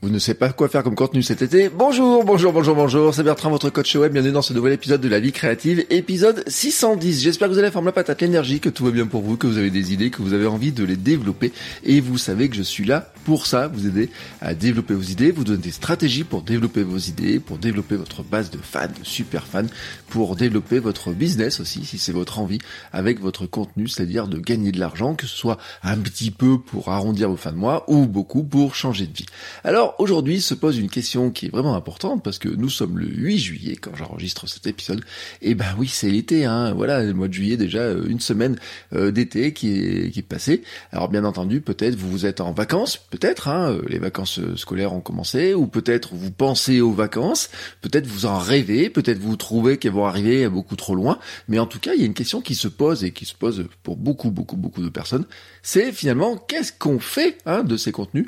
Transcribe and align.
Vous 0.00 0.10
ne 0.10 0.20
savez 0.20 0.38
pas 0.38 0.52
quoi 0.52 0.68
faire 0.68 0.84
comme 0.84 0.94
contenu 0.94 1.24
cet 1.24 1.42
été 1.42 1.68
Bonjour, 1.68 2.24
bonjour, 2.24 2.52
bonjour, 2.52 2.76
bonjour, 2.76 3.12
c'est 3.12 3.24
Bertrand, 3.24 3.50
votre 3.50 3.68
coach 3.68 3.96
web, 3.96 4.12
bienvenue 4.12 4.32
dans 4.32 4.42
ce 4.42 4.52
nouvel 4.52 4.74
épisode 4.74 5.00
de 5.00 5.08
la 5.08 5.18
vie 5.18 5.32
créative, 5.32 5.84
épisode 5.90 6.44
610. 6.46 7.20
J'espère 7.20 7.48
que 7.48 7.54
vous 7.54 7.58
allez 7.58 7.72
former 7.72 7.86
la 7.86 7.92
patate, 7.94 8.20
l'énergie, 8.20 8.60
que 8.60 8.68
tout 8.68 8.84
va 8.84 8.92
bien 8.92 9.08
pour 9.08 9.22
vous, 9.22 9.36
que 9.36 9.48
vous 9.48 9.58
avez 9.58 9.70
des 9.70 9.92
idées, 9.92 10.10
que 10.10 10.22
vous 10.22 10.34
avez 10.34 10.46
envie 10.46 10.70
de 10.70 10.84
les 10.84 10.94
développer. 10.94 11.52
Et 11.82 12.00
vous 12.00 12.16
savez 12.16 12.48
que 12.48 12.54
je 12.54 12.62
suis 12.62 12.84
là 12.84 13.10
pour 13.24 13.46
ça, 13.46 13.66
vous 13.66 13.88
aider 13.88 14.08
à 14.40 14.54
développer 14.54 14.94
vos 14.94 15.02
idées, 15.02 15.32
vous 15.32 15.42
donner 15.42 15.58
des 15.58 15.72
stratégies 15.72 16.22
pour 16.22 16.42
développer 16.42 16.84
vos 16.84 16.96
idées, 16.96 17.40
pour 17.40 17.58
développer 17.58 17.96
votre 17.96 18.22
base 18.22 18.50
de 18.50 18.58
fans, 18.58 18.86
de 18.86 19.04
super 19.04 19.48
fans, 19.48 19.66
pour 20.10 20.36
développer 20.36 20.78
votre 20.78 21.10
business 21.10 21.58
aussi, 21.58 21.84
si 21.84 21.98
c'est 21.98 22.12
votre 22.12 22.38
envie, 22.38 22.60
avec 22.92 23.20
votre 23.20 23.46
contenu, 23.46 23.88
c'est-à-dire 23.88 24.28
de 24.28 24.38
gagner 24.38 24.70
de 24.70 24.78
l'argent, 24.78 25.16
que 25.16 25.26
ce 25.26 25.36
soit 25.36 25.58
un 25.82 25.96
petit 25.96 26.30
peu 26.30 26.60
pour 26.60 26.88
arrondir 26.88 27.28
vos 27.28 27.36
fins 27.36 27.50
de 27.50 27.56
mois 27.56 27.84
ou 27.88 28.06
beaucoup 28.06 28.44
pour 28.44 28.76
changer 28.76 29.08
de 29.08 29.16
vie. 29.16 29.26
Alors, 29.64 29.87
aujourd'hui 29.98 30.40
se 30.40 30.54
pose 30.54 30.78
une 30.78 30.88
question 30.88 31.30
qui 31.30 31.46
est 31.46 31.48
vraiment 31.50 31.74
importante 31.74 32.22
parce 32.22 32.38
que 32.38 32.48
nous 32.48 32.68
sommes 32.68 32.98
le 32.98 33.06
8 33.06 33.38
juillet 33.38 33.76
quand 33.76 33.94
j'enregistre 33.96 34.48
cet 34.48 34.66
épisode. 34.66 35.02
Et 35.42 35.54
ben 35.54 35.74
oui, 35.78 35.88
c'est 35.88 36.10
l'été, 36.10 36.44
hein. 36.44 36.72
Voilà, 36.74 37.02
le 37.02 37.14
mois 37.14 37.28
de 37.28 37.32
juillet 37.32 37.56
déjà 37.56 37.80
euh, 37.80 38.06
une 38.08 38.20
semaine 38.20 38.58
euh, 38.94 39.10
d'été 39.10 39.52
qui 39.52 39.78
est 39.78 40.10
qui 40.10 40.20
est 40.20 40.22
passée. 40.22 40.62
Alors 40.92 41.08
bien 41.08 41.24
entendu, 41.24 41.60
peut-être 41.60 41.94
vous 41.94 42.10
vous 42.10 42.26
êtes 42.26 42.40
en 42.40 42.52
vacances, 42.52 42.96
peut-être, 42.96 43.48
hein, 43.48 43.72
euh, 43.72 43.82
les 43.88 43.98
vacances 43.98 44.40
scolaires 44.56 44.92
ont 44.92 45.00
commencé, 45.00 45.54
ou 45.54 45.66
peut-être 45.66 46.14
vous 46.14 46.30
pensez 46.30 46.80
aux 46.80 46.92
vacances, 46.92 47.50
peut-être 47.80 48.06
vous 48.06 48.26
en 48.26 48.38
rêvez, 48.38 48.90
peut-être 48.90 49.18
vous 49.18 49.36
trouvez 49.36 49.78
qu'elles 49.78 49.92
vont 49.92 50.06
arriver 50.06 50.48
beaucoup 50.48 50.76
trop 50.76 50.94
loin. 50.94 51.18
Mais 51.48 51.58
en 51.58 51.66
tout 51.66 51.78
cas, 51.78 51.94
il 51.94 52.00
y 52.00 52.02
a 52.02 52.06
une 52.06 52.14
question 52.14 52.40
qui 52.40 52.54
se 52.54 52.68
pose 52.68 53.04
et 53.04 53.12
qui 53.12 53.24
se 53.24 53.34
pose 53.34 53.66
pour 53.82 53.96
beaucoup, 53.96 54.30
beaucoup, 54.30 54.56
beaucoup 54.56 54.82
de 54.82 54.88
personnes. 54.88 55.26
C'est 55.62 55.92
finalement 55.92 56.36
qu'est-ce 56.36 56.72
qu'on 56.72 56.98
fait 56.98 57.38
hein, 57.46 57.64
de 57.64 57.76
ces 57.76 57.92
contenus 57.92 58.26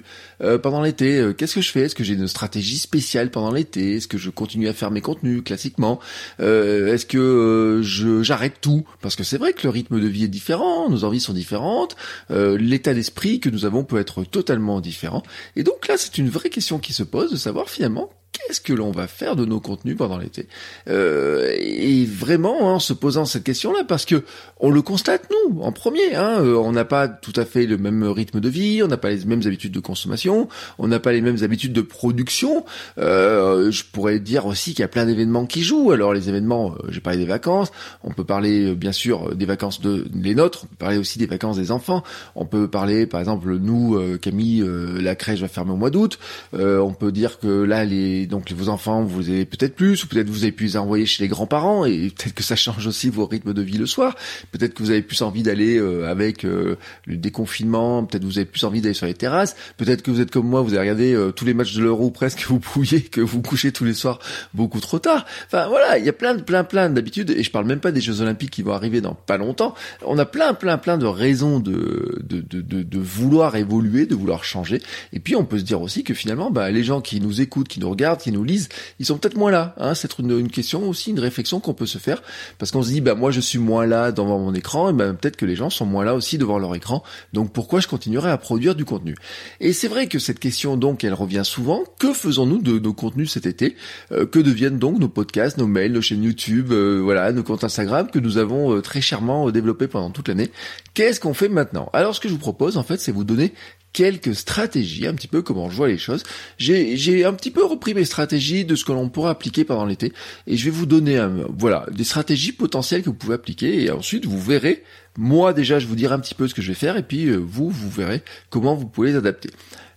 pendant 0.63 0.83
l'été 0.83 1.33
que 1.55 1.61
je 1.61 1.71
fais? 1.71 1.83
Est-ce 1.83 1.95
que 1.95 2.05
j'ai 2.05 2.15
une 2.15 2.29
stratégie 2.29 2.79
spéciale 2.79 3.31
pendant 3.31 3.53
l'été? 3.53 3.97
Est-ce 3.97 4.09
que 4.09 4.19
je 4.19 4.31
continue 4.31 4.69
à 4.69 4.73
faire 4.73 4.91
mes 4.91 5.01
contenus 5.01 5.43
classiquement? 5.45 6.01
Euh, 6.41 6.93
Est-ce 6.93 7.07
que 7.07 7.19
euh, 7.19 8.23
j'arrête 8.23 8.61
tout? 8.61 8.85
Parce 9.01 9.17
que 9.17 9.25
c'est 9.25 9.39
vrai 9.39 9.53
que 9.53 9.61
le 9.65 9.71
rythme 9.71 10.01
de 10.01 10.07
vie 10.07 10.25
est 10.25 10.29
différent, 10.29 10.89
nos 10.91 11.05
envies 11.05 11.21
sont 11.21 11.33
différentes, 11.33 11.97
euh, 12.31 12.57
l'état 12.59 12.95
d'esprit 12.95 13.41
que 13.41 13.51
nous 13.51 13.65
avons 13.65 13.85
peut 13.85 13.99
être 13.99 14.25
totalement 14.25 14.81
différent. 14.81 15.23
Et 15.57 15.63
donc 15.63 15.89
là, 15.89 15.97
c'est 15.97 16.19
une 16.19 16.29
vraie 16.29 16.51
question 16.51 16.79
qui 16.79 16.93
se 16.93 17.03
pose 17.03 17.31
de 17.31 17.37
savoir 17.37 17.69
finalement 17.69 18.11
qu'est-ce 18.33 18.61
que 18.61 18.73
l'on 18.73 18.91
va 18.91 19.07
faire 19.07 19.37
de 19.37 19.45
nos 19.45 19.61
contenus 19.61 19.97
pendant 19.97 20.19
l'été? 20.19 20.47
Euh, 20.89 21.55
Et 21.59 22.05
vraiment, 22.05 22.71
hein, 22.71 22.75
en 22.75 22.79
se 22.79 22.93
posant 22.93 23.25
cette 23.25 23.45
question-là, 23.45 23.85
parce 23.85 24.05
que 24.05 24.25
on 24.59 24.71
le 24.71 24.83
constate 24.83 25.29
nous 25.31 25.63
en 25.63 25.73
premier, 25.73 26.15
hein, 26.15 26.41
euh, 26.41 26.55
on 26.55 26.73
n'a 26.73 26.85
pas 26.85 27.09
tout 27.09 27.33
à 27.37 27.45
fait 27.45 27.67
le 27.67 27.79
même 27.79 28.05
rythme 28.05 28.41
de 28.41 28.49
vie, 28.49 28.83
on 28.83 28.89
n'a 28.89 28.97
pas 28.97 29.11
les 29.11 29.25
mêmes 29.25 29.43
habitudes 29.47 29.73
de 29.73 29.81
consommation, 29.81 30.49
on 30.79 30.89
n'a 30.89 31.01
pas 31.01 31.13
les 31.13 31.21
mêmes 31.21 31.43
habitudes 31.43 31.73
de 31.73 31.81
production. 31.81 32.65
Euh, 32.99 33.71
je 33.71 33.85
pourrais 33.91 34.21
dire 34.21 34.47
aussi 34.47 34.73
qu'il 34.73 34.81
y 34.81 34.85
a 34.85 34.89
plein 34.89 35.07
d'événements 35.07 35.47
qui 35.47 35.63
jouent. 35.63 35.91
Alors 35.91 36.13
les 36.13 36.29
événements, 36.29 36.73
euh, 36.73 36.89
j'ai 36.89 37.01
parlé 37.01 37.19
des 37.19 37.25
vacances, 37.25 37.73
on 38.05 38.11
peut 38.11 38.25
parler 38.25 38.75
bien 38.75 38.93
sûr 38.93 39.35
des 39.35 39.47
vacances 39.47 39.81
de 39.81 40.07
les 40.15 40.35
nôtres, 40.35 40.65
on 40.65 40.67
peut 40.67 40.77
parler 40.77 40.99
aussi 40.99 41.19
des 41.19 41.27
vacances 41.27 41.57
des 41.57 41.71
enfants, 41.73 42.03
on 42.35 42.45
peut 42.45 42.69
parler 42.69 43.07
par 43.07 43.21
exemple 43.21 43.57
nous, 43.57 43.99
Camille, 44.21 44.65
la 45.01 45.15
crèche 45.15 45.41
va 45.41 45.49
fermer 45.49 45.73
au 45.73 45.77
mois 45.77 45.91
d'août, 45.91 46.19
on 46.53 46.93
peut 46.93 47.13
dire 47.13 47.39
que 47.39 47.49
là 47.49 47.85
les 47.85 48.20
donc 48.27 48.51
vos 48.53 48.69
enfants, 48.69 49.03
vous 49.03 49.29
avez 49.29 49.45
peut-être 49.45 49.75
plus, 49.75 50.05
ou 50.05 50.09
peut-être 50.09 50.29
vous 50.29 50.43
avez 50.43 50.53
pu 50.53 50.65
les 50.65 50.77
envoyer 50.77 51.07
chez 51.07 51.23
les 51.23 51.29
grands-parents, 51.29 51.85
et 51.85 52.11
peut-être 52.11 52.35
que 52.35 52.43
ça 52.43 52.57
change 52.57 52.87
aussi 52.87 53.09
vos 53.09 53.27
rythmes 53.27 53.53
de 53.53 53.63
vie 53.63 53.79
le 53.79 53.87
soir. 53.87 54.17
Peut-être 54.53 54.75
que 54.75 54.83
vous 54.83 54.91
avez 54.91 55.03
plus 55.03 55.23
envie 55.23 55.43
d'aller 55.43 55.79
euh, 55.79 56.09
avec 56.09 56.45
euh, 56.45 56.77
le 57.07 57.17
déconfinement, 57.17 58.05
peut-être 58.05 58.23
que 58.23 58.27
vous 58.27 58.39
avez 58.39 58.47
plus 58.47 58.65
envie 58.65 58.81
d'aller 58.81 58.95
sur 58.95 59.07
les 59.07 59.15
terrasses, 59.15 59.57
peut-être 59.77 60.03
que 60.03 60.11
vous 60.11 60.21
êtes 60.21 60.31
comme 60.31 60.47
moi, 60.47 60.63
vous 60.63 60.73
avez 60.73 60.81
regardé 60.81 61.15
euh, 61.15 61.31
tous 61.33 61.45
les 61.45 61.55
matchs 61.55 61.75
de 61.75 61.83
l'Euro 61.83 62.11
presque, 62.11 62.45
vous 62.49 62.61
pouviez, 62.61 63.03
que 63.03 63.21
vous 63.21 63.43
couchez 63.43 63.73
tous 63.73 63.85
les 63.85 63.95
soirs 63.95 64.19
beaucoup 64.55 64.81
trop 64.81 64.99
tard. 64.99 65.27
Enfin 65.47 65.69
voilà, 65.69 65.99
il 65.99 66.05
y 66.05 66.09
a 66.09 66.13
plein 66.13 66.37
plein 66.39 66.65
plein 66.65 66.91
d'habitudes, 66.91 67.31
et 67.31 67.43
je 67.43 67.51
parle 67.51 67.67
même 67.67 67.81
pas 67.81 67.93
des 67.93 68.01
Jeux 68.01 68.21
Olympiques 68.21 68.51
qui 68.51 68.63
vont 68.63 68.73
arriver 68.73 69.01
dans 69.01 69.15
pas 69.15 69.37
longtemps. 69.37 69.75
On 70.05 70.19
a 70.19 70.27
plein 70.27 70.55
plein 70.55 70.79
plein 70.79 70.99
de 70.99 71.07
raisons 71.07 71.61
de 71.61 72.19
de, 72.23 72.41
de, 72.41 72.61
de, 72.61 72.83
de 72.83 72.99
vouloir 72.99 73.57
évoluer, 73.57 74.07
de 74.07 74.15
vouloir 74.15 74.45
changer. 74.45 74.81
Et 75.13 75.21
puis 75.21 75.37
on 75.37 75.45
peut 75.45 75.59
se 75.59 75.65
dire 75.65 75.81
aussi 75.81 76.05
que 76.05 76.15
finalement, 76.15 76.51
bah, 76.51 76.71
les 76.71 76.83
gens 76.83 77.01
qui 77.01 77.21
nous 77.21 77.41
écoutent, 77.41 77.69
qui 77.69 77.81
nous 77.81 77.91
regardent, 77.91 78.10
qui 78.17 78.33
nous 78.33 78.45
lisent, 78.45 78.69
ils 78.99 79.07
sont 79.07 79.19
peut-être 79.19 79.37
moins 79.37 79.51
là. 79.51 79.75
Hein. 79.79 79.95
C'est 79.95 80.19
une, 80.19 80.39
une, 80.39 80.51
question 80.51 80.89
aussi, 80.89 81.11
une 81.11 81.21
réflexion 81.21 81.61
qu'on 81.61 81.75
peut 81.75 81.87
se 81.87 81.99
faire, 81.99 82.23
parce 82.59 82.71
qu'on 82.71 82.83
se 82.83 82.91
dit, 82.91 83.01
bah 83.01 83.15
moi 83.15 83.31
je 83.31 83.41
suis 83.41 83.59
moins 83.59 83.87
là 83.87 84.13
devant 84.13 84.39
mon 84.39 84.55
écran, 84.55 84.91
et 84.91 84.93
ben 84.93 85.15
peut-être 85.15 85.37
que 85.37 85.47
les 85.47 85.57
gens 85.57 85.71
sont 85.71 85.87
moins 85.87 86.05
là 86.05 86.15
aussi 86.15 86.39
devant 86.39 86.59
leur 86.59 86.75
écran. 86.75 87.03
Donc 87.33 87.53
pourquoi 87.53 87.81
je 87.81 87.89
continuerai 87.89 88.31
à 88.31 88.39
produire 88.39 88.75
du 88.75 88.85
contenu? 88.85 89.15
Et 89.61 89.73
c'est 89.73 89.89
vrai 89.89 90.07
que 90.07 90.19
cette 90.19 90.39
question 90.39 90.77
donc, 90.77 91.05
elle 91.05 91.15
revient 91.15 91.43
souvent. 91.45 91.85
Que 91.99 92.13
faisons-nous 92.13 92.59
de 92.59 92.79
nos 92.79 92.93
contenus 92.93 93.33
cet 93.33 93.47
été? 93.47 93.77
Euh, 94.13 94.27
Que 94.27 94.39
deviennent 94.39 94.79
donc 94.79 94.99
nos 94.99 95.09
podcasts, 95.09 95.59
nos 95.59 95.67
mails, 95.67 95.93
nos 95.93 96.03
chaînes 96.03 96.23
YouTube, 96.23 96.73
euh, 96.73 97.01
voilà, 97.03 97.33
nos 97.33 97.43
comptes 97.43 97.65
Instagram 97.65 98.11
que 98.11 98.19
nous 98.19 98.39
avons 98.39 98.75
euh, 98.75 98.81
très 98.81 99.01
chèrement 99.01 99.51
développés 99.51 99.89
pendant 99.89 100.11
toute 100.11 100.29
l'année? 100.29 100.51
Qu'est-ce 100.95 101.21
qu'on 101.21 101.35
fait 101.35 101.49
maintenant? 101.49 101.89
Alors 101.93 102.15
ce 102.15 102.21
que 102.21 102.29
je 102.29 102.35
vous 102.35 102.39
propose 102.39 102.77
en 102.77 102.83
fait, 102.83 103.01
c'est 103.01 103.13
vous 103.13 103.25
donner 103.25 103.53
quelques 103.93 104.35
stratégies, 104.35 105.07
un 105.07 105.15
petit 105.15 105.29
peu 105.29 105.43
comment 105.43 105.69
je 105.69 105.77
vois 105.77 105.89
les 105.89 105.99
choses. 105.99 106.23
J'ai 106.59 107.25
un 107.25 107.33
petit 107.33 107.51
peu 107.51 107.65
repris 107.65 107.95
mes 107.95 108.05
stratégies 108.05 108.65
de 108.65 108.75
ce 108.75 108.85
que 108.85 108.93
l'on 108.93 109.09
pourrait 109.09 109.31
appliquer 109.31 109.65
pendant 109.65 109.85
l'été 109.85 110.13
et 110.47 110.57
je 110.57 110.65
vais 110.65 110.71
vous 110.71 110.87
donner 110.87 111.19
un, 111.19 111.47
voilà 111.57 111.87
des 111.91 112.05
stratégies 112.05 112.53
potentielles 112.53 113.03
que 113.03 113.07
vous 113.07 113.15
pouvez 113.15 113.35
appliquer 113.35 113.85
et 113.85 113.91
ensuite 113.91 114.27
vous 114.27 114.41
verrez. 114.41 114.85
Moi 115.19 115.53
déjà 115.53 115.79
je 115.79 115.87
vous 115.87 115.97
dirai 115.97 116.15
un 116.15 116.21
petit 116.21 116.35
peu 116.35 116.47
ce 116.47 116.55
que 116.55 116.63
je 116.63 116.69
vais 116.69 116.75
faire 116.75 116.97
et 116.97 117.03
puis 117.03 117.27
euh, 117.27 117.37
vous 117.37 117.69
vous 117.69 117.91
verrez 117.91 118.23
comment 118.49 118.75
vous 118.75 118.87
pouvez 118.87 119.11
les 119.11 119.17
adapter. 119.17 119.51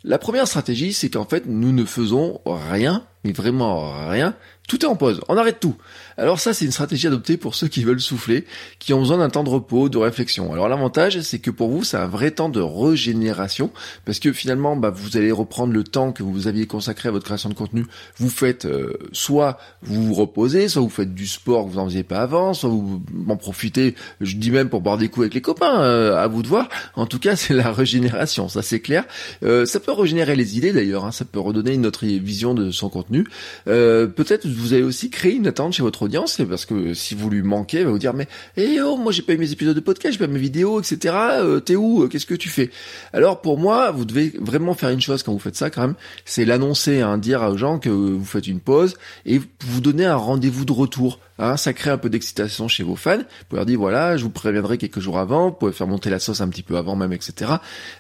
La 0.04 0.18
première 0.18 0.48
stratégie 0.48 0.94
c'est 0.94 1.10
qu'en 1.10 1.26
fait 1.26 1.46
nous 1.46 1.72
ne 1.72 1.86
faisons 1.86 2.42
rien 2.46 3.06
mais 3.24 3.32
vraiment 3.32 4.10
rien 4.10 4.36
tout 4.68 4.84
est 4.84 4.88
en 4.88 4.96
pause, 4.96 5.22
on 5.28 5.38
arrête 5.38 5.60
tout. 5.60 5.76
Alors 6.18 6.40
ça, 6.40 6.54
c'est 6.54 6.66
une 6.66 6.72
stratégie 6.72 7.08
adoptée 7.08 7.38
pour 7.38 7.56
ceux 7.56 7.68
qui 7.68 7.84
veulent 7.84 8.02
souffler, 8.02 8.46
qui 8.80 8.94
ont 8.94 9.00
besoin 9.00 9.18
d'un 9.18 9.30
temps 9.30 9.44
de 9.44 9.50
repos, 9.50 9.90
de 9.90 9.98
réflexion. 9.98 10.54
Alors 10.54 10.70
l'avantage, 10.70 11.20
c'est 11.22 11.40
que 11.40 11.52
pour 11.52 11.70
vous, 11.70 11.84
c'est 11.84 11.98
un 11.98 12.08
vrai 12.08 12.32
temps 12.32 12.50
de 12.50 12.62
régénération, 12.62 13.72
parce 14.06 14.20
que 14.20 14.32
finalement, 14.32 14.76
bah, 14.76 14.92
vous 14.92 15.18
allez 15.18 15.32
reprendre 15.32 15.74
le 15.74 15.84
temps 15.84 16.12
que 16.12 16.24
vous 16.24 16.48
aviez 16.48 16.68
consacré 16.68 17.10
à 17.10 17.12
votre 17.12 17.26
création 17.26 17.50
de 17.50 17.54
contenu. 17.54 17.86
Vous 18.18 18.30
faites 18.30 18.66
euh, 18.66 18.98
soit 19.12 19.58
vous 19.82 20.04
vous 20.04 20.14
reposez, 20.14 20.68
soit 20.68 20.82
vous 20.82 20.90
faites 20.90 21.14
du 21.14 21.28
sport 21.28 21.66
que 21.66 21.72
vous 21.72 21.78
n'en 21.78 21.86
faisiez 21.86 22.04
pas 22.04 22.22
avant, 22.22 22.54
soit 22.54 22.70
vous 22.70 23.02
en 23.28 23.38
profitez, 23.38 23.96
je 24.22 24.36
dis 24.36 24.52
même 24.52 24.70
pour 24.70 24.82
boire 24.82 24.98
des 24.98 25.10
coups 25.10 25.24
avec 25.24 25.34
les 25.34 25.42
copains, 25.42 25.82
euh, 25.82 26.16
à 26.16 26.28
vous 26.28 26.44
de 26.44 26.48
voir. 26.48 26.70
En 26.96 27.06
tout 27.06 27.20
cas, 27.20 27.36
c'est 27.36 27.54
la 27.54 27.72
régénération, 27.72 28.50
ça 28.50 28.62
c'est 28.62 28.80
clair. 28.80 29.06
Euh, 29.44 29.66
ça 29.66 29.80
peut 29.80 29.92
régénérer 29.92 30.36
les 30.36 30.58
idées 30.58 30.74
d'ailleurs, 30.74 31.06
hein, 31.06 31.12
ça 31.12 31.26
peut 31.26 31.40
redonner 31.40 31.74
une 31.74 31.86
autre 31.86 32.06
vision 32.06 32.54
de 32.54 32.72
son 32.72 32.90
contenu. 32.90 33.28
Peut-être 33.66 34.48
vous 34.48 34.74
allez 34.74 34.84
aussi 34.84 35.10
créer 35.10 35.34
une 35.34 35.48
attente 35.48 35.74
chez 35.74 35.84
votre 35.84 36.03
audience, 36.04 36.42
parce 36.48 36.66
que 36.66 36.94
si 36.94 37.16
vous 37.16 37.30
lui 37.30 37.42
manquez, 37.42 37.80
elle 37.80 37.86
va 37.86 37.92
vous 37.92 38.00
dire 38.00 38.14
mais 38.14 38.28
eh 38.58 38.82
oh 38.82 38.98
moi 38.98 39.12
j'ai 39.12 39.22
pas 39.22 39.34
eu 39.34 39.38
mes 39.38 39.52
épisodes 39.52 39.76
de 39.76 39.82
podcast, 39.82 40.14
j'ai 40.14 40.26
pas 40.26 40.32
mes 40.32 40.40
vidéos, 40.40 40.80
etc. 40.80 41.16
Euh, 41.40 41.60
T'es 41.60 41.76
où 41.76 42.08
Qu'est-ce 42.08 42.26
que 42.26 42.36
tu 42.36 42.50
fais? 42.50 42.70
Alors 43.14 43.42
pour 43.42 43.58
moi, 43.58 43.92
vous 43.92 44.06
devez 44.06 44.34
vraiment 44.40 44.74
faire 44.74 44.90
une 44.90 45.02
chose 45.02 45.24
quand 45.24 45.34
vous 45.34 45.40
faites 45.40 45.56
ça 45.56 45.70
quand 45.70 45.82
même, 45.82 45.96
c'est 46.26 46.46
l'annoncer, 46.46 47.02
hein, 47.02 47.18
dire 47.18 47.42
aux 47.42 47.58
gens 47.58 47.80
que 47.80 47.90
vous 47.90 48.26
faites 48.26 48.48
une 48.48 48.60
pause 48.60 48.96
et 49.26 49.42
vous 49.62 49.82
donner 49.82 50.06
un 50.06 50.16
rendez-vous 50.16 50.66
de 50.66 50.74
retour. 50.74 51.20
Hein, 51.40 51.58
ça 51.58 51.74
crée 51.74 51.90
un 51.90 51.98
peu 51.98 52.10
d'excitation 52.10 52.68
chez 52.68 52.84
vos 52.84 52.96
fans. 52.96 53.18
Vous 53.18 53.24
pouvez 53.50 53.60
leur 53.60 53.66
dire 53.66 53.80
voilà, 53.80 54.18
je 54.18 54.24
vous 54.24 54.30
préviendrai 54.30 54.78
quelques 54.78 55.00
jours 55.00 55.18
avant, 55.18 55.50
vous 55.50 55.56
pouvez 55.56 55.72
faire 55.72 55.88
monter 55.88 56.10
la 56.10 56.20
sauce 56.20 56.42
un 56.42 56.48
petit 56.48 56.62
peu 56.62 56.78
avant 56.78 56.96
même, 56.96 57.12
etc. 57.12 57.54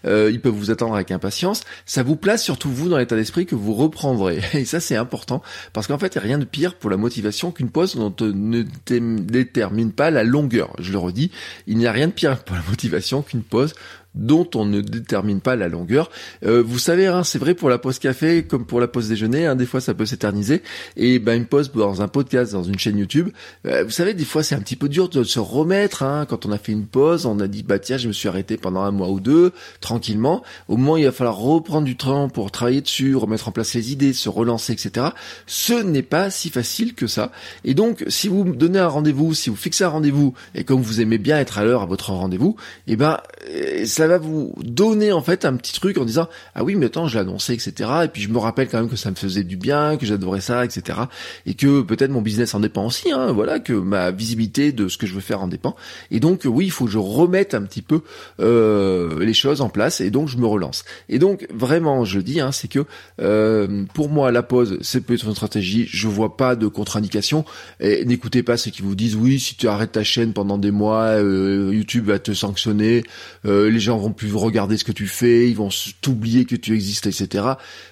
Euh, 0.05 0.29
ils 0.31 0.39
peuvent 0.39 0.53
vous 0.53 0.69
attendre 0.69 0.93
avec 0.93 1.11
impatience. 1.11 1.61
Ça 1.85 2.03
vous 2.03 2.15
place 2.15 2.43
surtout 2.43 2.69
vous 2.69 2.89
dans 2.89 2.97
l'état 2.97 3.15
d'esprit 3.15 3.45
que 3.45 3.55
vous 3.55 3.73
reprendrez. 3.73 4.41
Et 4.53 4.65
ça 4.65 4.79
c'est 4.79 4.95
important 4.95 5.41
parce 5.73 5.87
qu'en 5.87 5.97
fait 5.97 6.15
il 6.15 6.19
n'y 6.19 6.23
a 6.23 6.27
rien 6.27 6.37
de 6.37 6.45
pire 6.45 6.75
pour 6.75 6.89
la 6.89 6.97
motivation 6.97 7.51
qu'une 7.51 7.69
pause 7.69 7.95
dont 7.95 8.13
on 8.21 8.25
ne 8.25 8.61
détermine 8.61 9.91
pas 9.91 10.11
la 10.11 10.23
longueur. 10.23 10.75
Je 10.79 10.91
le 10.91 10.99
redis, 10.99 11.31
il 11.65 11.77
n'y 11.77 11.87
a 11.87 11.91
rien 11.91 12.07
de 12.07 12.13
pire 12.13 12.37
pour 12.43 12.55
la 12.55 12.63
motivation 12.69 13.23
qu'une 13.23 13.43
pause 13.43 13.73
dont 14.15 14.47
on 14.55 14.65
ne 14.65 14.81
détermine 14.81 15.41
pas 15.41 15.55
la 15.55 15.67
longueur. 15.67 16.09
Euh, 16.45 16.63
vous 16.65 16.79
savez, 16.79 17.07
hein, 17.07 17.23
c'est 17.23 17.39
vrai 17.39 17.53
pour 17.53 17.69
la 17.69 17.77
pause 17.77 17.99
café 17.99 18.43
comme 18.43 18.65
pour 18.65 18.79
la 18.79 18.87
pause 18.87 19.09
déjeuner, 19.09 19.45
hein, 19.45 19.55
des 19.55 19.65
fois 19.65 19.81
ça 19.81 19.93
peut 19.93 20.05
s'éterniser. 20.05 20.61
Et 20.97 21.19
ben 21.19 21.35
une 21.35 21.45
pause 21.45 21.71
dans 21.71 22.01
un 22.01 22.07
podcast, 22.07 22.53
dans 22.53 22.63
une 22.63 22.77
chaîne 22.77 22.97
YouTube, 22.97 23.29
euh, 23.65 23.83
vous 23.83 23.91
savez, 23.91 24.13
des 24.13 24.25
fois 24.25 24.43
c'est 24.43 24.55
un 24.55 24.59
petit 24.59 24.75
peu 24.75 24.89
dur 24.89 25.09
de 25.09 25.23
se 25.23 25.39
remettre. 25.39 26.03
Hein, 26.03 26.25
quand 26.27 26.45
on 26.45 26.51
a 26.51 26.57
fait 26.57 26.71
une 26.71 26.85
pause, 26.85 27.25
on 27.25 27.39
a 27.39 27.47
dit 27.47 27.63
bah 27.63 27.79
tiens, 27.79 27.97
je 27.97 28.07
me 28.07 28.13
suis 28.13 28.27
arrêté 28.27 28.57
pendant 28.57 28.81
un 28.81 28.91
mois 28.91 29.09
ou 29.09 29.19
deux, 29.19 29.51
tranquillement. 29.81 30.43
Au 30.67 30.77
moment 30.77 30.97
il 30.97 31.05
va 31.05 31.11
falloir 31.11 31.37
reprendre 31.37 31.85
du 31.85 31.97
temps 31.97 32.29
pour 32.29 32.51
travailler 32.51 32.81
dessus, 32.81 33.15
remettre 33.15 33.47
en 33.47 33.51
place 33.51 33.73
les 33.73 33.91
idées, 33.91 34.13
se 34.13 34.29
relancer, 34.29 34.73
etc. 34.73 35.07
Ce 35.47 35.73
n'est 35.73 36.03
pas 36.03 36.29
si 36.29 36.49
facile 36.49 36.93
que 36.93 37.07
ça. 37.07 37.31
Et 37.63 37.73
donc, 37.73 38.03
si 38.07 38.27
vous 38.27 38.43
donnez 38.43 38.79
un 38.79 38.87
rendez-vous, 38.87 39.33
si 39.33 39.49
vous 39.49 39.55
fixez 39.55 39.83
un 39.83 39.89
rendez-vous, 39.89 40.33
et 40.55 40.63
comme 40.63 40.81
vous 40.81 41.01
aimez 41.01 41.17
bien 41.17 41.39
être 41.39 41.57
à 41.57 41.63
l'heure 41.63 41.81
à 41.81 41.85
votre 41.85 42.11
rendez-vous, 42.11 42.55
eh 42.87 42.95
ben 42.95 43.19
euh, 43.49 43.85
ça 43.85 44.07
va 44.07 44.17
vous 44.17 44.53
donner 44.63 45.11
en 45.11 45.21
fait 45.21 45.45
un 45.45 45.55
petit 45.55 45.73
truc 45.73 45.97
en 45.97 46.05
disant 46.05 46.27
ah 46.55 46.63
oui 46.63 46.75
mais 46.75 46.87
attends 46.87 47.07
je 47.07 47.17
annoncé 47.17 47.53
etc. 47.53 47.89
Et 48.05 48.07
puis 48.07 48.21
je 48.21 48.29
me 48.29 48.37
rappelle 48.37 48.67
quand 48.67 48.79
même 48.79 48.89
que 48.89 48.95
ça 48.95 49.09
me 49.09 49.15
faisait 49.15 49.43
du 49.43 49.57
bien, 49.57 49.97
que 49.97 50.05
j'adorais 50.05 50.41
ça 50.41 50.65
etc. 50.65 50.99
Et 51.45 51.53
que 51.53 51.81
peut-être 51.81 52.11
mon 52.11 52.21
business 52.21 52.53
en 52.53 52.59
dépend 52.59 52.85
aussi. 52.85 53.11
Hein, 53.11 53.31
voilà 53.31 53.59
que 53.59 53.73
ma 53.73 54.11
visibilité 54.11 54.71
de 54.71 54.87
ce 54.87 54.97
que 54.97 55.07
je 55.07 55.13
veux 55.13 55.21
faire 55.21 55.41
en 55.41 55.47
dépend. 55.47 55.75
Et 56.11 56.19
donc 56.19 56.41
oui 56.45 56.65
il 56.65 56.71
faut 56.71 56.85
que 56.85 56.91
je 56.91 56.97
remette 56.97 57.53
un 57.53 57.63
petit 57.63 57.81
peu 57.81 58.01
euh, 58.39 59.23
les 59.23 59.33
choses 59.33 59.61
en 59.61 59.69
place 59.69 60.01
et 60.01 60.09
donc 60.09 60.27
je 60.27 60.37
me 60.37 60.45
relance. 60.45 60.85
Et 61.09 61.19
donc 61.19 61.47
vraiment 61.53 62.05
je 62.05 62.19
dis 62.19 62.39
hein, 62.39 62.51
c'est 62.51 62.67
que 62.67 62.85
euh, 63.21 63.83
pour 63.93 64.09
moi 64.09 64.31
la 64.31 64.43
pause 64.43 64.77
c'est 64.81 65.01
peut-être 65.01 65.25
une 65.25 65.35
stratégie. 65.35 65.87
Je 65.89 66.07
vois 66.07 66.37
pas 66.37 66.55
de 66.55 66.67
contre-indication. 66.67 67.45
Et 67.79 68.05
n'écoutez 68.05 68.43
pas 68.43 68.57
ceux 68.57 68.71
qui 68.71 68.81
vous 68.81 68.95
disent 68.95 69.15
oui 69.15 69.39
si 69.39 69.55
tu 69.55 69.67
arrêtes 69.67 69.93
ta 69.93 70.03
chaîne 70.03 70.33
pendant 70.33 70.57
des 70.57 70.71
mois 70.71 71.03
euh, 71.03 71.71
YouTube 71.73 72.07
va 72.07 72.19
te 72.19 72.33
sanctionner. 72.33 73.03
Euh, 73.45 73.69
les 73.69 73.79
gens 73.79 73.97
vont 73.97 74.13
plus 74.13 74.33
regarder 74.33 74.77
ce 74.77 74.83
que 74.83 74.91
tu 74.91 75.07
fais, 75.07 75.49
ils 75.49 75.55
vont 75.55 75.69
t'oublier 76.01 76.45
que 76.45 76.55
tu 76.55 76.73
existes, 76.73 77.07
etc. 77.07 77.45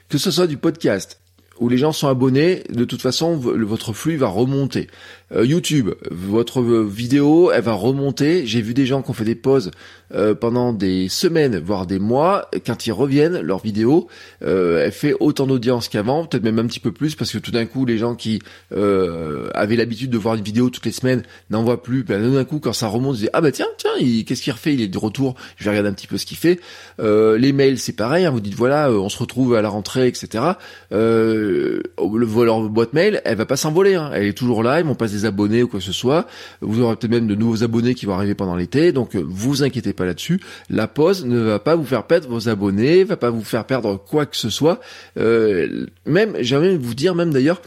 Que 0.09 0.17
ce 0.17 0.31
soit 0.31 0.47
du 0.47 0.57
podcast, 0.57 1.19
où 1.59 1.69
les 1.69 1.77
gens 1.77 1.91
sont 1.91 2.07
abonnés, 2.07 2.63
de 2.69 2.85
toute 2.85 3.01
façon, 3.01 3.35
votre 3.35 3.93
flux 3.93 4.17
va 4.17 4.27
remonter. 4.27 4.87
Euh, 5.33 5.45
YouTube, 5.45 5.91
votre 6.09 6.61
vidéo, 6.61 7.51
elle 7.51 7.63
va 7.63 7.73
remonter. 7.73 8.45
J'ai 8.45 8.61
vu 8.61 8.73
des 8.73 8.85
gens 8.85 9.01
qui 9.01 9.11
ont 9.11 9.13
fait 9.13 9.23
des 9.23 9.35
pauses 9.35 9.71
euh, 10.13 10.35
pendant 10.35 10.73
des 10.73 11.07
semaines, 11.07 11.57
voire 11.57 11.85
des 11.85 11.99
mois. 11.99 12.49
Quand 12.65 12.85
ils 12.85 12.91
reviennent, 12.91 13.39
leur 13.39 13.59
vidéo, 13.59 14.07
euh, 14.43 14.83
elle 14.85 14.91
fait 14.91 15.15
autant 15.19 15.47
d'audience 15.47 15.87
qu'avant, 15.87 16.25
peut-être 16.25 16.43
même 16.43 16.59
un 16.59 16.65
petit 16.65 16.79
peu 16.79 16.91
plus, 16.91 17.15
parce 17.15 17.31
que 17.31 17.37
tout 17.37 17.51
d'un 17.51 17.65
coup, 17.65 17.85
les 17.85 17.97
gens 17.97 18.15
qui 18.15 18.41
avaient 18.71 19.75
l'habitude 19.75 20.09
de 20.09 20.17
voir 20.17 20.35
une 20.35 20.43
vidéo 20.43 20.69
toutes 20.69 20.85
les 20.85 20.91
semaines 20.91 21.23
n'en 21.49 21.63
voient 21.63 21.81
plus. 21.81 22.03
Ben, 22.03 22.33
d'un 22.33 22.45
coup, 22.45 22.59
quand 22.59 22.73
ça 22.73 22.87
remonte, 22.87 23.15
ils 23.17 23.21
disent 23.21 23.29
ah 23.33 23.41
bah 23.41 23.51
tiens, 23.51 23.67
tiens, 23.77 23.91
qu'est-ce 24.25 24.41
qu'il 24.41 24.53
refait? 24.53 24.73
Il 24.73 24.81
est 24.81 24.87
de 24.87 24.97
retour. 24.97 25.35
Je 25.57 25.63
vais 25.63 25.69
regarder 25.69 25.89
un 25.89 25.93
petit 25.93 26.07
peu 26.07 26.17
ce 26.17 26.25
qu'il 26.25 26.37
fait. 26.37 26.59
les 26.99 27.53
mails, 27.53 27.79
c'est 27.79 27.95
pareil. 27.95 28.25
Hein, 28.25 28.31
vous 28.31 28.41
dites 28.41 28.55
voilà, 28.55 28.91
on 28.91 29.09
se 29.09 29.17
retrouve 29.17 29.55
à 29.55 29.61
la 29.61 29.69
rentrée, 29.69 30.07
etc. 30.07 30.43
le, 30.91 31.83
leur 31.97 32.61
boîte 32.69 32.93
mail, 32.93 33.21
elle 33.23 33.37
va 33.37 33.45
pas 33.45 33.57
s'envoler. 33.57 33.95
Hein. 33.95 34.11
Elle 34.13 34.25
est 34.25 34.37
toujours 34.37 34.63
là. 34.63 34.79
Ils 34.79 34.85
vont 34.85 34.95
passer 34.95 35.20
abonnés 35.25 35.63
ou 35.63 35.67
quoi 35.67 35.79
que 35.79 35.85
ce 35.85 35.91
soit. 35.91 36.27
Vous 36.61 36.81
aurez 36.81 36.95
peut-être 36.95 37.11
même 37.11 37.27
de 37.27 37.35
nouveaux 37.35 37.63
abonnés 37.63 37.95
qui 37.95 38.05
vont 38.05 38.13
arriver 38.13 38.35
pendant 38.35 38.55
l'été, 38.55 38.91
donc 38.91 39.15
euh, 39.15 39.23
vous 39.25 39.63
inquiétez 39.63 39.93
pas 39.93 40.05
là-dessus. 40.05 40.39
La 40.69 40.87
pause 40.87 41.25
ne 41.25 41.39
va 41.39 41.59
pas 41.59 41.75
vous 41.75 41.85
faire 41.85 42.03
perdre 42.03 42.29
vos 42.29 42.49
abonnés, 42.49 43.03
va 43.03 43.17
pas 43.17 43.29
vous 43.29 43.43
faire 43.43 43.65
perdre 43.65 43.97
quoi 43.97 44.25
que 44.25 44.37
ce 44.37 44.49
soit. 44.49 44.79
Euh, 45.17 45.85
même, 46.05 46.35
j'ai 46.39 46.55
envie 46.55 46.73
de 46.73 46.77
vous 46.77 46.95
dire 46.95 47.15
même 47.15 47.31
d'ailleurs, 47.31 47.61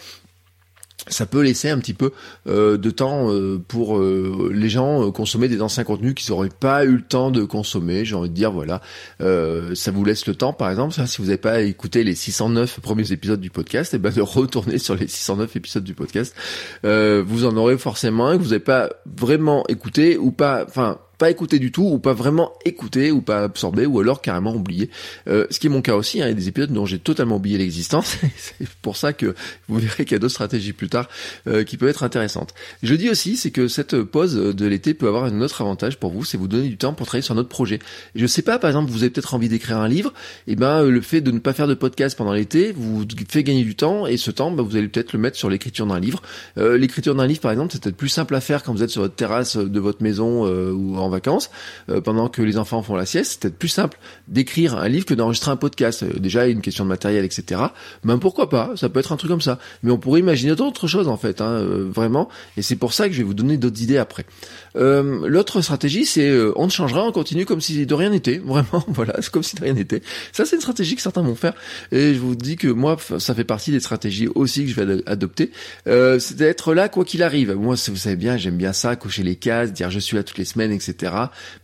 ça 1.08 1.26
peut 1.26 1.42
laisser 1.42 1.68
un 1.68 1.78
petit 1.78 1.94
peu 1.94 2.12
euh, 2.46 2.76
de 2.78 2.90
temps 2.90 3.30
euh, 3.30 3.58
pour 3.66 3.98
euh, 3.98 4.50
les 4.52 4.68
gens 4.68 5.10
consommer 5.10 5.48
des 5.48 5.60
anciens 5.60 5.84
contenus 5.84 6.14
qu'ils 6.14 6.32
n'auraient 6.32 6.48
pas 6.48 6.84
eu 6.84 6.96
le 6.96 7.02
temps 7.02 7.30
de 7.30 7.44
consommer. 7.44 8.04
J'ai 8.04 8.14
envie 8.14 8.30
de 8.30 8.34
dire, 8.34 8.52
voilà, 8.52 8.80
ça 9.18 9.90
vous 9.90 10.04
laisse 10.04 10.26
le 10.26 10.34
temps, 10.34 10.52
par 10.52 10.70
exemple, 10.70 10.94
si 11.06 11.18
vous 11.18 11.24
n'avez 11.24 11.38
pas 11.38 11.60
écouté 11.62 12.04
les 12.04 12.14
609 12.14 12.80
premiers 12.80 13.12
épisodes 13.12 13.40
du 13.40 13.50
podcast, 13.50 13.94
et 13.94 13.96
eh 13.96 13.98
ben 13.98 14.12
de 14.12 14.20
retourner 14.22 14.78
sur 14.78 14.94
les 14.94 15.08
609 15.08 15.56
épisodes 15.56 15.84
du 15.84 15.94
podcast. 15.94 16.34
vous 16.82 17.44
en 17.44 17.56
aurez 17.56 17.78
forcément 17.78 18.28
un 18.28 18.38
que 18.38 18.42
vous 18.42 18.50
n'avez 18.50 18.60
pas 18.60 18.90
vraiment 19.04 19.64
écouté 19.68 20.16
ou 20.16 20.30
pas, 20.30 20.64
enfin 20.66 20.98
pas 21.18 21.30
écouter 21.30 21.58
du 21.58 21.72
tout 21.72 21.84
ou 21.84 21.98
pas 21.98 22.12
vraiment 22.12 22.52
écouter 22.64 23.10
ou 23.10 23.20
pas 23.20 23.44
absorber 23.44 23.86
ou 23.86 24.00
alors 24.00 24.20
carrément 24.20 24.54
oublier. 24.54 24.90
Euh, 25.28 25.46
ce 25.50 25.58
qui 25.58 25.66
est 25.66 25.70
mon 25.70 25.82
cas 25.82 25.94
aussi, 25.94 26.20
hein, 26.20 26.26
il 26.26 26.30
y 26.30 26.32
a 26.32 26.34
des 26.34 26.48
épisodes 26.48 26.72
dont 26.72 26.86
j'ai 26.86 26.98
totalement 26.98 27.36
oublié 27.36 27.58
l'existence. 27.58 28.16
c'est 28.36 28.68
pour 28.82 28.96
ça 28.96 29.12
que 29.12 29.34
vous 29.68 29.78
verrez 29.78 30.04
qu'il 30.04 30.12
y 30.12 30.16
a 30.16 30.18
d'autres 30.18 30.34
stratégies 30.34 30.72
plus 30.72 30.88
tard 30.88 31.08
euh, 31.46 31.64
qui 31.64 31.76
peuvent 31.76 31.88
être 31.88 32.02
intéressantes. 32.02 32.54
Je 32.82 32.94
dis 32.94 33.10
aussi, 33.10 33.36
c'est 33.36 33.50
que 33.50 33.68
cette 33.68 34.02
pause 34.02 34.34
de 34.34 34.66
l'été 34.66 34.94
peut 34.94 35.08
avoir 35.08 35.24
un 35.24 35.40
autre 35.40 35.60
avantage 35.62 35.98
pour 35.98 36.10
vous, 36.10 36.24
c'est 36.24 36.36
vous 36.36 36.48
donner 36.48 36.68
du 36.68 36.76
temps 36.76 36.94
pour 36.94 37.06
travailler 37.06 37.24
sur 37.24 37.34
notre 37.34 37.48
projet. 37.48 37.78
Je 38.14 38.26
sais 38.26 38.42
pas, 38.42 38.58
par 38.58 38.70
exemple, 38.70 38.90
vous 38.90 39.02
avez 39.02 39.10
peut-être 39.10 39.34
envie 39.34 39.48
d'écrire 39.48 39.78
un 39.78 39.88
livre, 39.88 40.12
et 40.46 40.52
eh 40.52 40.56
ben 40.56 40.82
le 40.82 41.00
fait 41.00 41.20
de 41.20 41.30
ne 41.30 41.38
pas 41.38 41.52
faire 41.52 41.66
de 41.66 41.74
podcast 41.74 42.16
pendant 42.16 42.32
l'été 42.32 42.72
vous 42.72 43.04
fait 43.28 43.42
gagner 43.42 43.64
du 43.64 43.74
temps 43.74 44.06
et 44.06 44.16
ce 44.16 44.30
temps, 44.30 44.50
ben, 44.50 44.62
vous 44.62 44.76
allez 44.76 44.88
peut-être 44.88 45.12
le 45.12 45.18
mettre 45.18 45.36
sur 45.36 45.50
l'écriture 45.50 45.86
d'un 45.86 46.00
livre. 46.00 46.22
Euh, 46.58 46.76
l'écriture 46.76 47.14
d'un 47.14 47.26
livre, 47.26 47.40
par 47.40 47.52
exemple, 47.52 47.72
c'est 47.72 47.82
peut-être 47.82 47.96
plus 47.96 48.08
simple 48.08 48.34
à 48.34 48.40
faire 48.40 48.62
quand 48.62 48.72
vous 48.72 48.82
êtes 48.82 48.90
sur 48.90 49.02
votre 49.02 49.14
terrasse 49.14 49.56
de 49.56 49.80
votre 49.80 50.02
maison 50.02 50.44
ou 50.44 50.96
en 50.98 51.03
vacances, 51.08 51.50
euh, 51.88 52.00
pendant 52.00 52.28
que 52.28 52.42
les 52.42 52.58
enfants 52.58 52.82
font 52.82 52.96
la 52.96 53.06
sieste, 53.06 53.32
c'est 53.32 53.40
peut-être 53.40 53.58
plus 53.58 53.68
simple 53.68 53.98
d'écrire 54.28 54.76
un 54.76 54.88
livre 54.88 55.06
que 55.06 55.14
d'enregistrer 55.14 55.50
un 55.50 55.56
podcast. 55.56 56.02
Euh, 56.02 56.18
déjà, 56.18 56.46
une 56.46 56.60
question 56.60 56.84
de 56.84 56.88
matériel, 56.88 57.24
etc. 57.24 57.60
Ben 58.04 58.18
pourquoi 58.18 58.48
pas 58.48 58.72
Ça 58.76 58.88
peut 58.88 59.00
être 59.00 59.12
un 59.12 59.16
truc 59.16 59.30
comme 59.30 59.40
ça. 59.40 59.58
Mais 59.82 59.90
on 59.90 59.98
pourrait 59.98 60.20
imaginer 60.20 60.54
d'autres 60.54 60.86
choses 60.86 61.08
en 61.08 61.16
fait, 61.16 61.40
hein, 61.40 61.50
euh, 61.50 61.88
vraiment. 61.90 62.28
Et 62.56 62.62
c'est 62.62 62.76
pour 62.76 62.92
ça 62.92 63.08
que 63.08 63.12
je 63.12 63.18
vais 63.18 63.24
vous 63.24 63.34
donner 63.34 63.56
d'autres 63.56 63.82
idées 63.82 63.98
après. 63.98 64.24
L'autre 64.74 65.60
stratégie, 65.60 66.04
c'est 66.04 66.32
on 66.56 66.68
changera, 66.68 67.04
on 67.04 67.12
continue 67.12 67.46
comme 67.46 67.60
si 67.60 67.86
de 67.86 67.94
rien 67.94 68.10
n'était. 68.10 68.38
Vraiment, 68.44 68.84
voilà, 68.88 69.14
c'est 69.20 69.30
comme 69.30 69.42
si 69.42 69.56
de 69.56 69.62
rien 69.62 69.74
n'était. 69.74 70.02
Ça, 70.32 70.44
c'est 70.44 70.56
une 70.56 70.62
stratégie 70.62 70.96
que 70.96 71.02
certains 71.02 71.22
vont 71.22 71.34
faire. 71.34 71.54
Et 71.92 72.14
je 72.14 72.18
vous 72.18 72.34
dis 72.34 72.56
que 72.56 72.68
moi, 72.68 72.96
ça 73.18 73.34
fait 73.34 73.44
partie 73.44 73.70
des 73.70 73.80
stratégies 73.80 74.28
aussi 74.34 74.64
que 74.64 74.70
je 74.70 74.80
vais 74.80 75.02
adopter. 75.06 75.50
c'est 75.86 76.36
d'être 76.36 76.74
là 76.74 76.88
quoi 76.88 77.04
qu'il 77.04 77.22
arrive. 77.22 77.52
Moi, 77.54 77.76
vous 77.88 77.96
savez 77.96 78.16
bien, 78.16 78.36
j'aime 78.36 78.56
bien 78.56 78.72
ça, 78.72 78.96
cocher 78.96 79.22
les 79.22 79.36
cases, 79.36 79.72
dire 79.72 79.90
je 79.90 79.98
suis 79.98 80.16
là 80.16 80.22
toutes 80.22 80.38
les 80.38 80.44
semaines, 80.44 80.72
etc 80.72 81.12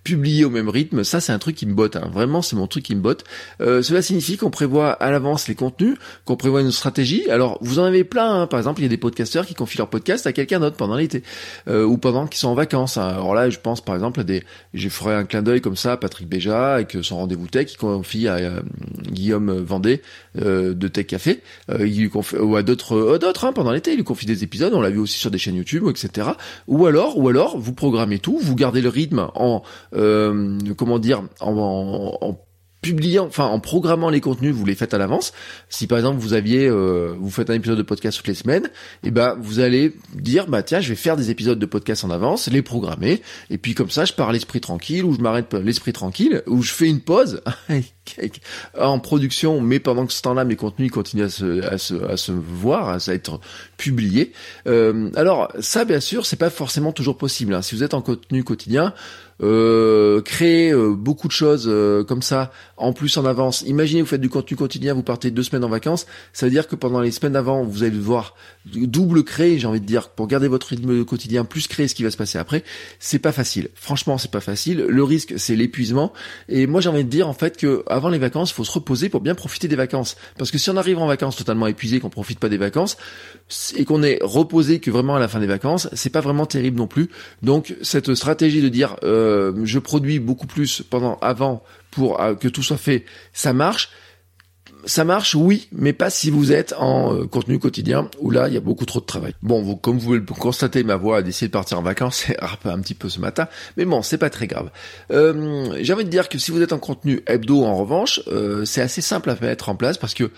publier 0.04 0.44
au 0.44 0.50
même 0.50 0.68
rythme, 0.68 1.04
ça 1.04 1.20
c'est 1.20 1.32
un 1.32 1.38
truc 1.38 1.56
qui 1.56 1.66
me 1.66 1.74
botte. 1.74 1.96
Hein. 1.96 2.10
Vraiment, 2.12 2.42
c'est 2.42 2.56
mon 2.56 2.66
truc 2.66 2.84
qui 2.84 2.94
me 2.94 3.00
botte. 3.00 3.24
Euh, 3.60 3.82
cela 3.82 4.02
signifie 4.02 4.36
qu'on 4.36 4.50
prévoit 4.50 4.92
à 4.92 5.10
l'avance 5.10 5.48
les 5.48 5.54
contenus, 5.54 5.96
qu'on 6.24 6.36
prévoit 6.36 6.62
une 6.62 6.72
stratégie. 6.72 7.30
Alors, 7.30 7.58
vous 7.60 7.78
en 7.78 7.84
avez 7.84 8.04
plein. 8.04 8.42
Hein. 8.42 8.46
Par 8.46 8.58
exemple, 8.58 8.80
il 8.80 8.84
y 8.84 8.86
a 8.86 8.88
des 8.88 8.96
podcasteurs 8.96 9.46
qui 9.46 9.54
confient 9.54 9.78
leur 9.78 9.88
podcast 9.88 10.26
à 10.26 10.32
quelqu'un 10.32 10.60
d'autre 10.60 10.76
pendant 10.76 10.96
l'été 10.96 11.22
euh, 11.68 11.84
ou 11.84 11.96
pendant 11.96 12.26
qu'ils 12.26 12.38
sont 12.38 12.48
en 12.48 12.54
vacances. 12.54 12.98
Hein. 13.00 13.08
Alors 13.14 13.34
là, 13.34 13.50
je 13.50 13.58
pense 13.58 13.80
par 13.80 13.94
exemple 13.94 14.20
à 14.20 14.24
des, 14.24 14.42
je 14.74 14.88
ferai 14.88 15.14
un 15.14 15.24
clin 15.24 15.42
d'œil 15.42 15.60
comme 15.60 15.76
ça 15.76 15.92
à 15.92 15.96
Patrick 15.96 16.28
Béja 16.28 16.74
avec 16.74 16.96
son 17.02 17.16
rendez-vous 17.16 17.48
tech 17.48 17.66
qui 17.66 17.76
confie 17.76 18.28
à 18.28 18.36
euh, 18.36 18.60
Guillaume 19.10 19.50
Vendée 19.60 20.02
de 20.36 20.88
Tech 20.88 21.06
Café, 21.06 21.42
il 21.68 22.00
lui 22.00 22.08
confie, 22.08 22.36
ou 22.36 22.54
à 22.54 22.62
d'autres, 22.62 23.18
d'autres 23.18 23.50
pendant 23.52 23.72
l'été. 23.72 23.92
Il 23.92 23.96
lui 23.96 24.04
confie 24.04 24.26
des 24.26 24.44
épisodes. 24.44 24.72
On 24.74 24.80
l'a 24.80 24.90
vu 24.90 24.98
aussi 24.98 25.18
sur 25.18 25.30
des 25.30 25.38
chaînes 25.38 25.56
YouTube, 25.56 25.84
etc. 25.88 26.28
Ou 26.66 26.86
alors, 26.86 27.18
ou 27.18 27.28
alors, 27.28 27.58
vous 27.58 27.72
programmez 27.72 28.18
tout, 28.18 28.38
vous 28.38 28.54
gardez 28.54 28.80
le 28.80 28.88
rythme 28.88 29.28
en 29.34 29.62
euh, 29.94 30.58
comment 30.76 30.98
dire, 30.98 31.22
en, 31.40 32.16
en, 32.20 32.38
publiant, 32.82 33.26
enfin 33.26 33.44
en 33.44 33.60
programmant 33.60 34.08
les 34.08 34.20
contenus, 34.20 34.54
vous 34.54 34.64
les 34.64 34.74
faites 34.74 34.94
à 34.94 34.98
l'avance. 34.98 35.32
Si 35.68 35.86
par 35.86 35.98
exemple 35.98 36.18
vous 36.18 36.32
aviez, 36.32 36.66
euh, 36.66 37.14
vous 37.18 37.30
faites 37.30 37.50
un 37.50 37.54
épisode 37.54 37.76
de 37.76 37.82
podcast 37.82 38.16
toutes 38.16 38.28
les 38.28 38.34
semaines, 38.34 38.66
et 39.04 39.08
eh 39.08 39.10
ben 39.10 39.36
vous 39.40 39.60
allez 39.60 39.94
dire 40.14 40.46
bah 40.46 40.62
tiens 40.62 40.80
je 40.80 40.88
vais 40.88 40.94
faire 40.94 41.16
des 41.16 41.30
épisodes 41.30 41.58
de 41.58 41.66
podcast 41.66 42.04
en 42.04 42.10
avance, 42.10 42.48
les 42.48 42.62
programmer, 42.62 43.22
et 43.50 43.58
puis 43.58 43.74
comme 43.74 43.90
ça 43.90 44.04
je 44.04 44.12
pars 44.14 44.32
l'esprit 44.32 44.60
tranquille 44.60 45.04
ou 45.04 45.14
je 45.14 45.20
m'arrête 45.20 45.52
l'esprit 45.54 45.92
tranquille 45.92 46.42
ou 46.46 46.62
je 46.62 46.72
fais 46.72 46.86
une 46.86 47.00
pause 47.00 47.42
en 48.78 48.98
production, 48.98 49.60
mais 49.60 49.78
pendant 49.78 50.06
que 50.06 50.12
ce 50.12 50.22
temps-là 50.22 50.44
mes 50.44 50.56
contenus 50.56 50.90
continuent 50.90 51.24
à 51.24 51.30
se, 51.30 51.62
à 51.62 51.76
se, 51.76 51.94
à 51.94 52.16
se 52.16 52.32
voir, 52.32 52.88
à 52.88 52.96
être 53.12 53.40
publiés. 53.76 54.32
Euh, 54.66 55.10
alors 55.16 55.52
ça 55.60 55.84
bien 55.84 56.00
sûr 56.00 56.24
c'est 56.24 56.36
pas 56.36 56.50
forcément 56.50 56.92
toujours 56.92 57.18
possible. 57.18 57.54
Hein. 57.54 57.62
Si 57.62 57.74
vous 57.74 57.82
êtes 57.82 57.94
en 57.94 58.00
contenu 58.00 58.42
quotidien, 58.42 58.94
euh, 59.42 60.20
créer 60.20 60.70
euh, 60.70 60.94
beaucoup 60.94 61.26
de 61.26 61.32
choses 61.32 61.66
euh, 61.66 62.04
comme 62.04 62.22
ça 62.22 62.52
en 62.76 62.92
plus 62.92 63.16
en 63.16 63.24
avance. 63.24 63.62
Imaginez 63.62 64.02
vous 64.02 64.08
faites 64.08 64.20
du 64.20 64.28
contenu 64.28 64.56
quotidien, 64.56 64.94
vous 64.94 65.02
partez 65.02 65.30
deux 65.30 65.42
semaines 65.42 65.64
en 65.64 65.68
vacances, 65.68 66.06
ça 66.32 66.46
veut 66.46 66.52
dire 66.52 66.68
que 66.68 66.76
pendant 66.76 67.00
les 67.00 67.10
semaines 67.10 67.32
d'avant, 67.32 67.64
vous 67.64 67.82
allez 67.82 67.96
devoir 67.96 68.34
double 68.66 69.24
créer, 69.24 69.58
j'ai 69.58 69.66
envie 69.66 69.80
de 69.80 69.86
dire, 69.86 70.10
pour 70.10 70.26
garder 70.26 70.48
votre 70.48 70.66
rythme 70.68 71.04
quotidien, 71.04 71.44
plus 71.44 71.66
créer 71.66 71.88
ce 71.88 71.94
qui 71.94 72.02
va 72.02 72.10
se 72.10 72.16
passer 72.16 72.38
après. 72.38 72.64
C'est 72.98 73.18
pas 73.18 73.32
facile. 73.32 73.68
Franchement, 73.74 74.18
c'est 74.18 74.30
pas 74.30 74.40
facile. 74.40 74.84
Le 74.86 75.04
risque, 75.04 75.34
c'est 75.36 75.56
l'épuisement. 75.56 76.12
Et 76.48 76.66
moi, 76.66 76.80
j'ai 76.80 76.88
envie 76.88 77.04
de 77.04 77.10
dire 77.10 77.28
en 77.28 77.32
fait 77.32 77.56
que 77.56 77.82
avant 77.86 78.08
les 78.08 78.18
vacances, 78.18 78.52
faut 78.52 78.64
se 78.64 78.72
reposer 78.72 79.08
pour 79.08 79.20
bien 79.20 79.34
profiter 79.34 79.68
des 79.68 79.76
vacances. 79.76 80.16
Parce 80.38 80.50
que 80.50 80.58
si 80.58 80.70
on 80.70 80.76
arrive 80.76 80.98
en 80.98 81.06
vacances 81.06 81.36
totalement 81.36 81.66
épuisé, 81.66 82.00
qu'on 82.00 82.10
profite 82.10 82.38
pas 82.38 82.48
des 82.48 82.58
vacances 82.58 82.96
et 83.76 83.84
qu'on 83.84 84.02
est 84.02 84.18
reposé 84.22 84.80
que 84.80 84.90
vraiment 84.90 85.16
à 85.16 85.20
la 85.20 85.28
fin 85.28 85.40
des 85.40 85.46
vacances, 85.46 85.88
c'est 85.92 86.10
pas 86.10 86.20
vraiment 86.20 86.46
terrible 86.46 86.78
non 86.78 86.86
plus. 86.86 87.08
Donc 87.42 87.74
cette 87.82 88.14
stratégie 88.14 88.62
de 88.62 88.68
dire 88.68 88.96
euh, 89.04 89.29
je 89.64 89.78
produis 89.78 90.18
beaucoup 90.18 90.46
plus 90.46 90.82
pendant 90.82 91.16
avant 91.20 91.62
pour 91.90 92.20
euh, 92.20 92.34
que 92.34 92.48
tout 92.48 92.62
soit 92.62 92.76
fait, 92.76 93.04
ça 93.32 93.52
marche 93.52 93.90
ça 94.84 95.04
marche, 95.04 95.34
oui, 95.34 95.68
mais 95.72 95.92
pas 95.92 96.10
si 96.10 96.30
vous 96.30 96.52
êtes 96.52 96.74
en 96.78 97.14
euh, 97.14 97.26
contenu 97.26 97.58
quotidien 97.58 98.08
où 98.18 98.30
là 98.30 98.48
il 98.48 98.54
y 98.54 98.56
a 98.56 98.60
beaucoup 98.60 98.86
trop 98.86 99.00
de 99.00 99.04
travail. 99.04 99.34
Bon, 99.42 99.76
comme 99.76 99.98
vous 99.98 100.06
pouvez 100.06 100.18
le 100.18 100.24
constater, 100.24 100.84
ma 100.84 100.96
voix 100.96 101.18
a 101.18 101.22
décidé 101.22 101.48
de 101.48 101.52
partir 101.52 101.78
en 101.78 101.82
vacances, 101.82 102.26
un 102.64 102.80
petit 102.80 102.94
peu 102.94 103.08
ce 103.08 103.20
matin, 103.20 103.48
mais 103.76 103.84
bon, 103.84 104.02
c'est 104.02 104.18
pas 104.18 104.30
très 104.30 104.46
grave. 104.46 104.70
Euh, 105.10 105.76
J'ai 105.80 105.92
envie 105.92 106.04
de 106.04 106.10
dire 106.10 106.28
que 106.28 106.38
si 106.38 106.50
vous 106.50 106.62
êtes 106.62 106.72
en 106.72 106.78
contenu 106.78 107.22
hebdo, 107.26 107.64
en 107.64 107.76
revanche, 107.76 108.20
euh, 108.28 108.64
c'est 108.64 108.80
assez 108.80 109.00
simple 109.00 109.30
à 109.30 109.36
mettre 109.40 109.68
en 109.68 109.74
place 109.74 109.98
parce 109.98 110.14
que 110.14 110.30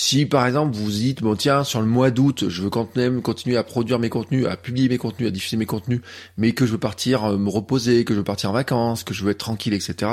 si 0.00 0.26
par 0.26 0.46
exemple 0.46 0.76
vous 0.76 0.92
dites 0.92 1.22
bon 1.22 1.34
tiens 1.34 1.64
sur 1.64 1.80
le 1.80 1.86
mois 1.88 2.12
d'août 2.12 2.48
je 2.48 2.62
veux 2.62 2.70
même 2.94 3.20
continuer 3.20 3.56
à 3.56 3.64
produire 3.64 3.98
mes 3.98 4.08
contenus, 4.08 4.46
à 4.46 4.56
publier 4.56 4.88
mes 4.88 4.96
contenus, 4.96 5.26
à 5.26 5.32
diffuser 5.32 5.56
mes 5.56 5.66
contenus, 5.66 6.02
mais 6.36 6.52
que 6.52 6.66
je 6.66 6.70
veux 6.70 6.78
partir 6.78 7.24
euh, 7.24 7.36
me 7.36 7.48
reposer, 7.48 8.04
que 8.04 8.14
je 8.14 8.18
veux 8.18 8.24
partir 8.24 8.50
en 8.50 8.52
vacances, 8.52 9.02
que 9.02 9.12
je 9.12 9.24
veux 9.24 9.32
être 9.32 9.38
tranquille, 9.38 9.74
etc. 9.74 10.12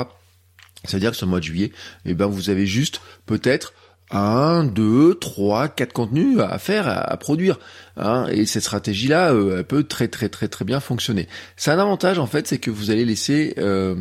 C'est-à-dire 0.82 1.12
que 1.12 1.16
sur 1.16 1.26
le 1.26 1.30
mois 1.30 1.38
de 1.38 1.44
juillet, 1.44 1.70
eh 2.04 2.14
ben 2.14 2.26
vous 2.26 2.50
avez 2.50 2.66
juste 2.66 3.00
peut-être 3.26 3.74
un, 4.10 4.64
deux, 4.64 5.14
trois, 5.14 5.68
quatre 5.68 5.92
contenus 5.92 6.38
à 6.38 6.58
faire, 6.58 6.88
à, 6.88 7.16
produire. 7.16 7.58
Hein, 7.96 8.26
et 8.30 8.46
cette 8.46 8.62
stratégie-là, 8.62 9.32
euh, 9.32 9.58
elle 9.58 9.64
peut 9.64 9.82
très 9.82 10.06
très 10.06 10.28
très 10.28 10.48
très 10.48 10.64
bien 10.64 10.80
fonctionner. 10.80 11.28
C'est 11.56 11.70
un 11.70 11.78
avantage 11.78 12.18
en 12.18 12.26
fait, 12.26 12.46
c'est 12.46 12.58
que 12.58 12.70
vous 12.70 12.90
allez 12.90 13.04
laisser, 13.04 13.54
euh, 13.58 13.96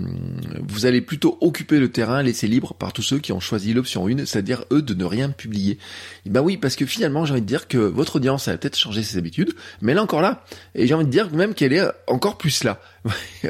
vous 0.67 0.85
allez 0.85 1.01
plutôt 1.01 1.37
occuper 1.41 1.79
le 1.79 1.89
terrain, 1.89 2.21
laisser 2.21 2.47
libre 2.47 2.73
par 2.73 2.93
tous 2.93 3.01
ceux 3.01 3.19
qui 3.19 3.31
ont 3.31 3.39
choisi 3.39 3.73
l'option 3.73 4.07
1, 4.07 4.25
c'est-à-dire 4.25 4.65
eux 4.71 4.81
de 4.81 4.93
ne 4.93 5.05
rien 5.05 5.29
publier. 5.29 5.79
Et 6.25 6.29
ben 6.29 6.41
oui, 6.41 6.57
parce 6.57 6.75
que 6.75 6.85
finalement, 6.85 7.25
j'ai 7.25 7.31
envie 7.31 7.41
de 7.41 7.47
dire 7.47 7.67
que 7.67 7.77
votre 7.77 8.17
audience 8.17 8.47
a 8.47 8.57
peut-être 8.57 8.77
changé 8.77 9.01
ses 9.01 9.17
habitudes, 9.17 9.53
mais 9.81 9.93
elle 9.93 9.97
est 9.97 10.01
encore 10.01 10.21
là. 10.21 10.43
Et 10.75 10.87
j'ai 10.87 10.93
envie 10.93 11.05
de 11.05 11.11
dire 11.11 11.31
même 11.31 11.53
qu'elle 11.53 11.73
est 11.73 11.85
encore 12.07 12.37
plus 12.37 12.63
là. 12.63 12.79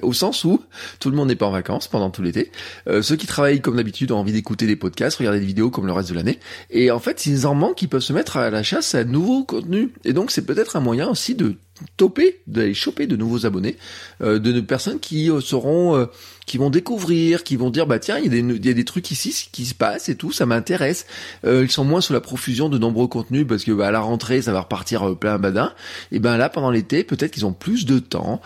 Au 0.01 0.13
sens 0.13 0.43
où 0.43 0.61
tout 0.99 1.09
le 1.09 1.15
monde 1.15 1.27
n'est 1.27 1.35
pas 1.35 1.47
en 1.47 1.51
vacances 1.51 1.87
pendant 1.87 2.09
tout 2.09 2.21
l'été. 2.21 2.51
Euh, 2.87 3.01
ceux 3.01 3.15
qui 3.15 3.27
travaillent 3.27 3.61
comme 3.61 3.77
d'habitude 3.77 4.11
ont 4.11 4.17
envie 4.17 4.33
d'écouter 4.33 4.67
des 4.67 4.75
podcasts, 4.75 5.17
regarder 5.17 5.39
des 5.39 5.45
vidéos 5.45 5.69
comme 5.69 5.85
le 5.85 5.91
reste 5.91 6.09
de 6.09 6.15
l'année. 6.15 6.39
Et 6.69 6.91
en 6.91 6.99
fait, 6.99 7.19
s'ils 7.19 7.47
en 7.47 7.55
manquent, 7.55 7.81
ils 7.81 7.89
peuvent 7.89 8.01
se 8.01 8.13
mettre 8.13 8.37
à 8.37 8.49
la 8.49 8.63
chasse 8.63 8.95
à 8.95 9.03
nouveaux 9.03 9.43
contenus. 9.43 9.89
Et 10.03 10.13
donc, 10.13 10.31
c'est 10.31 10.45
peut-être 10.45 10.75
un 10.75 10.81
moyen 10.81 11.09
aussi 11.09 11.35
de 11.35 11.55
toper, 11.97 12.41
d'aller 12.47 12.73
choper 12.73 13.07
de 13.07 13.15
nouveaux 13.15 13.45
abonnés, 13.45 13.77
euh, 14.21 14.39
de, 14.39 14.59
personnes 14.61 14.99
qui 14.99 15.29
euh, 15.29 15.41
seront, 15.41 15.95
euh, 15.95 16.05
qui 16.45 16.57
vont 16.57 16.69
découvrir, 16.69 17.43
qui 17.43 17.57
vont 17.57 17.69
dire 17.69 17.85
bah 17.85 17.99
tiens 17.99 18.17
il 18.17 18.25
y, 18.25 18.27
a 18.27 18.41
des, 18.41 18.67
y 18.67 18.69
a 18.69 18.73
des 18.73 18.85
trucs 18.85 19.11
ici 19.11 19.49
qui 19.51 19.65
se 19.65 19.73
passent 19.73 20.07
et 20.07 20.15
tout, 20.15 20.31
ça 20.31 20.45
m'intéresse. 20.45 21.05
ils 21.43 21.71
sont 21.71 21.83
moins 21.83 22.01
sous 22.01 22.13
la 22.13 22.21
profusion 22.21 22.69
de 22.69 22.77
nombreux 22.77 23.07
contenus 23.07 23.45
parce 23.47 23.63
que 23.63 23.71
bah, 23.71 23.87
à 23.87 23.91
la 23.91 23.99
rentrée 23.99 24.41
ça 24.41 24.53
va 24.53 24.61
repartir 24.61 25.17
plein 25.17 25.37
badin. 25.37 25.73
Et 26.11 26.19
ben 26.19 26.37
là 26.37 26.49
pendant 26.49 26.71
l'été 26.71 27.03
peut-être 27.03 27.31
qu'ils 27.31 27.45
ont 27.45 27.53
plus 27.53 27.85
de 27.85 27.99
temps 27.99 28.41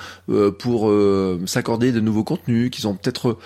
pour 0.59 0.91
s'accorder 1.45 1.91
de 1.91 1.99
nouveaux 1.99 2.23
contenus, 2.23 2.71
qu'ils 2.71 2.87
ont 2.87 2.95
peut-être 2.95 3.37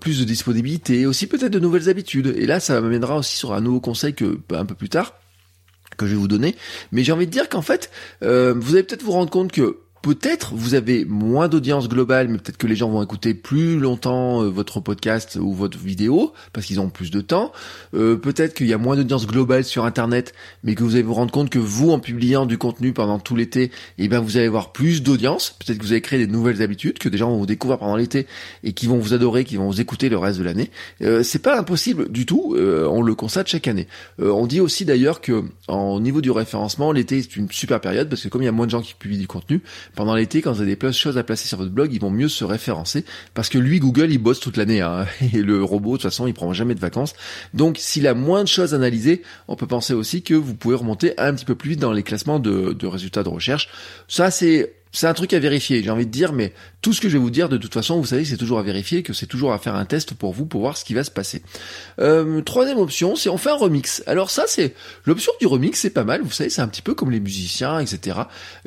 plus 0.00 0.20
de 0.20 0.24
disponibilité, 0.24 1.06
aussi 1.06 1.26
peut-être 1.26 1.52
de 1.52 1.60
nouvelles 1.60 1.88
habitudes. 1.88 2.34
Et 2.36 2.46
là 2.46 2.60
ça 2.60 2.80
m'amènera 2.80 3.16
aussi 3.16 3.36
sur 3.36 3.54
un 3.54 3.60
nouveau 3.60 3.80
conseil 3.80 4.14
que 4.14 4.38
bah, 4.48 4.60
un 4.60 4.66
peu 4.66 4.74
plus 4.74 4.88
tard 4.88 5.14
que 5.96 6.06
je 6.06 6.12
vais 6.12 6.18
vous 6.18 6.28
donner. 6.28 6.56
Mais 6.90 7.04
j'ai 7.04 7.12
envie 7.12 7.26
de 7.26 7.32
dire 7.32 7.48
qu'en 7.48 7.62
fait, 7.62 7.90
euh, 8.22 8.54
vous 8.56 8.74
allez 8.74 8.82
peut-être 8.82 9.02
vous 9.02 9.12
rendre 9.12 9.30
compte 9.30 9.52
que 9.52 9.78
peut-être 10.02 10.54
vous 10.54 10.74
avez 10.74 11.04
moins 11.04 11.48
d'audience 11.48 11.88
globale, 11.88 12.28
mais 12.28 12.38
peut-être 12.38 12.58
que 12.58 12.66
les 12.66 12.74
gens 12.74 12.90
vont 12.90 13.02
écouter 13.02 13.34
plus 13.34 13.78
longtemps 13.78 14.42
euh, 14.42 14.48
votre 14.48 14.80
podcast 14.80 15.38
ou 15.40 15.54
votre 15.54 15.78
vidéo 15.78 16.32
parce 16.52 16.66
qu'ils 16.66 16.80
ont 16.80 16.90
plus 16.90 17.10
de 17.10 17.20
temps. 17.20 17.52
Euh, 17.94 18.16
peut-être 18.16 18.54
qu'il 18.54 18.66
y 18.66 18.72
a 18.72 18.78
moins 18.78 18.96
d'audience 18.96 19.26
globale 19.26 19.64
sur 19.64 19.84
Internet, 19.84 20.34
mais 20.64 20.74
que 20.74 20.82
vous 20.82 20.94
allez 20.94 21.04
vous 21.04 21.14
rendre 21.14 21.30
compte 21.30 21.50
que 21.50 21.60
vous, 21.60 21.90
en 21.92 22.00
publiant 22.00 22.46
du 22.46 22.58
contenu 22.58 22.92
pendant 22.92 23.20
tout 23.20 23.36
l'été, 23.36 23.70
eh 23.98 24.08
ben 24.08 24.20
vous 24.20 24.36
allez 24.36 24.46
avoir 24.46 24.72
plus 24.72 25.02
d'audience. 25.02 25.56
Peut-être 25.58 25.78
que 25.78 25.84
vous 25.84 25.92
allez 25.92 26.00
créer 26.00 26.18
des 26.18 26.30
nouvelles 26.30 26.62
habitudes 26.62 26.98
que 26.98 27.08
des 27.08 27.18
gens 27.18 27.30
vont 27.30 27.38
vous 27.38 27.46
découvrir 27.46 27.78
pendant 27.78 27.96
l'été 27.96 28.26
et 28.64 28.72
qui 28.72 28.88
vont 28.88 28.98
vous 28.98 29.14
adorer, 29.14 29.44
qui 29.44 29.56
vont 29.56 29.68
vous 29.68 29.80
écouter 29.80 30.08
le 30.08 30.18
reste 30.18 30.38
de 30.38 30.44
l'année. 30.44 30.70
Euh, 31.00 31.22
c'est 31.22 31.38
pas 31.38 31.58
impossible 31.58 32.10
du 32.10 32.26
tout. 32.26 32.56
on 32.58 33.02
le 33.02 33.14
constate 33.14 33.46
chaque 33.46 33.68
année. 33.68 33.86
on 34.18 34.46
dit 34.46 34.60
aussi 34.60 34.84
d'ailleurs 34.84 35.20
que 35.20 35.44
au 35.68 36.00
niveau 36.00 36.20
du 36.20 36.30
référencement, 36.30 36.90
l'été 36.90 37.18
est 37.18 37.36
une 37.36 37.50
super 37.50 37.80
période 37.80 38.08
parce 38.08 38.22
que 38.22 38.28
comme 38.28 38.42
il 38.42 38.46
y 38.46 38.48
a 38.48 38.52
moins 38.52 38.66
de 38.66 38.70
gens 38.70 38.82
qui 38.82 38.94
publient 38.94 39.18
du 39.18 39.26
contenu, 39.26 39.62
pendant 39.94 40.14
l'été, 40.14 40.42
quand 40.42 40.52
vous 40.52 40.62
avez 40.62 40.76
des 40.76 40.92
choses 40.92 41.18
à 41.18 41.22
placer 41.22 41.48
sur 41.48 41.58
votre 41.58 41.70
blog, 41.70 41.92
ils 41.92 42.00
vont 42.00 42.10
mieux 42.10 42.28
se 42.28 42.44
référencer 42.44 43.04
parce 43.34 43.48
que 43.48 43.58
lui, 43.58 43.78
Google, 43.78 44.10
il 44.10 44.18
bosse 44.18 44.40
toute 44.40 44.56
l'année 44.56 44.80
hein, 44.80 45.06
et 45.32 45.42
le 45.42 45.62
robot, 45.62 45.92
de 45.92 45.96
toute 45.96 46.02
façon, 46.02 46.26
il 46.26 46.34
prend 46.34 46.52
jamais 46.52 46.74
de 46.74 46.80
vacances. 46.80 47.14
Donc, 47.54 47.76
s'il 47.78 48.06
a 48.06 48.14
moins 48.14 48.42
de 48.42 48.48
choses 48.48 48.74
à 48.74 48.76
analyser, 48.76 49.22
on 49.48 49.56
peut 49.56 49.66
penser 49.66 49.94
aussi 49.94 50.22
que 50.22 50.34
vous 50.34 50.54
pouvez 50.54 50.76
remonter 50.76 51.18
un 51.18 51.34
petit 51.34 51.44
peu 51.44 51.54
plus 51.54 51.70
vite 51.70 51.80
dans 51.80 51.92
les 51.92 52.02
classements 52.02 52.38
de, 52.38 52.72
de 52.72 52.86
résultats 52.86 53.22
de 53.22 53.28
recherche. 53.28 53.68
Ça, 54.08 54.30
c'est 54.30 54.74
c'est 54.92 55.06
un 55.06 55.14
truc 55.14 55.32
à 55.32 55.38
vérifier, 55.38 55.82
j'ai 55.82 55.90
envie 55.90 56.06
de 56.06 56.10
dire, 56.10 56.32
mais 56.32 56.52
tout 56.82 56.92
ce 56.92 57.00
que 57.00 57.08
je 57.08 57.14
vais 57.14 57.22
vous 57.22 57.30
dire, 57.30 57.48
de 57.48 57.56
toute 57.56 57.72
façon, 57.72 57.98
vous 57.98 58.06
savez 58.06 58.22
que 58.22 58.28
c'est 58.28 58.36
toujours 58.36 58.58
à 58.58 58.62
vérifier, 58.62 59.02
que 59.02 59.14
c'est 59.14 59.26
toujours 59.26 59.52
à 59.52 59.58
faire 59.58 59.74
un 59.74 59.86
test 59.86 60.12
pour 60.12 60.32
vous, 60.32 60.44
pour 60.44 60.60
voir 60.60 60.76
ce 60.76 60.84
qui 60.84 60.92
va 60.92 61.02
se 61.02 61.10
passer. 61.10 61.42
Euh, 61.98 62.42
troisième 62.42 62.78
option, 62.78 63.16
c'est 63.16 63.30
on 63.30 63.38
fait 63.38 63.50
un 63.50 63.56
remix. 63.56 64.02
Alors 64.06 64.30
ça, 64.30 64.44
c'est 64.46 64.74
l'option 65.06 65.32
du 65.40 65.46
remix, 65.46 65.80
c'est 65.80 65.90
pas 65.90 66.04
mal. 66.04 66.20
Vous 66.22 66.30
savez, 66.30 66.50
c'est 66.50 66.60
un 66.60 66.68
petit 66.68 66.82
peu 66.82 66.94
comme 66.94 67.10
les 67.10 67.20
musiciens, 67.20 67.78
etc. 67.78 68.20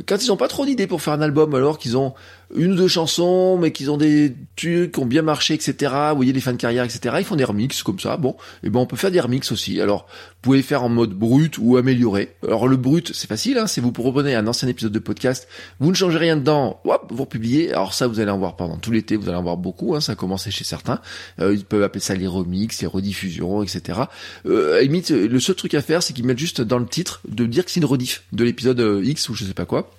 Quand 0.07 0.23
ils 0.23 0.31
ont 0.31 0.37
pas 0.37 0.47
trop 0.47 0.65
d'idées 0.65 0.87
pour 0.87 1.01
faire 1.01 1.13
un 1.13 1.21
album, 1.21 1.53
alors 1.53 1.77
qu'ils 1.77 1.95
ont 1.95 2.15
une 2.53 2.73
ou 2.73 2.75
deux 2.75 2.87
chansons, 2.87 3.57
mais 3.57 3.71
qu'ils 3.71 3.91
ont 3.91 3.97
des 3.97 4.35
trucs 4.55 4.91
qui 4.91 4.99
ont 4.99 5.05
bien 5.05 5.21
marché, 5.21 5.53
etc. 5.53 5.93
Vous 6.09 6.17
voyez 6.17 6.33
les 6.33 6.41
fans 6.41 6.51
de 6.51 6.57
carrière, 6.57 6.83
etc. 6.83 7.15
Ils 7.19 7.25
font 7.25 7.35
des 7.35 7.43
remixes 7.43 7.83
comme 7.83 7.99
ça. 7.99 8.17
Bon, 8.17 8.31
et 8.31 8.67
eh 8.67 8.69
ben 8.69 8.79
on 8.79 8.85
peut 8.85 8.97
faire 8.97 9.11
des 9.11 9.19
remixes 9.19 9.51
aussi. 9.51 9.81
Alors, 9.81 10.07
vous 10.09 10.51
pouvez 10.51 10.61
faire 10.61 10.83
en 10.83 10.89
mode 10.89 11.11
brut 11.11 11.57
ou 11.59 11.77
amélioré. 11.77 12.35
Alors 12.43 12.67
le 12.67 12.77
brut, 12.77 13.11
c'est 13.13 13.27
facile. 13.27 13.57
Hein, 13.57 13.67
c'est 13.67 13.81
vous 13.81 13.91
reprenez 13.97 14.35
un 14.35 14.47
ancien 14.47 14.67
épisode 14.67 14.91
de 14.91 14.99
podcast, 14.99 15.47
vous 15.79 15.89
ne 15.89 15.95
changez 15.95 16.17
rien 16.17 16.37
dedans, 16.37 16.79
hop, 16.85 17.07
vous 17.09 17.23
republiez. 17.23 17.71
Alors 17.71 17.93
ça, 17.93 18.07
vous 18.07 18.19
allez 18.19 18.31
en 18.31 18.37
voir 18.37 18.55
pendant 18.55 18.77
tout 18.77 18.91
l'été. 18.91 19.15
Vous 19.15 19.27
allez 19.27 19.37
en 19.37 19.43
voir 19.43 19.57
beaucoup. 19.57 19.95
Hein, 19.95 20.01
ça 20.01 20.13
a 20.13 20.15
commencé 20.15 20.51
chez 20.51 20.63
certains. 20.63 21.01
Euh, 21.39 21.53
ils 21.53 21.65
peuvent 21.65 21.83
appeler 21.83 22.01
ça 22.01 22.15
les 22.15 22.27
remixes, 22.27 22.81
les 22.81 22.87
rediffusions, 22.87 23.63
etc. 23.63 24.01
Euh, 24.45 24.81
limite, 24.81 25.09
le 25.09 25.39
seul 25.39 25.55
truc 25.55 25.73
à 25.73 25.81
faire, 25.81 26.03
c'est 26.03 26.13
qu'ils 26.13 26.25
mettent 26.25 26.39
juste 26.39 26.61
dans 26.61 26.79
le 26.79 26.87
titre 26.87 27.21
de 27.27 27.45
dire 27.45 27.65
que 27.65 27.71
c'est 27.71 27.79
une 27.79 27.85
rediff 27.85 28.23
de 28.31 28.43
l'épisode 28.43 28.79
euh, 28.79 29.03
X 29.03 29.29
ou 29.29 29.35
je 29.35 29.45
sais 29.45 29.53
pas 29.53 29.65
quoi. 29.65 29.89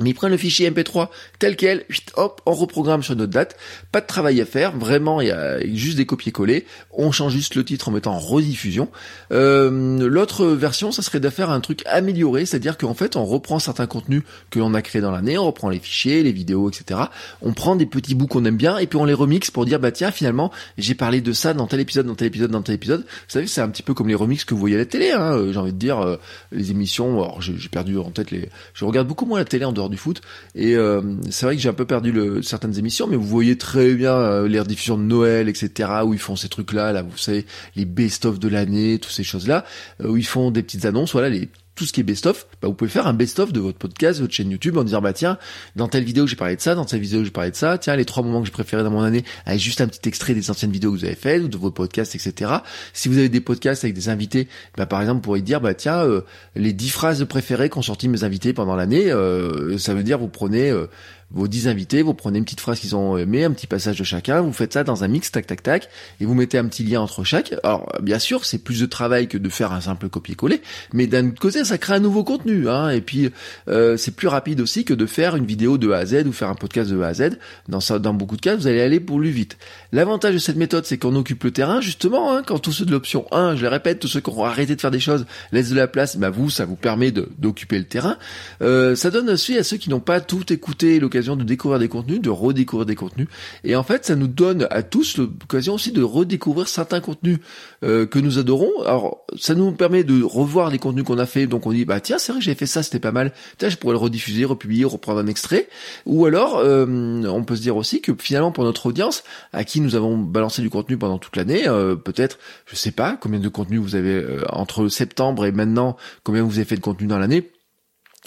Mais 0.00 0.10
ils 0.10 0.14
prennent 0.14 0.32
le 0.32 0.36
fichier 0.36 0.70
MP3 0.70 1.08
tel 1.38 1.56
quel, 1.56 1.84
hop, 2.14 2.40
on 2.46 2.52
reprogramme 2.52 3.02
sur 3.02 3.16
notre 3.16 3.32
date. 3.32 3.56
Pas 3.92 4.00
de 4.00 4.06
travail 4.06 4.40
à 4.40 4.46
faire, 4.46 4.76
vraiment, 4.76 5.20
il 5.20 5.28
y 5.28 5.30
a 5.30 5.58
juste 5.74 5.96
des 5.96 6.06
copier-coller. 6.06 6.66
On 6.96 7.12
change 7.12 7.32
juste 7.32 7.54
le 7.54 7.64
titre 7.64 7.88
en 7.88 7.92
mettant 7.92 8.18
rediffusion. 8.18 8.88
Euh, 9.32 10.08
L'autre 10.08 10.46
version, 10.46 10.92
ça 10.92 11.02
serait 11.02 11.20
de 11.20 11.28
faire 11.28 11.50
un 11.50 11.60
truc 11.60 11.82
amélioré, 11.86 12.46
c'est-à-dire 12.46 12.78
qu'en 12.78 12.94
fait, 12.94 13.16
on 13.16 13.24
reprend 13.24 13.58
certains 13.58 13.86
contenus 13.86 14.22
que 14.50 14.58
l'on 14.58 14.74
a 14.74 14.82
créés 14.82 15.02
dans 15.02 15.10
l'année, 15.10 15.38
on 15.38 15.46
reprend 15.46 15.68
les 15.68 15.78
fichiers, 15.78 16.22
les 16.22 16.32
vidéos, 16.32 16.70
etc. 16.70 17.00
On 17.42 17.52
prend 17.52 17.76
des 17.76 17.86
petits 17.86 18.14
bouts 18.14 18.26
qu'on 18.26 18.44
aime 18.44 18.56
bien 18.56 18.78
et 18.78 18.86
puis 18.86 18.98
on 18.98 19.04
les 19.04 19.14
remixe 19.14 19.50
pour 19.50 19.66
dire, 19.66 19.78
bah 19.78 19.92
tiens, 19.92 20.10
finalement, 20.10 20.50
j'ai 20.78 20.94
parlé 20.94 21.20
de 21.20 21.32
ça 21.32 21.54
dans 21.54 21.66
tel 21.66 21.80
épisode, 21.80 22.06
dans 22.06 22.14
tel 22.14 22.28
épisode, 22.28 22.50
dans 22.50 22.62
tel 22.62 22.74
épisode. 22.74 23.02
Vous 23.02 23.28
savez, 23.28 23.46
c'est 23.46 23.60
un 23.60 23.68
petit 23.68 23.82
peu 23.82 23.94
comme 23.94 24.08
les 24.08 24.14
remixes 24.14 24.44
que 24.44 24.54
vous 24.54 24.60
voyez 24.60 24.76
à 24.76 24.78
la 24.78 24.86
télé. 24.86 25.10
Hein. 25.10 25.52
J'ai 25.52 25.58
envie 25.58 25.72
de 25.72 25.78
dire, 25.78 26.00
euh, 26.00 26.16
les 26.52 26.70
émissions. 26.70 27.22
Alors, 27.22 27.40
j'ai 27.40 27.68
perdu 27.68 27.98
en 27.98 28.10
tête 28.10 28.30
les. 28.30 28.48
Je 28.74 28.84
regarde 28.84 29.06
beaucoup 29.06 29.26
moins 29.26 29.38
la 29.38 29.44
télé 29.44 29.64
en 29.64 29.72
dehors 29.72 29.90
du 29.90 29.96
foot. 29.96 30.20
Et 30.54 30.74
euh, 30.76 31.02
c'est 31.30 31.46
vrai 31.46 31.56
que 31.56 31.62
j'ai 31.62 31.68
un 31.68 31.74
peu 31.74 31.84
perdu 31.84 32.12
le, 32.12 32.42
certaines 32.42 32.78
émissions, 32.78 33.06
mais 33.06 33.16
vous 33.16 33.26
voyez 33.26 33.56
très 33.58 33.94
bien 33.94 34.14
euh, 34.14 34.48
les 34.48 34.60
rediffusions 34.60 34.98
de 34.98 35.02
Noël, 35.02 35.48
etc., 35.48 35.90
où 36.04 36.14
ils 36.14 36.20
font 36.20 36.36
ces 36.36 36.48
trucs-là, 36.48 36.85
là, 36.85 36.85
vous 36.92 37.16
savez, 37.16 37.46
les 37.74 37.84
best-of 37.84 38.38
de 38.38 38.48
l'année, 38.48 38.98
toutes 38.98 39.12
ces 39.12 39.24
choses-là, 39.24 39.64
euh, 40.00 40.08
où 40.08 40.16
ils 40.16 40.26
font 40.26 40.50
des 40.50 40.62
petites 40.62 40.84
annonces, 40.84 41.12
voilà, 41.12 41.28
les 41.28 41.48
tout 41.76 41.84
ce 41.84 41.92
qui 41.92 42.00
est 42.00 42.04
best-of, 42.04 42.46
bah 42.62 42.68
vous 42.68 42.74
pouvez 42.74 42.90
faire 42.90 43.06
un 43.06 43.12
best-of 43.12 43.52
de 43.52 43.60
votre 43.60 43.76
podcast, 43.76 44.20
votre 44.20 44.32
chaîne 44.32 44.50
YouTube 44.50 44.78
en 44.78 44.82
disant 44.82 45.02
bah 45.02 45.12
tiens, 45.12 45.38
dans 45.76 45.88
telle 45.88 46.04
vidéo 46.04 46.26
j'ai 46.26 46.34
parlé 46.34 46.56
de 46.56 46.60
ça, 46.60 46.74
dans 46.74 46.86
telle 46.86 47.00
vidéo 47.00 47.22
j'ai 47.22 47.30
parlé 47.30 47.50
de 47.50 47.56
ça, 47.56 47.76
tiens 47.76 47.94
les 47.96 48.06
trois 48.06 48.22
moments 48.22 48.40
que 48.40 48.46
j'ai 48.46 48.52
préférés 48.52 48.82
dans 48.82 48.90
mon 48.90 49.02
année, 49.02 49.24
avec 49.44 49.60
juste 49.60 49.82
un 49.82 49.86
petit 49.86 50.08
extrait 50.08 50.32
des 50.32 50.50
anciennes 50.50 50.72
vidéos 50.72 50.92
que 50.92 50.96
vous 50.96 51.04
avez 51.04 51.14
faites 51.14 51.42
ou 51.42 51.48
de 51.48 51.56
vos 51.58 51.70
podcasts, 51.70 52.14
etc. 52.14 52.50
Si 52.94 53.10
vous 53.10 53.18
avez 53.18 53.28
des 53.28 53.42
podcasts 53.42 53.84
avec 53.84 53.94
des 53.94 54.08
invités, 54.08 54.48
bah 54.78 54.86
par 54.86 55.02
exemple 55.02 55.16
vous 55.16 55.22
pourriez 55.22 55.42
dire 55.42 55.60
bah 55.60 55.74
tiens 55.74 56.02
euh, 56.02 56.22
les 56.54 56.72
dix 56.72 56.88
phrases 56.88 57.22
préférées 57.26 57.68
qu'ont 57.68 57.82
sorti 57.82 58.08
mes 58.08 58.24
invités 58.24 58.54
pendant 58.54 58.74
l'année, 58.74 59.12
euh, 59.12 59.76
ça 59.76 59.92
veut 59.92 60.02
dire 60.02 60.18
vous 60.18 60.28
prenez 60.28 60.70
euh, 60.70 60.86
vos 61.30 61.48
10 61.48 61.68
invités, 61.68 62.02
vous 62.02 62.14
prenez 62.14 62.38
une 62.38 62.44
petite 62.44 62.60
phrase 62.60 62.80
qu'ils 62.80 62.94
ont 62.94 63.18
aimé, 63.18 63.44
un 63.44 63.50
petit 63.50 63.66
passage 63.66 63.98
de 63.98 64.04
chacun, 64.04 64.40
vous 64.40 64.52
faites 64.52 64.72
ça 64.72 64.84
dans 64.84 65.04
un 65.04 65.08
mix, 65.08 65.30
tac 65.32 65.46
tac 65.46 65.62
tac, 65.62 65.88
et 66.20 66.24
vous 66.24 66.34
mettez 66.34 66.56
un 66.56 66.66
petit 66.66 66.84
lien 66.84 67.00
entre 67.00 67.24
chaque. 67.24 67.54
Alors 67.64 67.92
bien 68.00 68.18
sûr, 68.18 68.44
c'est 68.44 68.58
plus 68.58 68.80
de 68.80 68.86
travail 68.86 69.28
que 69.28 69.36
de 69.36 69.48
faire 69.48 69.72
un 69.72 69.80
simple 69.80 70.08
copier-coller, 70.08 70.62
mais 70.92 71.06
d'un 71.06 71.28
autre 71.28 71.40
côté, 71.40 71.64
ça 71.64 71.78
crée 71.78 71.94
un 71.94 72.00
nouveau 72.00 72.24
contenu, 72.24 72.68
hein, 72.68 72.90
et 72.90 73.00
puis 73.00 73.30
euh, 73.68 73.96
c'est 73.96 74.14
plus 74.14 74.28
rapide 74.28 74.60
aussi 74.60 74.84
que 74.84 74.94
de 74.94 75.06
faire 75.06 75.36
une 75.36 75.46
vidéo 75.46 75.78
de 75.78 75.90
A 75.90 75.98
à 75.98 76.06
Z 76.06 76.26
ou 76.26 76.32
faire 76.32 76.48
un 76.48 76.54
podcast 76.54 76.90
de 76.90 77.00
A 77.00 77.08
à 77.08 77.14
Z. 77.14 77.38
Dans 77.68 77.80
ça, 77.80 77.98
dans 77.98 78.14
beaucoup 78.14 78.36
de 78.36 78.40
cas, 78.40 78.54
vous 78.54 78.66
allez 78.66 78.80
aller 78.80 79.00
pour 79.00 79.18
plus 79.18 79.30
vite. 79.30 79.58
L'avantage 79.92 80.34
de 80.34 80.38
cette 80.38 80.56
méthode, 80.56 80.84
c'est 80.84 80.98
qu'on 80.98 81.16
occupe 81.16 81.42
le 81.44 81.50
terrain, 81.50 81.80
justement, 81.80 82.34
hein, 82.34 82.42
quand 82.46 82.58
tous 82.58 82.72
ceux 82.72 82.84
de 82.84 82.92
l'option 82.92 83.26
1, 83.32 83.56
je 83.56 83.62
le 83.62 83.68
répète, 83.68 83.98
tous 83.98 84.08
ceux 84.08 84.20
qui 84.20 84.30
ont 84.30 84.44
arrêté 84.44 84.76
de 84.76 84.80
faire 84.80 84.90
des 84.90 85.00
choses 85.00 85.26
laissent 85.52 85.70
de 85.70 85.76
la 85.76 85.88
place, 85.88 86.16
bah 86.16 86.30
vous, 86.30 86.50
ça 86.50 86.64
vous 86.64 86.76
permet 86.76 87.10
d'occuper 87.10 87.78
le 87.78 87.84
terrain. 87.84 88.16
Euh, 88.62 88.94
ça 88.94 89.10
donne 89.10 89.30
aussi 89.30 89.56
à 89.58 89.64
ceux 89.64 89.76
qui 89.76 89.90
n'ont 89.90 90.00
pas 90.00 90.20
tout 90.20 90.52
écouté 90.52 91.00
l'occasion 91.16 91.36
de 91.36 91.44
découvrir 91.44 91.78
des 91.78 91.88
contenus, 91.88 92.20
de 92.20 92.28
redécouvrir 92.28 92.84
des 92.84 92.94
contenus. 92.94 93.28
Et 93.64 93.74
en 93.74 93.82
fait, 93.82 94.04
ça 94.04 94.16
nous 94.16 94.26
donne 94.26 94.66
à 94.70 94.82
tous 94.82 95.16
l'occasion 95.16 95.74
aussi 95.74 95.92
de 95.92 96.02
redécouvrir 96.02 96.68
certains 96.68 97.00
contenus 97.00 97.38
euh, 97.84 98.06
que 98.06 98.18
nous 98.18 98.38
adorons. 98.38 98.82
Alors, 98.84 99.24
ça 99.38 99.54
nous 99.54 99.72
permet 99.72 100.04
de 100.04 100.22
revoir 100.22 100.70
les 100.70 100.78
contenus 100.78 101.04
qu'on 101.04 101.18
a 101.18 101.26
fait. 101.26 101.46
Donc 101.46 101.66
on 101.66 101.72
dit, 101.72 101.86
bah 101.86 102.00
tiens, 102.00 102.18
c'est 102.18 102.32
vrai 102.32 102.40
que 102.40 102.44
j'ai 102.44 102.54
fait 102.54 102.66
ça, 102.66 102.82
c'était 102.82 103.00
pas 103.00 103.12
mal. 103.12 103.32
Tiens, 103.56 103.70
je 103.70 103.76
pourrais 103.76 103.94
le 103.94 103.98
rediffuser, 103.98 104.44
republier, 104.44 104.84
reprendre 104.84 105.20
un 105.20 105.26
extrait. 105.26 105.68
Ou 106.04 106.26
alors, 106.26 106.58
euh, 106.58 106.86
on 107.26 107.44
peut 107.44 107.56
se 107.56 107.62
dire 107.62 107.76
aussi 107.76 108.02
que 108.02 108.12
finalement, 108.18 108.52
pour 108.52 108.64
notre 108.64 108.86
audience, 108.86 109.24
à 109.54 109.64
qui 109.64 109.80
nous 109.80 109.94
avons 109.94 110.18
balancé 110.18 110.60
du 110.60 110.68
contenu 110.68 110.98
pendant 110.98 111.18
toute 111.18 111.36
l'année, 111.36 111.66
euh, 111.66 111.96
peut-être, 111.96 112.38
je 112.66 112.76
sais 112.76 112.90
pas 112.90 113.16
combien 113.16 113.40
de 113.40 113.48
contenu 113.48 113.78
vous 113.78 113.94
avez 113.94 114.22
entre 114.50 114.88
septembre 114.88 115.46
et 115.46 115.52
maintenant, 115.52 115.96
combien 116.24 116.42
vous 116.42 116.58
avez 116.58 116.64
fait 116.66 116.76
de 116.76 116.80
contenu 116.80 117.06
dans 117.06 117.18
l'année 117.18 117.50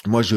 moi, 0.08 0.22
je, 0.22 0.36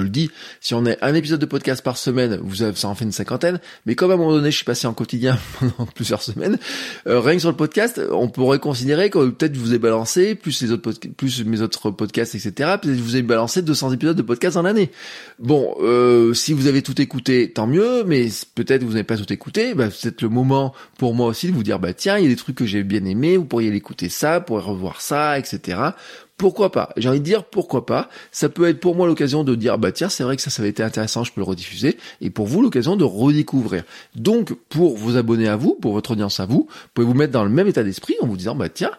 le 0.00 0.08
dis, 0.08 0.30
si 0.60 0.74
on 0.74 0.84
est 0.84 0.98
un 1.00 1.14
épisode 1.14 1.38
de 1.38 1.46
podcast 1.46 1.82
par 1.82 1.96
semaine, 1.96 2.40
vous 2.42 2.62
avez, 2.62 2.74
ça 2.74 2.88
en 2.88 2.94
fait 2.96 3.04
une 3.04 3.12
cinquantaine. 3.12 3.60
Mais 3.86 3.94
comme 3.94 4.10
à 4.10 4.14
un 4.14 4.16
moment 4.16 4.32
donné, 4.32 4.50
je 4.50 4.56
suis 4.56 4.64
passé 4.64 4.88
en 4.88 4.94
quotidien 4.94 5.38
pendant 5.60 5.86
plusieurs 5.94 6.22
semaines, 6.22 6.58
euh, 7.06 7.20
rien 7.20 7.34
que 7.34 7.40
sur 7.40 7.50
le 7.50 7.56
podcast, 7.56 8.00
on 8.10 8.28
pourrait 8.28 8.58
considérer 8.58 9.08
que 9.08 9.28
peut-être 9.28 9.56
vous 9.56 9.70
avez 9.70 9.78
balancé 9.78 10.34
plus 10.34 10.60
les 10.60 10.72
autres 10.72 10.92
plus 11.16 11.44
mes 11.44 11.60
autres 11.60 11.90
podcasts, 11.90 12.34
etc. 12.34 12.50
Peut-être 12.82 12.98
vous 12.98 13.14
avez 13.14 13.22
balancé 13.22 13.62
200 13.62 13.92
épisodes 13.92 14.16
de 14.16 14.22
podcast 14.22 14.56
en 14.56 14.62
l'année. 14.62 14.90
Bon, 15.38 15.76
euh, 15.80 16.34
si 16.34 16.52
vous 16.52 16.66
avez 16.66 16.82
tout 16.82 17.00
écouté, 17.00 17.52
tant 17.52 17.68
mieux. 17.68 18.02
Mais 18.04 18.28
peut-être 18.56 18.82
vous 18.82 18.92
n'avez 18.92 19.04
pas 19.04 19.16
tout 19.16 19.32
écouté. 19.32 19.74
Bah, 19.74 19.88
c'est 19.92 20.20
le 20.20 20.28
moment 20.28 20.74
pour 20.98 21.14
moi 21.14 21.28
aussi 21.28 21.46
de 21.46 21.52
vous 21.52 21.62
dire, 21.62 21.78
bah 21.78 21.94
tiens, 21.94 22.18
il 22.18 22.24
y 22.24 22.26
a 22.26 22.30
des 22.30 22.36
trucs 22.36 22.56
que 22.56 22.66
j'ai 22.66 22.82
bien 22.82 23.04
aimé. 23.04 23.36
Vous 23.36 23.44
pourriez 23.44 23.70
l'écouter 23.70 24.08
ça, 24.08 24.40
vous 24.40 24.46
pourriez 24.46 24.64
revoir 24.66 25.00
ça, 25.00 25.38
etc 25.38 25.92
pourquoi 26.36 26.70
pas 26.70 26.90
J'ai 26.96 27.08
envie 27.08 27.20
de 27.20 27.24
dire 27.24 27.44
pourquoi 27.44 27.86
pas. 27.86 28.08
Ça 28.30 28.48
peut 28.48 28.68
être 28.68 28.80
pour 28.80 28.94
moi 28.94 29.06
l'occasion 29.06 29.44
de 29.44 29.54
dire 29.54 29.78
bah 29.78 29.92
tiens 29.92 30.08
c'est 30.08 30.22
vrai 30.22 30.36
que 30.36 30.42
ça 30.42 30.50
ça 30.50 30.62
avait 30.62 30.70
été 30.70 30.82
intéressant, 30.82 31.24
je 31.24 31.32
peux 31.32 31.40
le 31.40 31.46
rediffuser. 31.46 31.96
Et 32.20 32.30
pour 32.30 32.46
vous 32.46 32.62
l'occasion 32.62 32.96
de 32.96 33.04
redécouvrir. 33.04 33.84
Donc 34.14 34.52
pour 34.68 34.96
vous 34.96 35.16
abonner 35.16 35.48
à 35.48 35.56
vous, 35.56 35.74
pour 35.74 35.92
votre 35.92 36.12
audience 36.12 36.40
à 36.40 36.46
vous, 36.46 36.68
vous 36.68 36.88
pouvez 36.94 37.06
vous 37.06 37.14
mettre 37.14 37.32
dans 37.32 37.44
le 37.44 37.50
même 37.50 37.68
état 37.68 37.82
d'esprit 37.82 38.16
en 38.20 38.26
vous 38.26 38.36
disant 38.36 38.54
bah 38.54 38.68
tiens 38.68 38.92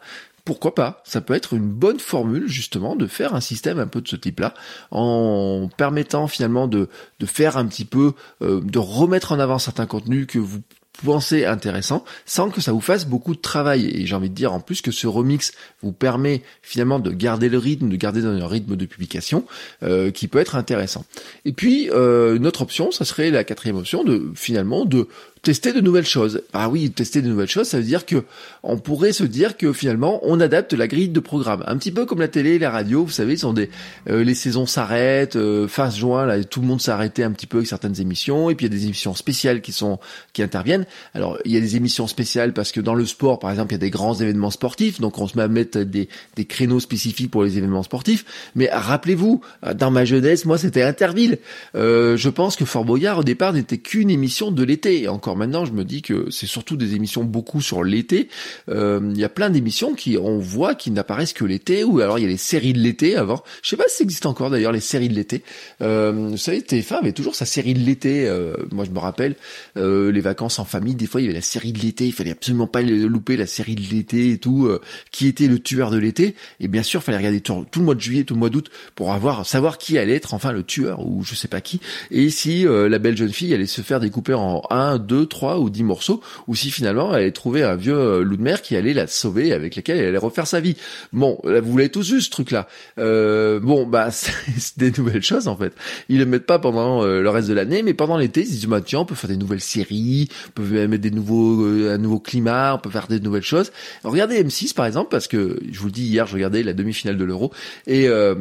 pourquoi 0.48 0.74
pas 0.74 1.02
Ça 1.04 1.20
peut 1.20 1.34
être 1.34 1.54
une 1.54 1.68
bonne 1.68 2.00
formule 2.00 2.48
justement 2.48 2.96
de 2.96 3.06
faire 3.06 3.36
un 3.36 3.42
système 3.42 3.80
un 3.80 3.88
peu 3.88 4.00
de 4.00 4.08
ce 4.08 4.16
type-là, 4.16 4.54
en 4.92 5.68
permettant 5.76 6.28
finalement 6.28 6.70
de, 6.70 6.88
de 7.20 7.26
faire 7.26 7.58
un 7.58 7.66
petit 7.66 7.84
peu, 7.84 8.14
euh, 8.42 8.62
de 8.62 8.80
remettre 8.80 9.34
en 9.34 9.40
avant 9.40 9.60
certains 9.60 9.88
contenus 9.88 10.26
que 10.26 10.40
vous 10.40 10.62
pensez 11.04 11.46
intéressant 11.46 12.04
sans 12.26 12.50
que 12.50 12.62
ça 12.62 12.72
vous 12.72 12.82
fasse 12.82 13.06
beaucoup 13.06 13.36
de 13.36 13.42
travail. 13.42 13.90
Et 13.94 14.06
j'ai 14.06 14.16
envie 14.16 14.30
de 14.30 14.36
dire 14.36 14.54
en 14.54 14.60
plus 14.60 14.82
que 14.82 14.92
ce 14.92 15.08
remix 15.08 15.52
vous 15.82 15.92
permet 15.92 16.44
finalement 16.62 17.00
de 17.00 17.12
garder 17.12 17.50
le 17.50 17.58
rythme, 17.58 17.90
de 17.90 17.96
garder 17.96 18.26
un 18.26 18.48
rythme 18.48 18.76
de 18.76 18.86
publication 18.86 19.46
euh, 19.84 20.12
qui 20.12 20.28
peut 20.28 20.40
être 20.40 20.56
intéressant. 20.56 21.06
Et 21.46 21.54
puis 21.54 21.90
euh, 21.92 22.36
une 22.36 22.48
autre 22.48 22.62
option, 22.62 22.92
ça 22.92 23.06
serait 23.06 23.32
la 23.32 23.44
quatrième 23.44 23.78
option 23.78 24.04
de 24.04 24.32
finalement 24.36 24.86
de 24.86 25.08
tester 25.48 25.72
de 25.72 25.80
nouvelles 25.80 26.06
choses. 26.06 26.42
Ah 26.52 26.68
oui, 26.68 26.92
tester 26.92 27.22
de 27.22 27.30
nouvelles 27.30 27.48
choses, 27.48 27.70
ça 27.70 27.78
veut 27.78 27.86
dire 27.86 28.06
que 28.06 28.26
on 28.64 28.78
pourrait 28.78 29.14
se 29.14 29.24
dire 29.24 29.56
que 29.56 29.72
finalement 29.72 30.20
on 30.24 30.42
adapte 30.42 30.74
la 30.74 30.90
grille 30.90 31.08
de 31.08 31.22
programme, 31.22 31.64
un 31.68 31.78
petit 31.78 31.94
peu 31.94 32.06
comme 32.06 32.20
la 32.20 32.28
télé, 32.28 32.60
la 32.60 32.70
radio. 32.70 33.06
Vous 33.06 33.12
savez, 33.12 33.38
sont 33.38 33.54
des 33.54 33.70
euh, 34.10 34.26
les 34.26 34.36
saisons 34.36 34.66
s'arrêtent, 34.66 35.38
euh, 35.38 35.70
fin 35.70 35.90
juin, 35.90 36.26
là 36.26 36.44
tout 36.44 36.60
le 36.60 36.68
monde 36.68 36.82
arrêté 36.88 37.24
un 37.24 37.32
petit 37.32 37.48
peu 37.48 37.60
avec 37.60 37.70
certaines 37.70 38.02
émissions, 38.02 38.50
et 38.50 38.56
puis 38.56 38.66
il 38.66 38.74
y 38.74 38.76
a 38.76 38.78
des 38.78 38.84
émissions 38.84 39.16
spéciales 39.16 39.62
qui 39.62 39.72
sont 39.72 40.00
qui 40.34 40.44
interviennent. 40.44 40.86
Alors 41.14 41.38
il 41.46 41.54
y 41.54 41.58
a 41.58 41.62
des 41.62 41.78
émissions 41.78 42.08
spéciales 42.08 42.52
parce 42.52 42.74
que 42.74 42.82
dans 42.82 42.94
le 42.94 43.06
sport, 43.06 43.40
par 43.40 43.50
exemple, 43.50 43.72
il 43.72 43.76
y 43.76 43.80
a 43.80 43.86
des 43.86 43.90
grands 43.90 44.16
événements 44.16 44.52
sportifs, 44.52 45.00
donc 45.00 45.18
on 45.18 45.30
se 45.30 45.38
met 45.38 45.44
à 45.44 45.48
mettre 45.48 45.80
des 45.80 46.10
des 46.36 46.44
créneaux 46.44 46.82
spécifiques 46.82 47.32
pour 47.32 47.46
les 47.46 47.58
événements 47.58 47.84
sportifs. 47.84 48.26
Mais 48.54 48.68
rappelez-vous, 48.70 49.40
dans 49.76 49.92
ma 49.92 50.04
jeunesse, 50.04 50.44
moi 50.44 50.58
c'était 50.58 50.84
Interville. 50.84 51.38
Euh, 51.76 52.18
je 52.18 52.28
pense 52.28 52.58
que 52.58 52.66
Fort 52.66 52.84
Boyard 52.84 53.20
au 53.20 53.24
départ 53.24 53.54
n'était 53.54 53.78
qu'une 53.78 54.10
émission 54.10 54.52
de 54.52 54.64
l'été. 54.64 55.08
Encore 55.08 55.37
maintenant, 55.38 55.66
je 55.66 55.72
me 55.72 55.84
dis 55.84 56.02
que 56.02 56.30
c'est 56.30 56.48
surtout 56.48 56.78
des 56.78 56.96
émissions 56.96 57.24
beaucoup 57.24 57.62
sur 57.62 57.84
l'été. 57.84 58.30
Euh, 58.70 59.00
il 59.14 59.20
y 59.20 59.24
a 59.24 59.30
plein 59.30 59.50
d'émissions 59.50 59.94
qui, 59.94 60.18
on 60.18 60.40
voit, 60.40 60.76
qui 60.76 60.92
n'apparaissent 60.92 61.34
que 61.34 61.46
l'été, 61.46 61.84
ou 61.84 62.00
alors 62.00 62.20
il 62.20 62.24
y 62.24 62.26
a 62.26 62.30
les 62.30 62.38
séries 62.38 62.74
de 62.74 62.80
l'été 62.80 63.16
avant. 63.16 63.44
Je 63.62 63.70
sais 63.70 63.78
pas 63.78 63.86
si 63.88 63.98
ça 63.98 64.04
existe 64.04 64.26
encore 64.26 64.50
d'ailleurs, 64.50 64.72
les 64.72 64.80
séries 64.80 65.10
de 65.10 65.14
l'été. 65.14 65.44
Euh, 65.82 66.12
vous 66.12 66.38
savez, 66.38 66.62
TF1 66.62 66.96
avait 66.96 67.12
toujours 67.14 67.36
sa 67.36 67.46
série 67.46 67.74
de 67.74 67.80
l'été. 67.80 68.28
Euh, 68.28 68.56
moi, 68.72 68.86
je 68.86 68.92
me 68.92 69.00
rappelle, 69.00 69.36
les 69.76 70.22
vacances 70.22 70.60
en 70.60 70.66
famille, 70.66 70.96
des 70.96 71.06
fois, 71.06 71.22
il 71.22 71.26
y 71.26 71.28
avait 71.28 71.38
la 71.38 71.42
série 71.42 71.72
de 71.72 71.80
l'été. 71.80 72.06
Il 72.06 72.14
fallait 72.14 72.32
absolument 72.32 72.68
pas 72.68 72.82
louper 72.82 73.38
la 73.38 73.48
série 73.48 73.76
de 73.76 73.82
l'été 73.82 74.32
et 74.32 74.38
tout. 74.38 74.70
qui 75.12 75.28
était 75.28 75.48
le 75.48 75.60
tueur 75.60 75.92
de 75.92 75.98
l'été? 75.98 76.36
Et 76.60 76.68
bien 76.68 76.84
sûr, 76.84 77.04
fallait 77.04 77.18
regarder 77.18 77.42
tout, 77.42 77.66
le 77.76 77.82
mois 77.82 77.96
de 77.96 78.02
juillet, 78.02 78.24
tout 78.24 78.34
le 78.34 78.40
mois 78.40 78.50
d'août, 78.50 78.70
pour 78.96 79.14
avoir 79.14 79.46
savoir 79.46 79.78
qui 79.78 79.98
allait 79.98 80.16
être 80.16 80.34
enfin 80.34 80.52
le 80.52 80.64
tueur, 80.64 81.06
ou 81.06 81.24
je 81.24 81.36
sais 81.36 81.48
pas 81.48 81.62
qui. 81.62 81.80
Et 82.12 82.30
si 82.30 82.66
la 82.68 83.00
belle 83.00 83.18
jeune 83.18 83.32
fille 83.32 83.54
allait 83.54 83.68
se 83.68 83.82
faire 83.82 84.00
découper 84.00 84.34
en 84.34 84.62
1, 84.70 84.98
2, 84.98 85.27
3 85.28 85.60
ou 85.60 85.70
10 85.70 85.84
morceaux, 85.84 86.22
ou 86.48 86.56
si 86.56 86.72
finalement 86.72 87.14
elle 87.14 87.22
allait 87.22 87.32
trouver 87.32 87.64
un 87.64 87.76
vieux 87.76 87.98
euh, 87.98 88.24
loup 88.24 88.38
de 88.38 88.42
mer 88.42 88.62
qui 88.62 88.76
allait 88.76 88.94
la 88.94 89.08
sauver, 89.08 89.54
avec 89.54 89.76
lequel 89.76 89.98
elle 89.98 90.06
allait 90.06 90.18
refaire 90.18 90.48
sa 90.48 90.60
vie. 90.60 90.76
Bon, 91.14 91.40
vous 91.44 91.78
l'avez 91.78 91.90
tous 91.90 92.12
vu 92.12 92.22
ce 92.22 92.30
truc-là. 92.30 92.68
Euh, 93.00 93.60
bon, 93.60 93.86
bah 93.86 94.10
c'est 94.12 94.78
des 94.78 94.92
nouvelles 94.92 95.24
choses 95.24 95.48
en 95.48 95.56
fait. 95.56 95.74
Ils 96.10 96.20
le 96.20 96.26
mettent 96.26 96.46
pas 96.46 96.60
pendant 96.60 97.04
euh, 97.04 97.22
le 97.22 97.30
reste 97.30 97.48
de 97.48 97.54
l'année, 97.54 97.84
mais 97.84 97.94
pendant 97.94 98.18
l'été, 98.18 98.42
ils 98.42 98.50
disent 98.50 98.66
bah 98.66 98.82
tiens, 98.82 99.00
on 99.00 99.06
peut 99.06 99.16
faire 99.16 99.30
des 99.30 99.38
nouvelles 99.38 99.62
séries, 99.62 100.30
on 100.50 100.62
peut 100.62 100.88
mettre 100.88 101.04
des 101.04 101.12
nouveaux, 101.12 101.66
un 101.90 101.98
nouveau 101.98 102.20
climat, 102.20 102.76
on 102.76 102.80
peut 102.80 102.90
faire 102.90 103.08
des 103.08 103.20
nouvelles 103.20 103.44
choses. 103.44 103.72
regardez 104.04 104.44
M6 104.44 104.74
par 104.74 104.86
exemple, 104.86 105.10
parce 105.10 105.28
que 105.28 105.60
je 105.72 105.80
vous 105.80 105.88
le 105.88 105.92
dis 105.92 106.04
hier, 106.04 106.28
je 106.28 106.34
regardais 106.34 106.64
la 106.64 106.74
demi-finale 106.74 107.18
de 107.18 107.24
l'Euro 107.24 107.52
et 107.86 108.08
euh, 108.08 108.36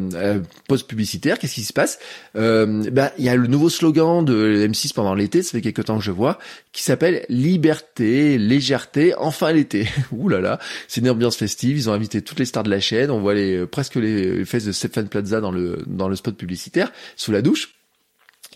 post 0.68 0.86
publicitaire, 0.86 1.38
qu'est-ce 1.38 1.54
qui 1.54 1.64
se 1.64 1.72
passe? 1.72 1.98
Bah 2.34 3.12
il 3.18 3.24
y 3.24 3.28
a 3.28 3.36
le 3.36 3.46
nouveau 3.46 3.68
slogan 3.68 4.24
de 4.24 4.66
M6 4.68 4.92
pendant 4.94 5.14
l'été, 5.14 5.42
ça 5.42 5.52
fait 5.52 5.60
quelques 5.60 5.84
temps 5.84 5.98
que 5.98 6.04
je 6.04 6.10
vois, 6.10 6.38
qui 6.76 6.82
s'appelle 6.82 7.24
Liberté, 7.30 8.36
légèreté, 8.36 9.14
enfin 9.16 9.50
l'été. 9.50 9.88
Ouh 10.12 10.28
là 10.28 10.42
là, 10.42 10.58
c'est 10.88 11.00
une 11.00 11.08
ambiance 11.08 11.36
festive. 11.36 11.74
Ils 11.78 11.88
ont 11.88 11.94
invité 11.94 12.20
toutes 12.20 12.38
les 12.38 12.44
stars 12.44 12.64
de 12.64 12.70
la 12.70 12.80
chaîne. 12.80 13.10
On 13.10 13.18
voit 13.18 13.32
les 13.32 13.66
presque 13.66 13.94
les 13.94 14.44
fesses 14.44 14.66
de 14.66 14.72
Stéphane 14.72 15.08
Plaza 15.08 15.40
dans 15.40 15.50
le 15.50 15.82
dans 15.86 16.06
le 16.06 16.16
spot 16.16 16.36
publicitaire 16.36 16.92
sous 17.16 17.32
la 17.32 17.40
douche. 17.40 17.75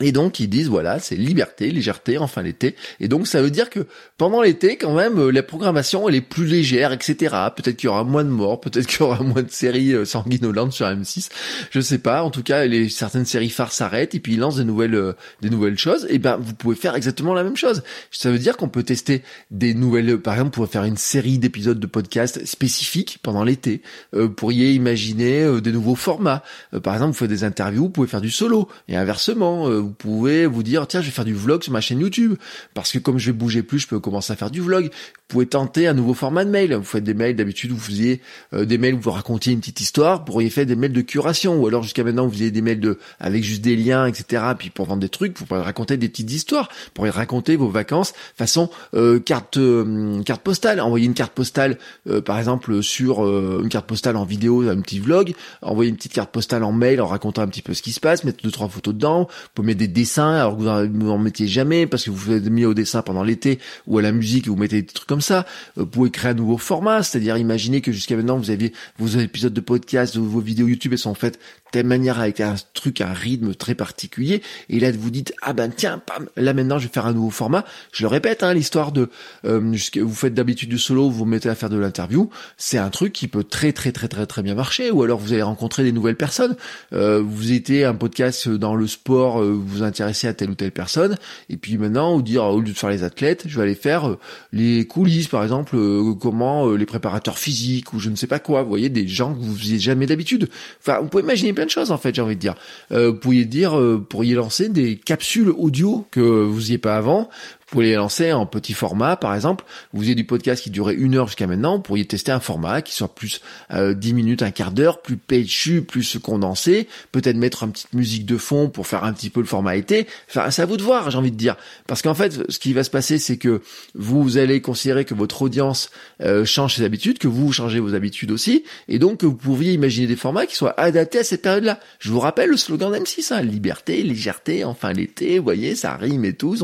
Et 0.00 0.12
donc 0.12 0.40
ils 0.40 0.48
disent 0.48 0.68
voilà, 0.68 0.98
c'est 0.98 1.16
liberté, 1.16 1.70
légèreté, 1.70 2.16
enfin 2.16 2.42
l'été. 2.42 2.74
Et 3.00 3.08
donc 3.08 3.26
ça 3.26 3.42
veut 3.42 3.50
dire 3.50 3.68
que 3.68 3.80
pendant 4.16 4.40
l'été, 4.40 4.76
quand 4.76 4.94
même, 4.94 5.18
euh, 5.18 5.30
la 5.30 5.42
programmation 5.42 6.08
elle 6.08 6.14
est 6.14 6.20
plus 6.22 6.46
légère, 6.46 6.92
etc. 6.92 7.36
Peut-être 7.54 7.76
qu'il 7.76 7.88
y 7.88 7.90
aura 7.90 8.04
moins 8.04 8.24
de 8.24 8.30
morts, 8.30 8.60
peut-être 8.60 8.86
qu'il 8.86 9.00
y 9.00 9.02
aura 9.02 9.22
moins 9.22 9.42
de 9.42 9.50
séries 9.50 9.92
euh, 9.92 10.06
sanguinolentes 10.06 10.72
sur 10.72 10.86
M6. 10.86 11.28
Je 11.70 11.80
sais 11.80 11.98
pas. 11.98 12.22
En 12.22 12.30
tout 12.30 12.42
cas, 12.42 12.64
les 12.64 12.88
certaines 12.88 13.26
séries 13.26 13.50
phares 13.50 13.72
s'arrêtent 13.72 14.14
et 14.14 14.20
puis 14.20 14.34
ils 14.34 14.38
lancent 14.40 14.56
des 14.56 14.64
nouvelles 14.64 14.94
euh, 14.94 15.12
des 15.42 15.50
nouvelles 15.50 15.78
choses. 15.78 16.06
Et 16.08 16.18
ben 16.18 16.38
vous 16.40 16.54
pouvez 16.54 16.76
faire 16.76 16.94
exactement 16.94 17.34
la 17.34 17.44
même 17.44 17.56
chose. 17.56 17.82
Ça 18.10 18.30
veut 18.30 18.38
dire 18.38 18.56
qu'on 18.56 18.68
peut 18.68 18.82
tester 18.82 19.22
des 19.50 19.74
nouvelles. 19.74 20.18
Par 20.18 20.34
exemple, 20.34 20.56
vous 20.56 20.62
pouvez 20.62 20.72
faire 20.72 20.84
une 20.84 20.96
série 20.96 21.38
d'épisodes 21.38 21.78
de 21.78 21.86
podcast 21.86 22.46
spécifiques 22.46 23.18
pendant 23.22 23.44
l'été. 23.44 23.82
vous 24.12 24.30
pourriez 24.30 24.72
imaginer 24.72 25.60
des 25.60 25.72
nouveaux 25.72 25.94
formats. 25.94 26.42
par 26.82 26.94
exemple, 26.94 27.12
vous 27.12 27.18
faites 27.18 27.28
des 27.28 27.44
interviews, 27.44 27.84
vous 27.84 27.90
pouvez 27.90 28.08
faire 28.08 28.20
du 28.20 28.30
solo 28.30 28.68
et 28.88 28.96
inversement 28.96 29.68
vous 29.89 29.89
pouvez 29.90 30.46
vous 30.46 30.62
dire 30.62 30.86
tiens 30.86 31.00
je 31.00 31.06
vais 31.06 31.12
faire 31.12 31.24
du 31.24 31.34
vlog 31.34 31.62
sur 31.62 31.72
ma 31.72 31.80
chaîne 31.80 32.00
YouTube 32.00 32.34
parce 32.74 32.92
que 32.92 32.98
comme 32.98 33.18
je 33.18 33.26
vais 33.26 33.32
bouger 33.32 33.62
plus 33.62 33.80
je 33.80 33.86
peux 33.86 34.00
commencer 34.00 34.32
à 34.32 34.36
faire 34.36 34.50
du 34.50 34.60
vlog. 34.60 34.84
Vous 34.84 35.24
pouvez 35.28 35.46
tenter 35.46 35.86
un 35.86 35.94
nouveau 35.94 36.14
format 36.14 36.44
de 36.44 36.50
mail. 36.50 36.74
Vous 36.74 36.84
faites 36.84 37.04
des 37.04 37.14
mails 37.14 37.36
d'habitude 37.36 37.70
vous 37.70 37.78
faisiez 37.78 38.20
euh, 38.52 38.64
des 38.64 38.78
mails 38.78 38.94
où 38.94 39.00
vous 39.00 39.10
racontiez 39.10 39.52
une 39.52 39.60
petite 39.60 39.80
histoire. 39.80 40.18
Vous 40.18 40.24
pourriez 40.24 40.50
faire 40.50 40.66
des 40.66 40.76
mails 40.76 40.92
de 40.92 41.00
curation 41.00 41.56
ou 41.60 41.66
alors 41.66 41.82
jusqu'à 41.82 42.04
maintenant 42.04 42.26
vous 42.26 42.32
faisiez 42.32 42.50
des 42.50 42.62
mails 42.62 42.80
de 42.80 42.98
avec 43.18 43.44
juste 43.44 43.62
des 43.62 43.76
liens 43.76 44.06
etc. 44.06 44.42
Puis 44.58 44.70
pour 44.70 44.86
vendre 44.86 45.00
des 45.00 45.08
trucs 45.08 45.38
vous 45.38 45.46
pourriez 45.46 45.62
raconter 45.62 45.96
des 45.96 46.08
petites 46.08 46.30
histoires. 46.30 46.68
Vous 46.86 46.92
pourriez 46.94 47.10
raconter 47.10 47.56
vos 47.56 47.68
vacances 47.68 48.12
façon 48.36 48.70
euh, 48.94 49.20
carte 49.20 49.56
euh, 49.56 50.22
carte 50.22 50.42
postale. 50.42 50.80
Envoyer 50.80 51.06
une 51.06 51.14
carte 51.14 51.32
postale 51.32 51.78
par 52.24 52.38
exemple 52.38 52.82
sur 52.82 53.20
une 53.20 53.68
carte 53.68 53.86
postale 53.86 54.16
en 54.16 54.24
vidéo 54.24 54.68
un 54.68 54.80
petit 54.80 54.98
vlog. 54.98 55.34
Envoyer 55.62 55.90
une 55.90 55.96
petite 55.96 56.12
carte 56.12 56.30
postale 56.30 56.64
en 56.64 56.72
mail 56.72 57.00
en 57.00 57.06
racontant 57.06 57.42
un 57.42 57.48
petit 57.48 57.62
peu 57.62 57.74
ce 57.74 57.82
qui 57.82 57.92
se 57.92 58.00
passe. 58.00 58.24
Mettre 58.24 58.42
deux 58.42 58.50
trois 58.50 58.68
photos 58.68 58.94
dedans. 58.94 59.22
Vous 59.22 59.48
pouvez 59.54 59.74
des 59.80 59.88
dessins 59.88 60.34
alors 60.34 60.56
que 60.56 60.62
vous 60.62 61.04
n'en 61.04 61.18
mettiez 61.18 61.48
jamais 61.48 61.86
parce 61.86 62.04
que 62.04 62.10
vous 62.10 62.18
faites 62.18 62.48
mis 62.50 62.64
au 62.64 62.74
dessin 62.74 63.02
pendant 63.02 63.22
l'été 63.22 63.58
ou 63.86 63.98
à 63.98 64.02
la 64.02 64.12
musique 64.12 64.46
et 64.46 64.50
vous 64.50 64.56
mettez 64.56 64.82
des 64.82 64.86
trucs 64.86 65.08
comme 65.08 65.20
ça. 65.20 65.46
Euh, 65.78 65.82
vous 65.82 65.86
pouvez 65.86 66.10
créer 66.10 66.32
un 66.32 66.34
nouveau 66.34 66.58
format, 66.58 67.02
c'est-à-dire 67.02 67.36
imaginer 67.38 67.80
que 67.80 67.90
jusqu'à 67.90 68.16
maintenant 68.16 68.36
vous 68.36 68.50
aviez 68.50 68.72
vos 68.98 69.08
épisodes 69.18 69.52
de 69.52 69.60
podcast, 69.60 70.16
vos 70.16 70.40
vidéos 70.40 70.68
YouTube, 70.68 70.92
elles 70.92 70.98
sont 70.98 71.14
faites 71.14 71.38
telle 71.70 71.86
manière 71.86 72.20
avec 72.20 72.40
un 72.40 72.54
truc, 72.74 73.00
un 73.00 73.12
rythme 73.12 73.54
très 73.54 73.74
particulier. 73.74 74.42
Et 74.68 74.80
là, 74.80 74.90
vous 74.92 75.10
dites, 75.10 75.32
ah 75.42 75.52
ben 75.52 75.70
tiens, 75.74 76.02
pam, 76.04 76.28
là 76.36 76.52
maintenant, 76.52 76.78
je 76.78 76.86
vais 76.86 76.92
faire 76.92 77.06
un 77.06 77.12
nouveau 77.12 77.30
format. 77.30 77.64
Je 77.92 78.02
le 78.02 78.08
répète, 78.08 78.42
hein, 78.42 78.54
l'histoire 78.54 78.92
de, 78.92 79.08
euh, 79.44 79.60
vous 79.96 80.14
faites 80.14 80.34
d'habitude 80.34 80.68
du 80.68 80.78
solo, 80.78 81.10
vous 81.10 81.18
vous 81.20 81.24
mettez 81.24 81.48
à 81.48 81.54
faire 81.54 81.70
de 81.70 81.78
l'interview, 81.78 82.30
c'est 82.56 82.78
un 82.78 82.90
truc 82.90 83.12
qui 83.12 83.28
peut 83.28 83.44
très 83.44 83.72
très 83.72 83.92
très 83.92 84.08
très 84.08 84.26
très 84.26 84.42
bien 84.42 84.54
marcher. 84.54 84.90
Ou 84.90 85.02
alors 85.02 85.18
vous 85.18 85.32
allez 85.32 85.42
rencontrer 85.42 85.82
des 85.82 85.92
nouvelles 85.92 86.16
personnes. 86.16 86.56
Euh, 86.92 87.22
vous 87.24 87.52
étiez 87.52 87.84
un 87.84 87.94
podcast 87.94 88.48
dans 88.48 88.74
le 88.74 88.86
sport, 88.86 89.40
euh, 89.40 89.52
vous 89.52 89.82
intéresser 89.82 90.26
à 90.26 90.34
telle 90.34 90.50
ou 90.50 90.54
telle 90.54 90.72
personne, 90.72 91.16
et 91.48 91.56
puis 91.56 91.78
maintenant, 91.78 92.16
vous 92.16 92.22
dire, 92.22 92.44
au 92.44 92.60
lieu 92.60 92.72
de 92.72 92.76
faire 92.76 92.90
les 92.90 93.04
athlètes, 93.04 93.44
je 93.46 93.56
vais 93.56 93.62
aller 93.62 93.74
faire 93.74 94.16
les 94.52 94.86
coulisses, 94.86 95.28
par 95.28 95.42
exemple, 95.42 95.76
comment 96.20 96.70
les 96.72 96.86
préparateurs 96.86 97.38
physiques, 97.38 97.92
ou 97.92 97.98
je 97.98 98.10
ne 98.10 98.16
sais 98.16 98.26
pas 98.26 98.38
quoi, 98.38 98.62
vous 98.62 98.68
voyez, 98.68 98.88
des 98.88 99.06
gens 99.06 99.34
que 99.34 99.40
vous 99.40 99.56
faisiez 99.56 99.78
jamais 99.78 100.06
d'habitude. 100.06 100.48
Enfin, 100.80 101.00
vous 101.00 101.08
pouvez 101.08 101.22
imaginer 101.22 101.52
plein 101.60 101.66
de 101.66 101.70
choses, 101.70 101.90
en 101.90 101.98
fait, 101.98 102.14
j'ai 102.14 102.22
envie 102.22 102.36
de 102.36 102.40
dire. 102.40 102.54
vous 102.90 103.12
pourriez 103.12 103.44
dire, 103.44 103.78
pourriez 104.08 104.34
lancer 104.34 104.70
des 104.70 104.96
capsules 104.96 105.50
audio 105.50 106.06
que 106.10 106.20
vous 106.20 106.56
faisiez 106.56 106.78
pas 106.78 106.96
avant, 106.96 107.28
vous 107.70 107.76
pouvez 107.76 107.86
les 107.86 107.94
lancer 107.94 108.32
en 108.32 108.46
petit 108.46 108.72
format, 108.72 109.14
par 109.14 109.32
exemple. 109.32 109.64
Vous 109.92 110.02
avez 110.02 110.16
du 110.16 110.24
podcast 110.24 110.60
qui 110.60 110.70
durait 110.70 110.94
une 110.94 111.14
heure 111.14 111.28
jusqu'à 111.28 111.46
maintenant. 111.46 111.76
Vous 111.76 111.82
pourriez 111.82 112.04
tester 112.04 112.32
un 112.32 112.40
format 112.40 112.82
qui 112.82 112.92
soit 112.92 113.14
plus 113.14 113.40
euh, 113.72 113.94
10 113.94 114.12
minutes, 114.12 114.42
un 114.42 114.50
quart 114.50 114.72
d'heure, 114.72 115.00
plus 115.02 115.16
péchu, 115.16 115.80
plus 115.80 116.18
condensé. 116.18 116.88
Peut-être 117.12 117.36
mettre 117.36 117.62
une 117.62 117.70
petite 117.70 117.92
musique 117.92 118.26
de 118.26 118.36
fond 118.38 118.68
pour 118.68 118.88
faire 118.88 119.04
un 119.04 119.12
petit 119.12 119.30
peu 119.30 119.38
le 119.38 119.46
format 119.46 119.76
été. 119.76 120.08
Enfin, 120.28 120.50
c'est 120.50 120.62
à 120.62 120.66
vous 120.66 120.76
de 120.76 120.82
voir, 120.82 121.12
j'ai 121.12 121.18
envie 121.18 121.30
de 121.30 121.36
dire. 121.36 121.54
Parce 121.86 122.02
qu'en 122.02 122.14
fait, 122.14 122.50
ce 122.50 122.58
qui 122.58 122.72
va 122.72 122.82
se 122.82 122.90
passer, 122.90 123.20
c'est 123.20 123.36
que 123.36 123.62
vous 123.94 124.36
allez 124.36 124.60
considérer 124.60 125.04
que 125.04 125.14
votre 125.14 125.42
audience 125.42 125.92
euh, 126.22 126.44
change 126.44 126.74
ses 126.74 126.82
habitudes, 126.82 127.18
que 127.18 127.28
vous 127.28 127.52
changez 127.52 127.78
vos 127.78 127.94
habitudes 127.94 128.32
aussi, 128.32 128.64
et 128.88 128.98
donc 128.98 129.20
que 129.20 129.26
vous 129.26 129.36
pourriez 129.36 129.74
imaginer 129.74 130.08
des 130.08 130.16
formats 130.16 130.46
qui 130.46 130.56
soient 130.56 130.74
adaptés 130.76 131.18
à 131.18 131.24
cette 131.24 131.42
période-là. 131.42 131.78
Je 132.00 132.10
vous 132.10 132.18
rappelle 132.18 132.50
le 132.50 132.56
slogan 132.56 132.92
d'M6, 132.92 133.32
hein, 133.32 133.42
liberté, 133.42 134.02
légèreté, 134.02 134.64
enfin 134.64 134.92
l'été, 134.92 135.38
vous 135.38 135.44
voyez, 135.44 135.76
ça 135.76 135.94
rime 135.94 136.24
et 136.24 136.32
tout. 136.32 136.56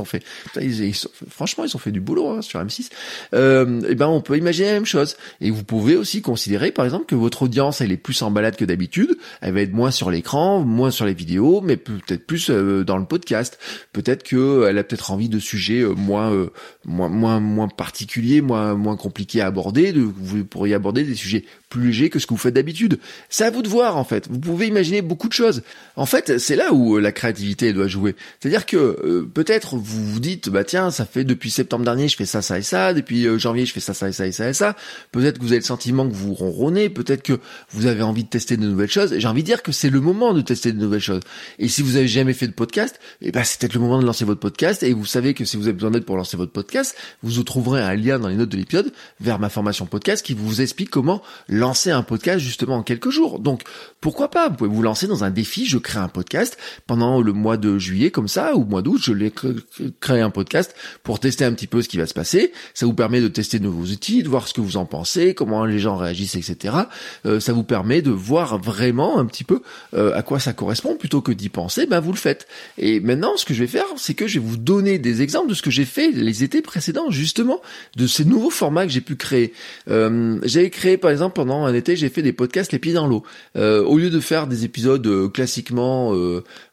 Ils 0.61 0.96
franchement, 1.29 1.65
ils 1.65 1.75
ont 1.77 1.79
fait 1.79 1.91
du 1.91 2.01
boulot 2.01 2.29
hein, 2.29 2.43
sur 2.43 2.61
M6. 2.61 2.91
Euh, 3.35 3.81
et 3.89 3.95
ben, 3.95 4.09
on 4.09 4.21
peut 4.21 4.37
imaginer 4.37 4.69
la 4.69 4.75
même 4.75 4.87
chose. 4.87 5.17
Et 5.41 5.51
vous 5.51 5.65
pouvez 5.65 5.97
aussi 5.97 6.23
considérer, 6.23 6.73
par 6.73 6.85
exemple, 6.85 7.07
que 7.07 7.15
votre 7.15 7.43
audience, 7.43 7.81
elle 7.81 7.93
est 7.93 7.97
plus 7.97 8.21
en 8.23 8.31
balade 8.31 8.57
que 8.57 8.65
d'habitude. 8.65 9.17
Elle 9.41 9.55
va 9.55 9.61
être 9.61 9.73
moins 9.73 9.91
sur 9.91 10.11
l'écran, 10.11 10.61
moins 10.61 10.91
sur 10.91 11.05
les 11.05 11.15
vidéos, 11.15 11.61
mais 11.61 11.77
peut-être 11.77 12.27
plus 12.27 12.51
euh, 12.51 12.85
dans 12.85 12.99
le 12.99 13.05
podcast. 13.05 13.59
Peut-être 13.93 14.23
que 14.23 14.67
elle 14.69 14.79
a 14.79 14.85
peut-être 14.85 15.11
envie 15.11 15.29
de 15.29 15.39
sujets 15.39 15.81
euh, 15.81 15.95
moins, 15.95 16.33
euh, 16.33 16.51
moins, 16.85 17.09
moins, 17.09 17.41
moins 17.41 17.69
particuliers, 17.69 18.41
moins, 18.41 18.75
moins 18.75 18.97
compliqués 18.97 19.41
à 19.41 19.47
aborder. 19.47 19.93
De, 19.93 20.01
vous 20.01 20.45
pourriez 20.45 20.75
aborder 20.75 21.05
des 21.05 21.15
sujets 21.15 21.45
plus 21.69 21.89
léger 21.89 22.11
que 22.11 22.19
ce 22.19 22.27
que 22.27 22.35
vous 22.35 22.39
faites 22.39 22.55
d'habitude. 22.55 22.99
C'est 23.29 23.45
à 23.45 23.51
vous 23.51 23.63
de 23.63 23.69
voir 23.69 23.97
en 23.97 24.05
fait. 24.05 24.29
Vous 24.31 24.39
pouvez 24.39 24.67
imaginer 24.67 25.03
beaucoup 25.03 25.29
de 25.29 25.33
choses. 25.33 25.63
En 25.97 26.07
fait, 26.07 26.39
c'est 26.39 26.57
là 26.57 26.73
où 26.73 26.97
euh, 26.97 27.01
la 27.01 27.13
créativité 27.13 27.73
doit 27.73 27.89
jouer. 27.89 28.15
C'est-à-dire 28.41 28.67
que 28.67 28.77
euh, 28.77 29.31
peut-être 29.33 29.77
vous 29.77 30.05
vous 30.05 30.21
dites 30.21 30.49
bah 30.49 30.65
tiens, 30.65 30.86
ça 30.91 31.05
fait 31.05 31.25
depuis 31.25 31.51
septembre 31.51 31.85
dernier, 31.85 32.09
je 32.09 32.17
fais 32.17 32.27
ça 32.27 32.43
ça 32.43 32.59
et 32.59 32.63
ça, 32.63 32.95
depuis 32.95 33.27
euh, 33.27 33.39
janvier, 33.39 33.67
je 33.67 33.73
fais 33.73 33.81
ça 33.81 33.95
ça 33.95 34.09
et 34.09 34.13
ça 34.13 34.27
et 34.27 34.33
ça 34.33 34.49
et 34.49 34.53
ça. 34.53 34.77
Peut-être 35.13 35.39
que 35.39 35.43
vous 35.43 35.53
avez 35.53 35.61
le 35.61 35.65
sentiment 35.65 36.09
que 36.09 36.15
vous 36.15 36.35
ronronnez, 36.35 36.89
peut-être 36.89 37.23
que 37.23 37.39
vous 37.71 37.87
avez 37.87 38.03
envie 38.03 38.25
de 38.25 38.29
tester 38.29 38.57
de 38.57 38.67
nouvelles 38.67 38.91
choses. 38.91 39.15
J'ai 39.19 39.29
envie 39.29 39.43
de 39.43 39.47
dire 39.47 39.63
que 39.63 39.73
c'est 39.73 39.91
le 39.91 40.01
moment 40.01 40.33
de 40.33 40.41
tester 40.41 40.73
de 40.73 40.79
nouvelles 40.79 41.01
choses. 41.01 41.23
Et 41.59 41.69
si 41.69 41.83
vous 41.83 41.97
avez 41.97 42.09
jamais 42.09 42.33
fait 42.33 42.47
de 42.47 42.53
podcast, 42.53 42.99
eh 43.21 43.33
ben 43.33 43.45
c'est 43.45 43.61
peut-être 43.61 43.75
le 43.75 43.81
moment 43.81 44.01
de 44.01 44.07
lancer 44.07 44.25
votre 44.25 44.41
podcast 44.41 44.83
et 44.83 44.93
vous 44.93 45.07
savez 45.07 45.35
que 45.35 45.45
si 45.45 45.57
vous 45.57 45.65
avez 45.65 45.73
besoin 45.73 45.91
d'aide 45.91 46.05
pour 46.05 46.17
lancer 46.17 46.37
votre 46.37 46.53
podcast, 46.53 46.97
vous 47.23 47.43
trouverez 47.43 47.83
un 47.83 47.95
lien 47.95 48.19
dans 48.19 48.29
les 48.29 48.37
notes 48.37 48.51
de 48.51 48.57
l'épisode 48.57 48.93
vers 49.21 49.39
ma 49.39 49.49
formation 49.49 49.87
podcast 49.87 50.25
qui 50.25 50.35
vous 50.35 50.61
explique 50.61 50.91
comment 50.91 51.23
lancer 51.49 51.91
un 51.91 52.03
podcast 52.03 52.39
justement 52.39 52.77
en 52.77 52.83
quelques 52.83 53.11
jours. 53.11 53.41
Donc 53.41 53.63
pourquoi 54.01 54.31
pas? 54.31 54.49
Vous 54.49 54.57
pouvez 54.57 54.71
vous 54.71 54.83
lancer 54.83 55.07
dans 55.07 55.25
un 55.25 55.31
défi. 55.31 55.67
Je 55.67 55.79
crée 55.79 55.99
un 55.99 56.09
podcast 56.09 56.57
pendant 56.87 57.21
le 57.21 57.33
mois 57.33 57.57
de 57.57 57.79
juillet 57.79 58.11
comme 58.11 58.29
ça 58.29 58.55
ou 58.55 58.65
mois 58.65 58.83
d'août. 58.83 59.01
Je 59.03 59.13
l'ai 59.13 59.33
créé 60.01 60.21
un 60.21 60.31
podcast 60.31 60.76
pour 61.03 61.21
tester 61.21 61.45
un 61.45 61.53
petit 61.53 61.67
peu 61.67 61.83
ce 61.83 61.89
qui 61.89 61.99
va 61.99 62.07
se 62.07 62.15
passer. 62.15 62.53
Ça 62.75 62.87
vous 62.87 62.95
permet 62.95 63.21
de 63.21 63.29
tester 63.29 63.59
de 63.59 63.65
nouveaux 63.65 63.87
outils, 63.87 64.23
de 64.23 64.29
voir 64.29 64.49
ce 64.49 64.55
que 64.55 64.61
vous 64.61 64.77
en 64.77 64.85
pensez, 64.85 65.35
comment 65.35 65.65
les 65.65 65.79
gens 65.79 65.97
réagissent, 65.97 66.37
etc. 66.37 66.75
Euh, 67.25 67.41
ça 67.41 67.53
vous 67.53 67.63
permet 67.63 68.03
de 68.03 68.11
voir 68.11 68.59
vraiment 68.59 69.19
un 69.19 69.27
petit 69.27 69.45
peu 69.45 69.63
euh, 69.95 70.15
à 70.15 70.23
quoi 70.23 70.41
ça 70.41 70.53
correspond 70.53 70.97
plutôt 70.97 71.21
que 71.21 71.33
d'y 71.33 71.49
penser. 71.49 71.87
Ben 71.87 72.01
vous 72.01 72.13
le 72.13 72.19
faites. 72.19 72.47
Et 72.79 73.01
maintenant, 73.01 73.37
ce 73.37 73.45
que 73.45 73.55
je 73.55 73.61
vais 73.61 73.67
faire, 73.67 73.87
c'est 73.97 74.15
que 74.15 74.27
je 74.27 74.39
vais 74.39 74.47
vous 74.47 74.57
donner 74.57 74.99
des 74.99 75.23
exemples 75.23 75.49
de 75.49 75.55
ce 75.55 75.63
que 75.63 75.71
j'ai 75.71 75.85
fait 75.85 76.11
les 76.11 76.45
étés 76.45 76.63
précédents, 76.63 77.11
justement, 77.11 77.61
de 77.97 78.07
ces 78.07 78.25
nouveaux 78.25 78.51
formats 78.51 78.87
que 78.87 78.93
j'ai 78.93 79.01
pu 79.01 79.17
créer. 79.17 79.53
Euh, 79.89 80.39
J'avais 80.43 80.71
créé 80.71 80.97
par 80.97 81.11
exemple 81.11 81.35
pendant 81.35 81.65
un 81.65 81.75
été, 81.75 81.97
j'ai 81.97 82.09
fait 82.09 82.23
des 82.23 82.33
podcasts 82.33 82.73
les 82.73 82.79
pieds 82.79 82.93
dans 82.93 83.07
l'eau. 83.07 83.23
Au 83.57 83.99
lieu 83.99 84.11
de 84.11 84.21
faire 84.21 84.47
des 84.47 84.65
épisodes 84.65 85.33
classiquement 85.33 86.13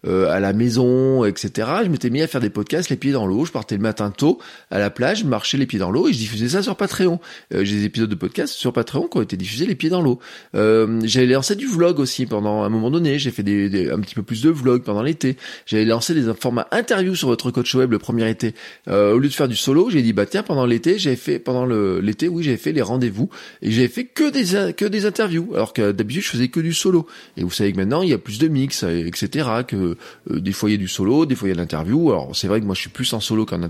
à 0.06 0.40
la 0.40 0.54
maison, 0.54 1.26
etc., 1.26 1.68
je 1.84 1.90
m'étais 1.90 2.10
mis 2.10 2.22
à 2.22 2.28
faire 2.28 2.42
des 2.42 2.50
podcasts 2.50 2.90
les 2.90 2.96
pieds 2.96 3.12
dans 3.12 3.26
l'eau. 3.26 3.46
Je 3.46 3.52
partais 3.52 3.78
matin 3.84 4.12
tôt 4.12 4.40
à 4.72 4.80
la 4.80 4.90
plage, 4.90 5.20
je 5.20 5.26
marchais 5.26 5.58
les 5.58 5.66
pieds 5.66 5.80
dans 5.80 5.92
l'eau 5.92 6.08
et 6.08 6.14
je 6.14 6.18
diffusais 6.18 6.50
ça 6.50 6.64
sur 6.64 6.76
Patreon. 6.76 7.20
j'ai 7.52 7.64
des 7.64 7.86
épisodes 7.86 8.10
de 8.10 8.16
podcasts 8.16 8.54
sur 8.54 8.74
Patreon 8.74 9.08
qui 9.08 9.18
ont 9.18 9.22
été 9.22 9.38
diffusés 9.38 9.66
les 9.66 9.76
pieds 9.76 9.90
dans 9.90 10.02
l'eau. 10.02 10.20
j'avais 10.54 11.28
lancé 11.28 11.56
du 11.56 11.68
vlog 11.68 12.00
aussi 12.00 12.26
pendant 12.26 12.64
un 12.64 12.70
moment 12.70 12.90
donné. 12.90 13.20
J'ai 13.20 13.32
fait 13.32 13.44
des, 13.44 13.92
un 13.92 14.00
petit 14.00 14.16
peu 14.16 14.24
plus 14.24 14.42
de 14.42 14.50
vlog 14.50 14.84
pendant 14.84 15.04
l'été. 15.04 15.38
J'avais 15.66 15.86
lancé 15.86 16.14
des 16.14 16.34
formats 16.34 16.68
interviews 16.72 17.16
sur 17.16 17.28
votre 17.28 17.52
coach 17.52 17.76
web 17.76 17.92
le 17.92 18.00
premier 18.00 18.30
été. 18.30 18.56
au 18.88 19.18
lieu 19.18 19.30
de 19.30 19.34
faire 19.34 19.48
du 19.48 19.56
solo, 19.56 19.90
j'ai 19.90 20.02
dit 20.02 20.14
bah 20.14 20.26
tiens 20.26 20.44
pendant 20.44 20.66
l'été, 20.66 20.98
j'avais 20.98 21.16
fait 21.16 21.40
pendant 21.40 21.66
l'été, 21.66 22.28
oui 22.28 22.44
j'avais 22.44 22.58
fait 22.58 22.72
les 22.72 22.82
rendez-vous 22.82 23.30
et 23.62 23.72
j'avais 23.72 23.88
fait 23.88 24.06
que 24.06 24.30
des 24.30 24.74
que 24.74 24.86
des 24.86 25.06
interviews, 25.06 25.52
alors 25.54 25.74
que 25.74 25.92
d'habitude 25.92 26.24
je 26.24 26.30
faisais 26.30 26.48
que 26.48 26.60
du 26.60 26.74
solo. 26.74 27.08
Et 27.38 27.44
vous 27.44 27.52
savez 27.52 27.72
que 27.72 27.78
maintenant 27.78 28.02
il 28.02 28.10
y 28.10 28.14
a 28.14 28.18
plus 28.18 28.40
de 28.40 28.48
mix, 28.48 28.84
etc. 28.84 29.50
Que 29.68 29.76
euh, 29.76 30.40
des 30.40 30.52
fois 30.52 30.70
il 30.70 30.74
y 30.74 30.76
a 30.76 30.80
du 30.80 30.88
solo, 30.88 31.26
des 31.26 31.36
fois 31.36 31.48
il 31.48 31.52
y 31.52 31.54
a 31.54 31.58
l'interview. 31.58 32.12
Alors 32.12 32.36
c'est 32.36 32.48
vrai 32.48 32.60
que 32.60 32.66
moi 32.66 32.76
je 32.76 32.82
suis 32.82 32.90
plus 32.90 33.12
en 33.14 33.20
solo 33.20 33.46
qu'en 33.46 33.62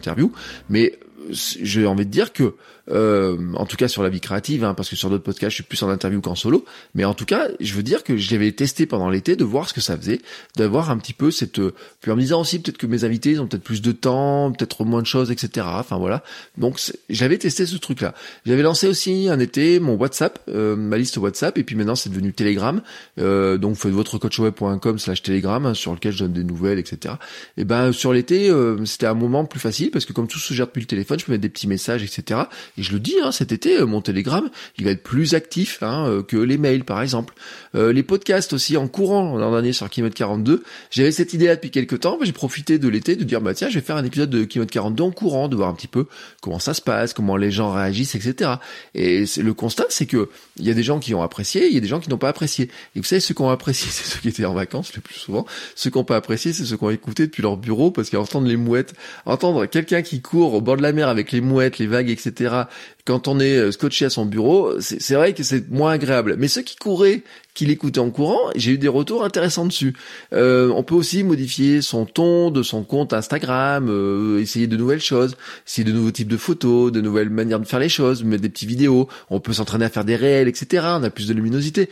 mais 0.69 0.99
j'ai 1.29 1.85
envie 1.85 2.05
de 2.05 2.11
dire 2.11 2.33
que 2.33 2.55
euh, 2.89 3.37
en 3.55 3.65
tout 3.65 3.77
cas 3.77 3.87
sur 3.87 4.03
la 4.03 4.09
vie 4.09 4.19
créative, 4.19 4.63
hein, 4.63 4.73
parce 4.73 4.89
que 4.89 4.95
sur 4.95 5.09
d'autres 5.09 5.23
podcasts, 5.23 5.51
je 5.51 5.55
suis 5.55 5.63
plus 5.63 5.81
en 5.83 5.89
interview 5.89 6.21
qu'en 6.21 6.35
solo. 6.35 6.65
Mais 6.95 7.05
en 7.05 7.13
tout 7.13 7.25
cas, 7.25 7.47
je 7.59 7.73
veux 7.73 7.83
dire 7.83 8.03
que 8.03 8.17
je 8.17 8.31
l'avais 8.31 8.51
testé 8.51 8.85
pendant 8.85 9.09
l'été, 9.09 9.35
de 9.35 9.43
voir 9.43 9.69
ce 9.69 9.73
que 9.73 9.81
ça 9.81 9.97
faisait, 9.97 10.21
d'avoir 10.57 10.89
un 10.89 10.97
petit 10.97 11.13
peu 11.13 11.31
cette. 11.31 11.59
Euh, 11.59 11.73
puis 12.01 12.11
en 12.11 12.15
me 12.15 12.21
disant 12.21 12.41
aussi 12.41 12.59
peut-être 12.59 12.77
que 12.77 12.87
mes 12.87 13.03
invités 13.03 13.31
ils 13.31 13.41
ont 13.41 13.47
peut-être 13.47 13.63
plus 13.63 13.81
de 13.81 13.91
temps, 13.91 14.51
peut-être 14.51 14.83
moins 14.85 15.01
de 15.01 15.07
choses, 15.07 15.31
etc. 15.31 15.65
Enfin 15.69 15.97
voilà. 15.97 16.23
Donc 16.57 16.79
j'avais 17.09 17.37
testé 17.37 17.65
ce 17.65 17.77
truc-là. 17.77 18.13
J'avais 18.45 18.63
lancé 18.63 18.87
aussi 18.87 19.29
un 19.29 19.39
été 19.39 19.79
mon 19.79 19.95
WhatsApp, 19.95 20.39
euh, 20.49 20.75
ma 20.75 20.97
liste 20.97 21.17
WhatsApp, 21.17 21.57
et 21.57 21.63
puis 21.63 21.75
maintenant 21.75 21.95
c'est 21.95 22.09
devenu 22.09 22.33
Telegram. 22.33 22.81
Euh, 23.19 23.57
donc 23.57 23.75
faites 23.75 23.91
votre 23.91 24.17
coachweb.com 24.17 24.99
slash 24.99 25.21
Telegram 25.21 25.65
hein, 25.65 25.73
sur 25.73 25.93
lequel 25.93 26.11
je 26.11 26.19
donne 26.19 26.33
des 26.33 26.43
nouvelles, 26.43 26.79
etc. 26.79 27.15
Et 27.57 27.65
ben 27.65 27.91
sur 27.91 28.13
l'été, 28.13 28.49
euh, 28.49 28.83
c'était 28.85 29.07
un 29.07 29.13
moment 29.13 29.45
plus 29.45 29.59
facile 29.59 29.91
parce 29.91 30.05
que 30.05 30.13
comme 30.13 30.27
tout 30.27 30.39
se 30.39 30.53
gère 30.53 30.67
depuis 30.67 30.81
le 30.81 30.87
téléphone, 30.87 31.19
je 31.19 31.25
peux 31.25 31.31
mettre 31.31 31.41
des 31.41 31.49
petits 31.49 31.67
messages, 31.67 32.03
etc. 32.03 32.41
Et 32.77 32.83
je 32.83 32.91
le 32.91 32.99
dis, 32.99 33.15
hein, 33.23 33.31
cet 33.31 33.51
été, 33.51 33.77
euh, 33.77 33.85
mon 33.85 34.01
Telegram, 34.01 34.49
il 34.77 34.85
va 34.85 34.91
être 34.91 35.03
plus 35.03 35.35
actif 35.35 35.83
hein, 35.83 36.07
euh, 36.07 36.23
que 36.23 36.37
les 36.37 36.57
mails, 36.57 36.83
par 36.83 37.01
exemple. 37.01 37.35
Euh, 37.75 37.93
les 37.93 38.01
podcasts 38.01 38.53
aussi, 38.53 38.77
en 38.77 38.87
courant 38.87 39.37
l'an 39.37 39.51
dernier 39.51 39.73
sur 39.73 39.89
Keynote 39.89 40.15
42, 40.15 40.63
j'avais 40.89 41.11
cette 41.11 41.33
idée-là 41.33 41.55
depuis 41.55 41.69
quelques 41.69 41.99
temps, 41.99 42.17
j'ai 42.21 42.31
profité 42.31 42.79
de 42.79 42.87
l'été 42.87 43.15
de 43.15 43.23
dire, 43.23 43.41
bah 43.41 43.53
tiens, 43.53 43.69
je 43.69 43.75
vais 43.75 43.85
faire 43.85 43.95
un 43.95 44.03
épisode 44.03 44.31
de 44.31 44.43
Keynote 44.43 44.71
42 44.71 45.03
en 45.03 45.11
courant, 45.11 45.47
de 45.49 45.55
voir 45.55 45.69
un 45.69 45.73
petit 45.73 45.87
peu 45.87 46.07
comment 46.41 46.59
ça 46.59 46.73
se 46.73 46.81
passe, 46.81 47.13
comment 47.13 47.37
les 47.37 47.51
gens 47.51 47.71
réagissent, 47.71 48.15
etc. 48.15 48.53
Et 48.95 49.25
le 49.37 49.53
constat, 49.53 49.85
c'est 49.89 50.07
que 50.07 50.29
il 50.57 50.65
y 50.65 50.71
a 50.71 50.73
des 50.73 50.83
gens 50.83 50.99
qui 50.99 51.13
ont 51.13 51.21
apprécié, 51.21 51.67
il 51.67 51.73
y 51.73 51.77
a 51.77 51.81
des 51.81 51.87
gens 51.87 51.99
qui 51.99 52.09
n'ont 52.09 52.17
pas 52.17 52.29
apprécié. 52.29 52.69
Et 52.95 52.99
vous 52.99 53.03
savez, 53.03 53.19
ceux 53.19 53.35
qui 53.35 53.41
ont 53.41 53.49
apprécié, 53.49 53.87
c'est 53.91 54.05
ceux 54.05 54.19
qui 54.19 54.29
étaient 54.29 54.45
en 54.45 54.53
vacances 54.53 54.95
le 54.95 55.01
plus 55.01 55.15
souvent. 55.15 55.45
Ceux 55.75 55.91
qui 55.91 55.97
n'ont 55.99 56.03
pas 56.03 56.15
apprécié, 56.15 56.53
c'est 56.53 56.65
ceux 56.65 56.77
qui 56.77 56.83
ont 56.83 56.89
écouté 56.89 57.27
depuis 57.27 57.43
leur 57.43 57.57
bureau, 57.57 57.91
parce 57.91 58.09
qu'entendre 58.09 58.47
les 58.47 58.57
mouettes, 58.57 58.93
entendre 59.25 59.67
quelqu'un 59.67 60.01
qui 60.01 60.21
court 60.21 60.55
au 60.55 60.61
bord 60.61 60.77
de 60.77 60.81
la 60.81 60.91
mer 60.91 61.07
avec 61.07 61.31
les 61.31 61.41
mouettes, 61.41 61.77
les 61.77 61.87
vagues, 61.87 62.09
etc., 62.09 62.62
quand 63.05 63.27
on 63.27 63.39
est 63.39 63.57
euh, 63.57 63.71
scotché 63.71 64.05
à 64.05 64.09
son 64.09 64.25
bureau, 64.25 64.79
c'est 64.79 65.15
vrai 65.15 65.33
que 65.33 65.43
c'est 65.43 65.69
moins 65.69 65.91
agréable. 65.91 66.35
Mais 66.37 66.47
ceux 66.47 66.61
qui 66.61 66.75
couraient 66.75 67.21
qu'il 67.53 67.69
écoutait 67.69 67.99
en 67.99 68.09
courant, 68.09 68.49
j'ai 68.55 68.71
eu 68.71 68.77
des 68.77 68.87
retours 68.87 69.23
intéressants 69.23 69.65
dessus. 69.65 69.93
Euh, 70.33 70.69
on 70.69 70.83
peut 70.83 70.95
aussi 70.95 71.23
modifier 71.23 71.81
son 71.81 72.05
ton 72.05 72.49
de 72.49 72.63
son 72.63 72.83
compte 72.83 73.13
Instagram, 73.13 73.87
euh, 73.89 74.39
essayer 74.39 74.65
de 74.65 74.75
nouvelles 74.75 75.01
choses, 75.01 75.35
essayer 75.67 75.85
de 75.85 75.91
nouveaux 75.91 76.11
types 76.11 76.27
de 76.27 76.37
photos, 76.37 76.91
de 76.91 77.01
nouvelles 77.01 77.29
manières 77.29 77.59
de 77.59 77.65
faire 77.65 77.79
les 77.79 77.89
choses, 77.89 78.23
mettre 78.23 78.41
des 78.41 78.49
petites 78.49 78.69
vidéos. 78.69 79.07
On 79.29 79.39
peut 79.39 79.53
s'entraîner 79.53 79.85
à 79.85 79.89
faire 79.89 80.05
des 80.05 80.15
réels, 80.15 80.47
etc. 80.47 80.83
On 80.97 81.03
a 81.03 81.09
plus 81.09 81.27
de 81.27 81.33
luminosité. 81.33 81.89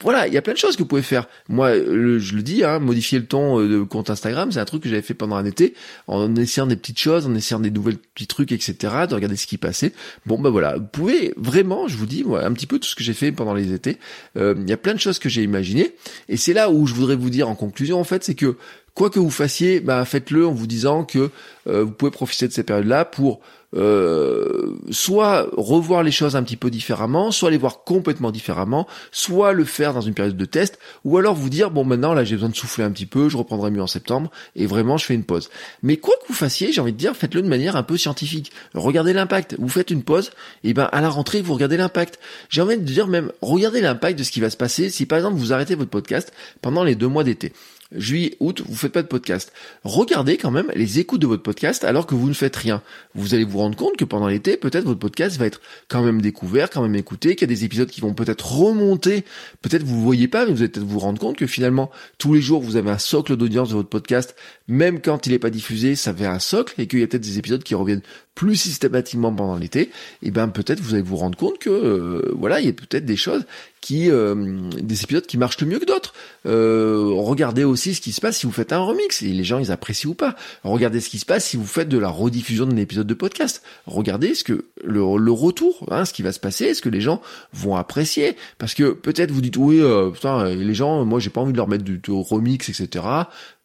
voilà, 0.00 0.26
il 0.26 0.32
y 0.32 0.38
a 0.38 0.42
plein 0.42 0.54
de 0.54 0.58
choses 0.58 0.76
que 0.76 0.82
vous 0.82 0.88
pouvez 0.88 1.02
faire. 1.02 1.28
Moi, 1.48 1.74
je 1.74 2.34
le 2.34 2.42
dis, 2.42 2.64
hein, 2.64 2.78
modifier 2.78 3.18
le 3.18 3.26
ton 3.26 3.60
euh, 3.60 3.68
de 3.68 3.82
compte 3.82 4.08
Instagram, 4.08 4.50
c'est 4.50 4.60
un 4.60 4.64
truc 4.64 4.82
que 4.82 4.88
j'avais 4.88 5.02
fait 5.02 5.14
pendant 5.14 5.36
un 5.36 5.44
été, 5.44 5.74
en 6.06 6.34
essayant 6.36 6.66
des 6.66 6.76
petites 6.76 6.98
choses, 6.98 7.26
en 7.26 7.34
essayant 7.34 7.60
des 7.60 7.70
nouvelles 7.70 7.98
petits 7.98 8.26
trucs, 8.26 8.52
etc. 8.52 8.74
De 9.08 9.14
regarder 9.14 9.36
ce 9.36 9.46
qui 9.46 9.58
passait. 9.58 9.92
Bon, 10.24 10.38
ben 10.38 10.50
voilà, 10.50 10.76
vous 10.76 10.86
pouvez 10.90 11.34
vraiment, 11.36 11.86
je 11.86 11.98
vous 11.98 12.06
dis, 12.06 12.24
moi, 12.24 12.44
un 12.44 12.52
petit 12.52 12.66
peu 12.66 12.78
tout 12.78 12.88
ce 12.88 12.94
que 12.94 13.04
j'ai 13.04 13.14
fait 13.14 13.30
pendant 13.30 13.52
les 13.52 13.72
étés. 13.72 13.98
A 14.36 14.76
plein 14.86 14.94
de 14.94 15.00
choses 15.00 15.18
que 15.18 15.28
j'ai 15.28 15.42
imaginées. 15.42 15.96
Et 16.28 16.36
c'est 16.36 16.52
là 16.52 16.70
où 16.70 16.86
je 16.86 16.94
voudrais 16.94 17.16
vous 17.16 17.28
dire 17.28 17.48
en 17.48 17.56
conclusion, 17.56 17.98
en 17.98 18.04
fait, 18.04 18.22
c'est 18.22 18.36
que 18.36 18.56
quoi 18.96 19.10
que 19.10 19.20
vous 19.20 19.30
fassiez, 19.30 19.78
bah, 19.78 20.04
faites-le 20.04 20.46
en 20.46 20.52
vous 20.52 20.66
disant 20.66 21.04
que 21.04 21.30
euh, 21.68 21.84
vous 21.84 21.92
pouvez 21.92 22.10
profiter 22.10 22.48
de 22.48 22.52
ces 22.52 22.64
périodes-là 22.64 23.04
pour 23.04 23.40
euh, 23.76 24.74
soit 24.90 25.48
revoir 25.52 26.02
les 26.02 26.10
choses 26.10 26.34
un 26.34 26.42
petit 26.42 26.56
peu 26.56 26.70
différemment, 26.70 27.30
soit 27.30 27.50
les 27.50 27.58
voir 27.58 27.84
complètement 27.84 28.30
différemment, 28.30 28.86
soit 29.12 29.52
le 29.52 29.64
faire 29.64 29.92
dans 29.92 30.00
une 30.00 30.14
période 30.14 30.36
de 30.36 30.44
test, 30.46 30.78
ou 31.04 31.18
alors 31.18 31.34
vous 31.34 31.50
dire 31.50 31.70
bon 31.70 31.84
maintenant 31.84 32.14
là 32.14 32.24
j'ai 32.24 32.36
besoin 32.36 32.48
de 32.48 32.56
souffler 32.56 32.84
un 32.84 32.90
petit 32.90 33.04
peu, 33.04 33.28
je 33.28 33.36
reprendrai 33.36 33.70
mieux 33.70 33.82
en 33.82 33.86
septembre 33.86 34.30
et 34.54 34.66
vraiment 34.66 34.96
je 34.96 35.04
fais 35.04 35.14
une 35.14 35.24
pause. 35.24 35.50
Mais 35.82 35.98
quoi 35.98 36.14
que 36.22 36.28
vous 36.28 36.34
fassiez, 36.34 36.72
j'ai 36.72 36.80
envie 36.80 36.92
de 36.92 36.96
dire 36.96 37.14
faites-le 37.14 37.42
de 37.42 37.48
manière 37.48 37.76
un 37.76 37.82
peu 37.82 37.98
scientifique. 37.98 38.50
Regardez 38.72 39.12
l'impact. 39.12 39.56
Vous 39.58 39.68
faites 39.68 39.90
une 39.90 40.04
pause 40.04 40.30
et 40.64 40.72
ben 40.72 40.88
à 40.92 41.02
la 41.02 41.10
rentrée 41.10 41.42
vous 41.42 41.52
regardez 41.52 41.76
l'impact. 41.76 42.18
J'ai 42.48 42.62
envie 42.62 42.78
de 42.78 42.82
dire 42.82 43.08
même 43.08 43.30
regardez 43.42 43.82
l'impact 43.82 44.18
de 44.18 44.24
ce 44.24 44.30
qui 44.30 44.40
va 44.40 44.48
se 44.48 44.56
passer 44.56 44.88
si 44.88 45.04
par 45.04 45.18
exemple 45.18 45.36
vous 45.36 45.52
arrêtez 45.52 45.74
votre 45.74 45.90
podcast 45.90 46.32
pendant 46.62 46.82
les 46.82 46.94
deux 46.94 47.08
mois 47.08 47.24
d'été. 47.24 47.52
Juillet, 47.92 48.36
août, 48.40 48.62
vous 48.66 48.74
faites 48.74 48.92
pas 48.92 49.02
de 49.02 49.06
podcast. 49.06 49.52
Regardez 49.84 50.36
quand 50.36 50.50
même 50.50 50.70
les 50.74 50.98
écoutes 50.98 51.20
de 51.20 51.26
votre 51.26 51.42
podcast 51.42 51.84
alors 51.84 52.06
que 52.06 52.14
vous 52.14 52.28
ne 52.28 52.34
faites 52.34 52.56
rien. 52.56 52.82
Vous 53.14 53.34
allez 53.34 53.44
vous 53.44 53.58
rendre 53.58 53.76
compte 53.76 53.96
que 53.96 54.04
pendant 54.04 54.28
l'été, 54.28 54.56
peut-être 54.56 54.84
votre 54.84 54.98
podcast 54.98 55.36
va 55.36 55.46
être 55.46 55.60
quand 55.88 56.02
même 56.02 56.20
découvert, 56.20 56.70
quand 56.70 56.82
même 56.82 56.94
écouté, 56.94 57.36
qu'il 57.36 57.48
y 57.48 57.52
a 57.52 57.54
des 57.54 57.64
épisodes 57.64 57.88
qui 57.88 58.00
vont 58.00 58.14
peut-être 58.14 58.52
remonter. 58.52 59.24
Peut-être 59.62 59.84
vous 59.84 60.02
voyez 60.02 60.28
pas, 60.28 60.46
mais 60.46 60.52
vous 60.52 60.62
allez 60.62 60.68
peut-être 60.68 60.86
vous 60.86 60.98
rendre 60.98 61.20
compte 61.20 61.36
que 61.36 61.46
finalement, 61.46 61.90
tous 62.18 62.34
les 62.34 62.40
jours, 62.40 62.60
vous 62.62 62.76
avez 62.76 62.90
un 62.90 62.98
socle 62.98 63.36
d'audience 63.36 63.70
de 63.70 63.74
votre 63.74 63.88
podcast, 63.88 64.34
même 64.68 65.00
quand 65.00 65.26
il 65.26 65.32
n'est 65.32 65.38
pas 65.38 65.50
diffusé, 65.50 65.94
ça 65.96 66.12
fait 66.12 66.26
un 66.26 66.38
socle, 66.38 66.80
et 66.80 66.86
qu'il 66.86 67.00
y 67.00 67.02
a 67.02 67.06
peut-être 67.06 67.22
des 67.22 67.38
épisodes 67.38 67.62
qui 67.62 67.74
reviennent 67.74 68.02
plus 68.36 68.54
systématiquement 68.54 69.34
pendant 69.34 69.56
l'été, 69.56 69.90
et 70.22 70.30
ben 70.30 70.48
peut-être 70.48 70.78
vous 70.78 70.94
allez 70.94 71.02
vous 71.02 71.16
rendre 71.16 71.36
compte 71.36 71.58
que 71.58 71.70
euh, 71.70 72.32
voilà, 72.38 72.60
il 72.60 72.66
y 72.66 72.68
a 72.68 72.72
peut-être 72.72 73.06
des 73.06 73.16
choses 73.16 73.44
qui 73.80 74.10
euh, 74.10 74.34
des 74.80 75.04
épisodes 75.04 75.24
qui 75.26 75.38
marchent 75.38 75.62
mieux 75.62 75.78
que 75.78 75.86
d'autres. 75.86 76.12
Euh, 76.44 77.12
regardez 77.14 77.64
aussi 77.64 77.94
ce 77.94 78.00
qui 78.00 78.12
se 78.12 78.20
passe 78.20 78.36
si 78.36 78.46
vous 78.46 78.52
faites 78.52 78.72
un 78.72 78.80
remix 78.80 79.22
et 79.22 79.28
les 79.28 79.44
gens 79.44 79.58
ils 79.58 79.72
apprécient 79.72 80.10
ou 80.10 80.14
pas. 80.14 80.36
Regardez 80.64 81.00
ce 81.00 81.08
qui 81.08 81.18
se 81.18 81.24
passe 81.24 81.46
si 81.46 81.56
vous 81.56 81.66
faites 81.66 81.88
de 81.88 81.96
la 81.96 82.08
rediffusion 82.08 82.66
d'un 82.66 82.76
épisode 82.76 83.06
de 83.06 83.14
podcast. 83.14 83.62
Regardez 83.86 84.34
ce 84.34 84.44
que 84.44 84.66
le, 84.84 85.00
le 85.16 85.30
retour, 85.30 85.86
hein, 85.90 86.04
ce 86.04 86.12
qui 86.12 86.22
va 86.22 86.32
se 86.32 86.40
passer, 86.40 86.74
ce 86.74 86.82
que 86.82 86.88
les 86.90 87.00
gens 87.00 87.22
vont 87.54 87.76
apprécier. 87.76 88.36
Parce 88.58 88.74
que 88.74 88.90
peut-être 88.90 89.30
vous 89.30 89.40
dites 89.40 89.56
oui, 89.56 89.80
euh, 89.80 90.10
putain, 90.10 90.44
les 90.46 90.74
gens, 90.74 91.04
moi 91.06 91.20
j'ai 91.20 91.30
pas 91.30 91.40
envie 91.40 91.52
de 91.52 91.56
leur 91.56 91.68
mettre 91.68 91.84
du 91.84 92.00
remix, 92.10 92.68
etc 92.68 93.04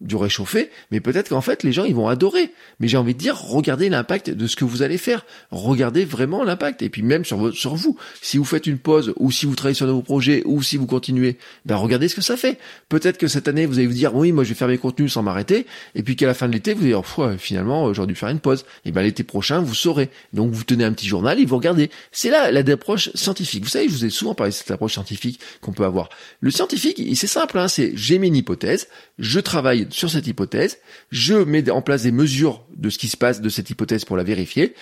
du 0.02 0.16
réchauffé, 0.16 0.70
mais 0.90 1.00
peut-être 1.00 1.30
qu'en 1.30 1.42
fait 1.42 1.64
les 1.64 1.72
gens 1.72 1.86
ils 1.86 1.96
vont 1.96 2.08
adorer. 2.08 2.52
Mais 2.80 2.88
j'ai 2.88 2.98
envie 2.98 3.14
de 3.14 3.20
dire, 3.20 3.40
regardez 3.40 3.90
l'impact 3.90 4.32
de 4.32 4.48
ce 4.48 4.56
que 4.56 4.66
vous 4.66 4.82
allez 4.82 4.98
faire. 4.98 5.26
Regardez 5.52 6.04
vraiment 6.06 6.44
l'impact. 6.44 6.82
Et 6.82 6.90
puis 6.90 7.04
même 7.04 7.24
sur, 7.24 7.54
sur 7.54 7.76
vous, 7.76 7.98
si 8.22 8.38
vous 8.38 8.44
faites 8.44 8.66
une 8.66 8.80
pause, 8.80 9.14
ou 9.18 9.32
si 9.32 9.46
vous 9.46 9.56
travaillez 9.56 9.76
sur 9.76 9.88
nouveaux 9.88 10.02
projets, 10.02 10.42
ou 10.46 10.64
si 10.64 10.78
vous 10.78 10.88
continuez, 10.88 11.38
ben 11.66 11.76
regardez 11.76 12.08
ce 12.08 12.16
que 12.16 12.22
ça 12.22 12.38
fait. 12.38 12.58
Peut-être 12.90 13.18
que 13.18 13.28
cette 13.28 13.48
année 13.48 13.66
vous 13.66 13.78
allez 13.78 13.88
vous 13.88 13.94
dire, 13.94 14.16
oui, 14.16 14.32
moi 14.32 14.44
je 14.44 14.50
vais 14.50 14.56
faire 14.56 14.68
mes 14.68 14.78
contenus 14.78 15.14
sans 15.14 15.24
m'arrêter, 15.24 15.68
et 15.96 16.04
puis 16.04 16.16
qu'à 16.16 16.28
la 16.28 16.34
fin 16.34 16.48
de 16.48 16.54
l'été 16.54 16.74
vous 16.74 16.82
allez 16.82 16.94
dire, 16.94 17.04
finalement 17.38 17.94
j'aurais 17.94 18.08
dû 18.08 18.16
faire 18.16 18.30
une 18.30 18.40
pause. 18.40 18.66
Et 18.86 18.92
ben 18.92 19.04
l'été 19.04 19.24
prochain 19.24 19.60
vous 19.60 19.76
saurez. 19.76 20.10
Donc 20.34 20.52
vous 20.52 20.64
tenez 20.64 20.84
un 20.84 20.94
petit 20.94 21.08
journal 21.08 21.40
et 21.40 21.46
vous 21.46 21.58
regardez. 21.58 21.92
C'est 22.12 22.30
là 22.30 22.52
la 22.52 22.64
approche 22.72 23.10
scientifique. 23.14 23.64
Vous 23.64 23.70
savez, 23.70 23.88
je 23.88 23.94
vous 23.94 24.06
ai 24.06 24.10
souvent 24.10 24.34
parlé 24.34 24.52
de 24.52 24.56
cette 24.56 24.72
approche 24.72 24.94
scientifique 24.94 25.40
qu'on 25.62 25.74
peut 25.74 25.86
avoir. 25.86 26.10
Le 26.40 26.52
scientifique, 26.52 27.02
c'est 27.16 27.28
simple, 27.28 27.60
hein, 27.60 27.68
c'est 27.68 27.92
j'ai 27.96 28.16
une 28.16 28.36
hypothèse, 28.36 28.88
je 29.20 29.40
travaille 29.40 29.88
sur 29.92 30.10
cette 30.10 30.28
hypothèse, 30.28 30.80
je 31.12 31.36
mets 31.36 31.70
en 31.70 31.82
place 31.82 32.04
des 32.04 32.12
mesures 32.12 32.64
de 32.76 32.90
ce 32.90 32.98
qui 32.98 33.08
se 33.08 33.18
passe 33.18 33.42
de 33.42 33.50
cette 33.50 33.70
hypothèse 33.70 34.06
pour 34.06 34.18
la 34.18 34.24
vérifier. 34.24 34.74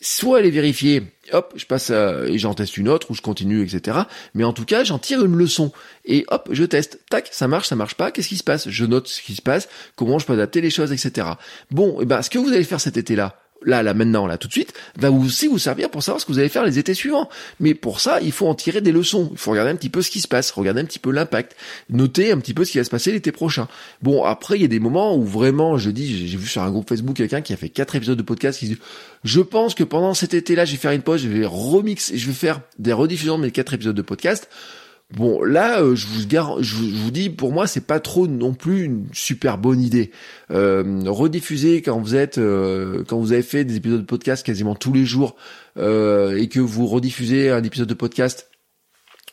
Soit 0.00 0.40
elle 0.40 0.46
est 0.46 0.50
vérifiée, 0.50 1.02
hop, 1.32 1.52
je 1.56 1.66
passe 1.66 1.90
et 1.90 2.38
j'en 2.38 2.54
teste 2.54 2.76
une 2.76 2.88
autre 2.88 3.10
ou 3.10 3.14
je 3.14 3.20
continue, 3.20 3.64
etc. 3.64 3.98
Mais 4.32 4.44
en 4.44 4.52
tout 4.52 4.64
cas, 4.64 4.84
j'en 4.84 5.00
tire 5.00 5.24
une 5.24 5.34
leçon 5.34 5.72
et 6.04 6.24
hop, 6.28 6.48
je 6.52 6.62
teste. 6.62 7.00
Tac, 7.10 7.28
ça 7.32 7.48
marche, 7.48 7.66
ça 7.66 7.74
marche 7.74 7.94
pas. 7.94 8.12
Qu'est-ce 8.12 8.28
qui 8.28 8.36
se 8.36 8.44
passe? 8.44 8.68
Je 8.68 8.84
note 8.84 9.08
ce 9.08 9.20
qui 9.20 9.34
se 9.34 9.42
passe, 9.42 9.68
comment 9.96 10.20
je 10.20 10.26
peux 10.26 10.34
adapter 10.34 10.60
les 10.60 10.70
choses, 10.70 10.92
etc. 10.92 11.30
Bon, 11.72 11.98
eh 12.00 12.04
ben, 12.04 12.22
ce 12.22 12.30
que 12.30 12.38
vous 12.38 12.50
allez 12.50 12.62
faire 12.62 12.80
cet 12.80 12.96
été-là, 12.96 13.40
là, 13.64 13.82
là, 13.82 13.94
maintenant, 13.94 14.26
là, 14.26 14.38
tout 14.38 14.48
de 14.48 14.52
suite, 14.52 14.72
va 14.96 15.10
aussi 15.10 15.48
vous 15.48 15.58
servir 15.58 15.90
pour 15.90 16.02
savoir 16.02 16.20
ce 16.20 16.26
que 16.26 16.32
vous 16.32 16.38
allez 16.38 16.48
faire 16.48 16.64
les 16.64 16.78
étés 16.78 16.94
suivants. 16.94 17.28
Mais 17.60 17.74
pour 17.74 18.00
ça, 18.00 18.20
il 18.20 18.32
faut 18.32 18.46
en 18.46 18.54
tirer 18.54 18.80
des 18.80 18.92
leçons. 18.92 19.28
Il 19.32 19.38
faut 19.38 19.50
regarder 19.50 19.70
un 19.70 19.76
petit 19.76 19.88
peu 19.88 20.02
ce 20.02 20.10
qui 20.10 20.20
se 20.20 20.28
passe, 20.28 20.50
regarder 20.50 20.80
un 20.80 20.84
petit 20.84 20.98
peu 20.98 21.10
l'impact, 21.10 21.56
noter 21.90 22.32
un 22.32 22.38
petit 22.38 22.54
peu 22.54 22.64
ce 22.64 22.72
qui 22.72 22.78
va 22.78 22.84
se 22.84 22.90
passer 22.90 23.12
l'été 23.12 23.32
prochain. 23.32 23.68
Bon, 24.02 24.24
après, 24.24 24.56
il 24.56 24.62
y 24.62 24.64
a 24.64 24.68
des 24.68 24.80
moments 24.80 25.16
où 25.16 25.24
vraiment, 25.24 25.78
je 25.78 25.90
dis, 25.90 26.28
j'ai 26.28 26.36
vu 26.36 26.46
sur 26.46 26.62
un 26.62 26.70
groupe 26.70 26.88
Facebook 26.88 27.16
quelqu'un 27.16 27.40
qui 27.40 27.52
a 27.52 27.56
fait 27.56 27.68
quatre 27.68 27.96
épisodes 27.96 28.18
de 28.18 28.22
podcast 28.22 28.58
qui 28.58 28.66
dit, 28.66 28.78
je 29.24 29.40
pense 29.40 29.74
que 29.74 29.84
pendant 29.84 30.14
cet 30.14 30.34
été-là, 30.34 30.64
je 30.64 30.72
vais 30.72 30.78
faire 30.78 30.92
une 30.92 31.02
pause, 31.02 31.22
je 31.22 31.28
vais 31.28 31.46
remixer, 31.46 32.16
je 32.16 32.26
vais 32.26 32.32
faire 32.32 32.60
des 32.78 32.92
rediffusions 32.92 33.38
de 33.38 33.42
mes 33.42 33.50
quatre 33.50 33.74
épisodes 33.74 33.96
de 33.96 34.02
podcast. 34.02 34.48
Bon, 35.16 35.42
là, 35.42 35.80
euh, 35.80 35.94
je 35.94 36.06
vous 36.06 36.20
je 36.62 36.74
vous 36.76 37.10
dis, 37.10 37.30
pour 37.30 37.50
moi, 37.50 37.66
c'est 37.66 37.86
pas 37.86 37.98
trop 37.98 38.26
non 38.26 38.52
plus 38.52 38.84
une 38.84 39.06
super 39.12 39.56
bonne 39.56 39.80
idée. 39.80 40.10
Euh, 40.50 41.02
rediffuser 41.06 41.80
quand 41.80 41.98
vous 41.98 42.14
êtes, 42.14 42.36
euh, 42.36 43.04
quand 43.08 43.18
vous 43.18 43.32
avez 43.32 43.42
fait 43.42 43.64
des 43.64 43.76
épisodes 43.76 44.00
de 44.00 44.06
podcast 44.06 44.44
quasiment 44.44 44.74
tous 44.74 44.92
les 44.92 45.06
jours 45.06 45.36
et 45.76 46.48
que 46.50 46.58
vous 46.58 46.86
rediffusez 46.86 47.50
un 47.50 47.62
épisode 47.62 47.88
de 47.88 47.94
podcast 47.94 48.50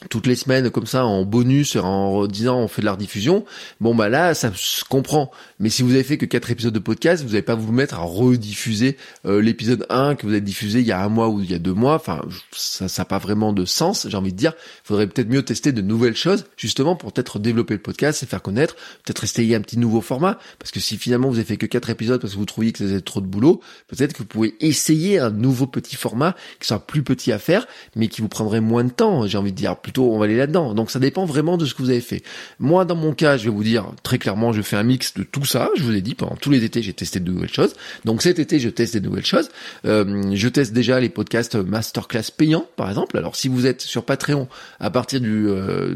toutes 0.10 0.28
les 0.28 0.36
semaines 0.36 0.70
comme 0.70 0.86
ça 0.86 1.06
en 1.06 1.24
bonus 1.24 1.76
en 1.76 2.28
disant 2.28 2.60
on 2.60 2.68
fait 2.68 2.82
de 2.82 2.86
la 2.86 2.94
rediffusion. 2.94 3.46
Bon 3.82 3.96
bah 3.96 4.10
là 4.10 4.34
ça 4.34 4.52
se 4.56 4.84
comprend. 4.84 5.32
Mais 5.60 5.70
si 5.70 5.84
vous 5.84 5.94
avez 5.94 6.04
fait 6.04 6.18
que 6.18 6.26
quatre 6.26 6.52
épisodes 6.52 6.74
de 6.74 6.80
podcast 6.80 7.24
vous 7.24 7.30
n'allez 7.30 7.42
pas 7.42 7.56
vous 7.56 7.72
mettre 7.72 7.96
à 7.96 8.00
rediffuser 8.00 8.98
euh, 9.26 9.42
l'épisode 9.42 9.86
1 9.90 10.16
que 10.16 10.26
vous 10.26 10.32
avez 10.32 10.42
diffusé 10.42 10.80
il 10.80 10.86
y 10.86 10.92
a 10.92 11.04
un 11.04 11.10
mois 11.10 11.30
ou 11.30 11.42
il 11.42 11.52
y 11.52 11.56
a 11.56 11.60
deux 11.60 11.74
mois. 11.74 11.96
Enfin 11.96 12.22
ça 12.52 12.86
n'a 12.98 13.06
pas 13.06 13.20
vraiment 13.20 13.54
de 13.54 13.66
sens 13.66 14.08
j'ai 14.10 14.18
envie 14.18 14.34
de 14.34 14.38
dire. 14.38 14.54
Faudrait 14.84 15.08
peut-être 15.08 15.30
mieux 15.30 15.44
tester 15.44 15.72
de 15.72 15.82
nouvelles 15.82 16.16
choses 16.16 16.46
justement 16.58 16.96
pour 16.96 17.14
peut-être 17.14 17.40
développer 17.40 17.74
le 17.74 17.82
podcast 17.82 18.24
et 18.24 18.26
faire 18.26 18.42
connaître 18.42 18.76
peut-être 19.04 19.24
essayer 19.24 19.56
un 19.56 19.62
petit 19.62 19.78
nouveau 19.78 20.02
format. 20.02 20.38
Parce 20.60 20.72
que 20.72 20.80
si 20.80 20.98
finalement 20.98 21.30
vous 21.30 21.36
avez 21.36 21.46
fait 21.46 21.58
que 21.58 21.66
quatre 21.66 21.90
épisodes 21.90 22.22
parce 22.22 22.34
que 22.34 22.40
vous 22.40 22.46
trouviez 22.46 22.72
que 22.72 22.80
ça 22.80 22.86
faisait 22.86 23.02
trop 23.02 23.22
de 23.22 23.28
boulot 23.28 23.62
peut-être 23.88 24.14
que 24.14 24.20
vous 24.20 24.26
pouvez 24.26 24.56
essayer 24.60 25.20
un 25.20 25.30
nouveau 25.30 25.68
petit 25.68 25.96
format 25.96 26.36
qui 26.60 26.68
sera 26.68 26.80
plus 26.80 27.04
petit 27.04 27.32
à 27.32 27.40
faire 27.40 27.68
mais 27.96 28.08
qui 28.08 28.22
vous 28.22 28.28
prendrait 28.28 28.62
moins 28.62 28.84
de 28.84 28.90
temps 28.90 29.28
j'ai 29.28 29.38
envie 29.38 29.52
de 29.52 29.58
dire 29.58 29.76
on 30.04 30.18
va 30.18 30.26
aller 30.26 30.38
là-dedans. 30.38 30.74
Donc 30.74 30.92
ça 30.92 31.00
dépend 31.00 31.26
vraiment 31.26 31.58
de 31.58 31.66
ce 31.66 31.74
que 31.74 31.82
vous 31.82 31.90
avez 31.90 32.02
fait. 32.02 32.24
Moi, 32.60 32.86
dans 32.86 32.96
mon 32.96 33.14
cas, 33.14 33.38
je 33.38 33.46
vais 33.46 33.56
vous 33.56 33.64
dire 33.64 33.92
très 34.04 34.18
clairement, 34.18 34.54
je 34.54 34.62
fais 34.62 34.76
un 34.76 34.84
mix 34.84 35.14
de 35.14 35.24
tout 35.24 35.46
ça. 35.46 35.70
Je 35.76 35.84
vous 35.84 35.96
ai 35.96 36.02
dit, 36.02 36.16
pendant 36.16 36.36
tous 36.36 36.50
les 36.50 36.64
étés, 36.64 36.82
j'ai 36.82 36.94
testé 36.94 37.20
de 37.20 37.32
nouvelles 37.32 37.54
choses. 37.54 37.74
Donc 38.04 38.22
cet 38.22 38.40
été, 38.40 38.60
je 38.60 38.70
teste 38.70 38.94
des 38.94 39.02
nouvelles 39.02 39.26
choses. 39.26 39.50
Euh, 39.86 40.32
je 40.34 40.48
teste 40.48 40.74
déjà 40.74 41.00
les 41.00 41.10
podcasts 41.10 41.56
masterclass 41.56 42.32
payants, 42.36 42.68
par 42.76 42.90
exemple. 42.90 43.18
Alors 43.18 43.36
si 43.36 43.48
vous 43.48 43.66
êtes 43.66 43.82
sur 43.82 44.06
Patreon 44.06 44.48
à 44.80 44.90
partir 44.90 45.22
du, 45.22 45.48
euh, 45.48 45.96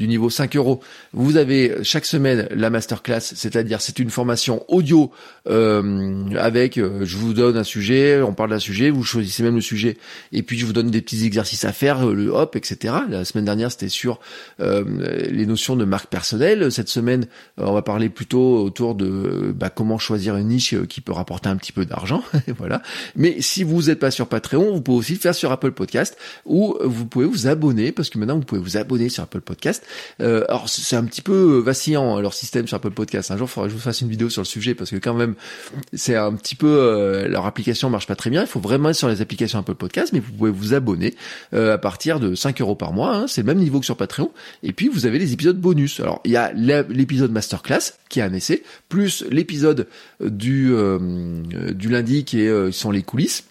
niveau 0.00 0.30
5 0.30 0.56
euros, 0.56 0.80
vous 1.12 1.36
avez 1.36 1.82
chaque 1.82 2.04
semaine 2.04 2.48
la 2.50 2.70
masterclass, 2.70 3.20
c'est-à-dire 3.20 3.80
c'est 3.80 3.98
une 3.98 4.10
formation 4.10 4.64
audio 4.68 5.10
euh, 5.48 6.24
avec, 6.36 6.76
je 6.76 7.16
vous 7.16 7.32
donne 7.32 7.56
un 7.56 7.64
sujet, 7.64 8.20
on 8.22 8.32
parle 8.32 8.50
d'un 8.50 8.58
sujet, 8.58 8.90
vous 8.90 9.04
choisissez 9.04 9.42
même 9.42 9.56
le 9.56 9.60
sujet, 9.60 9.96
et 10.32 10.42
puis 10.42 10.58
je 10.58 10.66
vous 10.66 10.72
donne 10.72 10.90
des 10.90 11.00
petits 11.00 11.24
exercices 11.24 11.64
à 11.64 11.72
faire, 11.72 12.06
le 12.06 12.28
hop, 12.28 12.56
etc. 12.56 12.94
La 13.08 13.24
semaine 13.24 13.44
dernière, 13.44 13.70
c'était 13.70 13.88
sur 13.88 14.20
euh, 14.60 14.84
les 15.30 15.46
notions 15.46 15.76
de 15.76 15.84
marque 15.84 16.08
personnelle. 16.08 16.70
Cette 16.70 16.88
semaine, 16.88 17.26
euh, 17.58 17.64
on 17.66 17.72
va 17.72 17.82
parler 17.82 18.08
plutôt 18.08 18.62
autour 18.62 18.94
de 18.94 19.52
bah, 19.54 19.70
comment 19.70 19.98
choisir 19.98 20.36
une 20.36 20.48
niche 20.48 20.74
euh, 20.74 20.86
qui 20.86 21.00
peut 21.00 21.12
rapporter 21.12 21.48
un 21.48 21.56
petit 21.56 21.72
peu 21.72 21.84
d'argent. 21.84 22.22
voilà. 22.58 22.82
Mais 23.16 23.40
si 23.40 23.64
vous 23.64 23.82
n'êtes 23.82 23.98
pas 23.98 24.10
sur 24.10 24.26
Patreon, 24.26 24.72
vous 24.72 24.80
pouvez 24.80 24.98
aussi 24.98 25.12
le 25.14 25.18
faire 25.18 25.34
sur 25.34 25.52
Apple 25.52 25.72
Podcast 25.72 26.16
ou 26.44 26.76
vous 26.82 27.06
pouvez 27.06 27.26
vous 27.26 27.46
abonner 27.46 27.92
parce 27.92 28.10
que 28.10 28.18
maintenant 28.18 28.36
vous 28.36 28.44
pouvez 28.44 28.60
vous 28.60 28.76
abonner 28.76 29.08
sur 29.08 29.22
Apple 29.22 29.40
Podcast. 29.40 29.84
alors 30.18 30.68
c'est 30.68 30.96
un 30.96 31.04
petit 31.04 31.22
peu 31.22 31.58
vacillant 31.58 32.16
hein, 32.16 32.20
leur 32.20 32.34
système 32.34 32.66
sur 32.66 32.76
Apple 32.76 32.90
Podcast. 32.90 33.30
Un 33.30 33.36
jour, 33.36 33.48
il 33.48 33.50
faudra 33.50 33.68
que 33.68 33.72
je 33.72 33.76
vous 33.76 33.82
fasse 33.82 34.00
une 34.00 34.08
vidéo 34.08 34.28
sur 34.30 34.42
le 34.42 34.46
sujet 34.46 34.74
parce 34.74 34.90
que 34.90 34.96
quand 34.96 35.14
même, 35.14 35.34
c'est 35.92 36.16
un 36.16 36.32
petit 36.34 36.54
peu 36.54 37.26
leur 37.28 37.46
application 37.46 37.90
marche 37.90 38.06
pas 38.06 38.16
très 38.16 38.30
bien. 38.30 38.42
Il 38.42 38.48
faut 38.48 38.60
vraiment 38.60 38.90
être 38.90 38.96
sur 38.96 39.08
les 39.08 39.20
applications 39.20 39.58
Apple 39.58 39.74
Podcast, 39.74 40.12
mais 40.12 40.20
vous 40.20 40.32
pouvez 40.32 40.50
vous 40.50 40.74
abonner 40.74 41.14
à 41.52 41.78
partir 41.78 42.20
de 42.20 42.34
5 42.34 42.60
euros 42.60 42.74
par 42.74 42.89
Hein, 42.98 43.26
c'est 43.28 43.42
le 43.42 43.46
même 43.46 43.58
niveau 43.58 43.80
que 43.80 43.86
sur 43.86 43.96
Patreon. 43.96 44.30
Et 44.62 44.72
puis 44.72 44.88
vous 44.88 45.06
avez 45.06 45.18
les 45.18 45.32
épisodes 45.32 45.58
bonus. 45.58 46.00
Alors 46.00 46.20
il 46.24 46.32
y 46.32 46.36
a 46.36 46.52
l'épisode 46.52 47.30
masterclass 47.30 47.94
qui 48.08 48.20
est 48.20 48.22
un 48.22 48.32
essai, 48.32 48.62
plus 48.88 49.24
l'épisode 49.30 49.86
du 50.20 50.72
euh, 50.72 50.98
du 51.72 51.88
lundi 51.88 52.24
qui 52.24 52.42
est 52.42 52.48
euh, 52.48 52.72
sont 52.72 52.90
les 52.90 53.02
coulisses. 53.02 53.44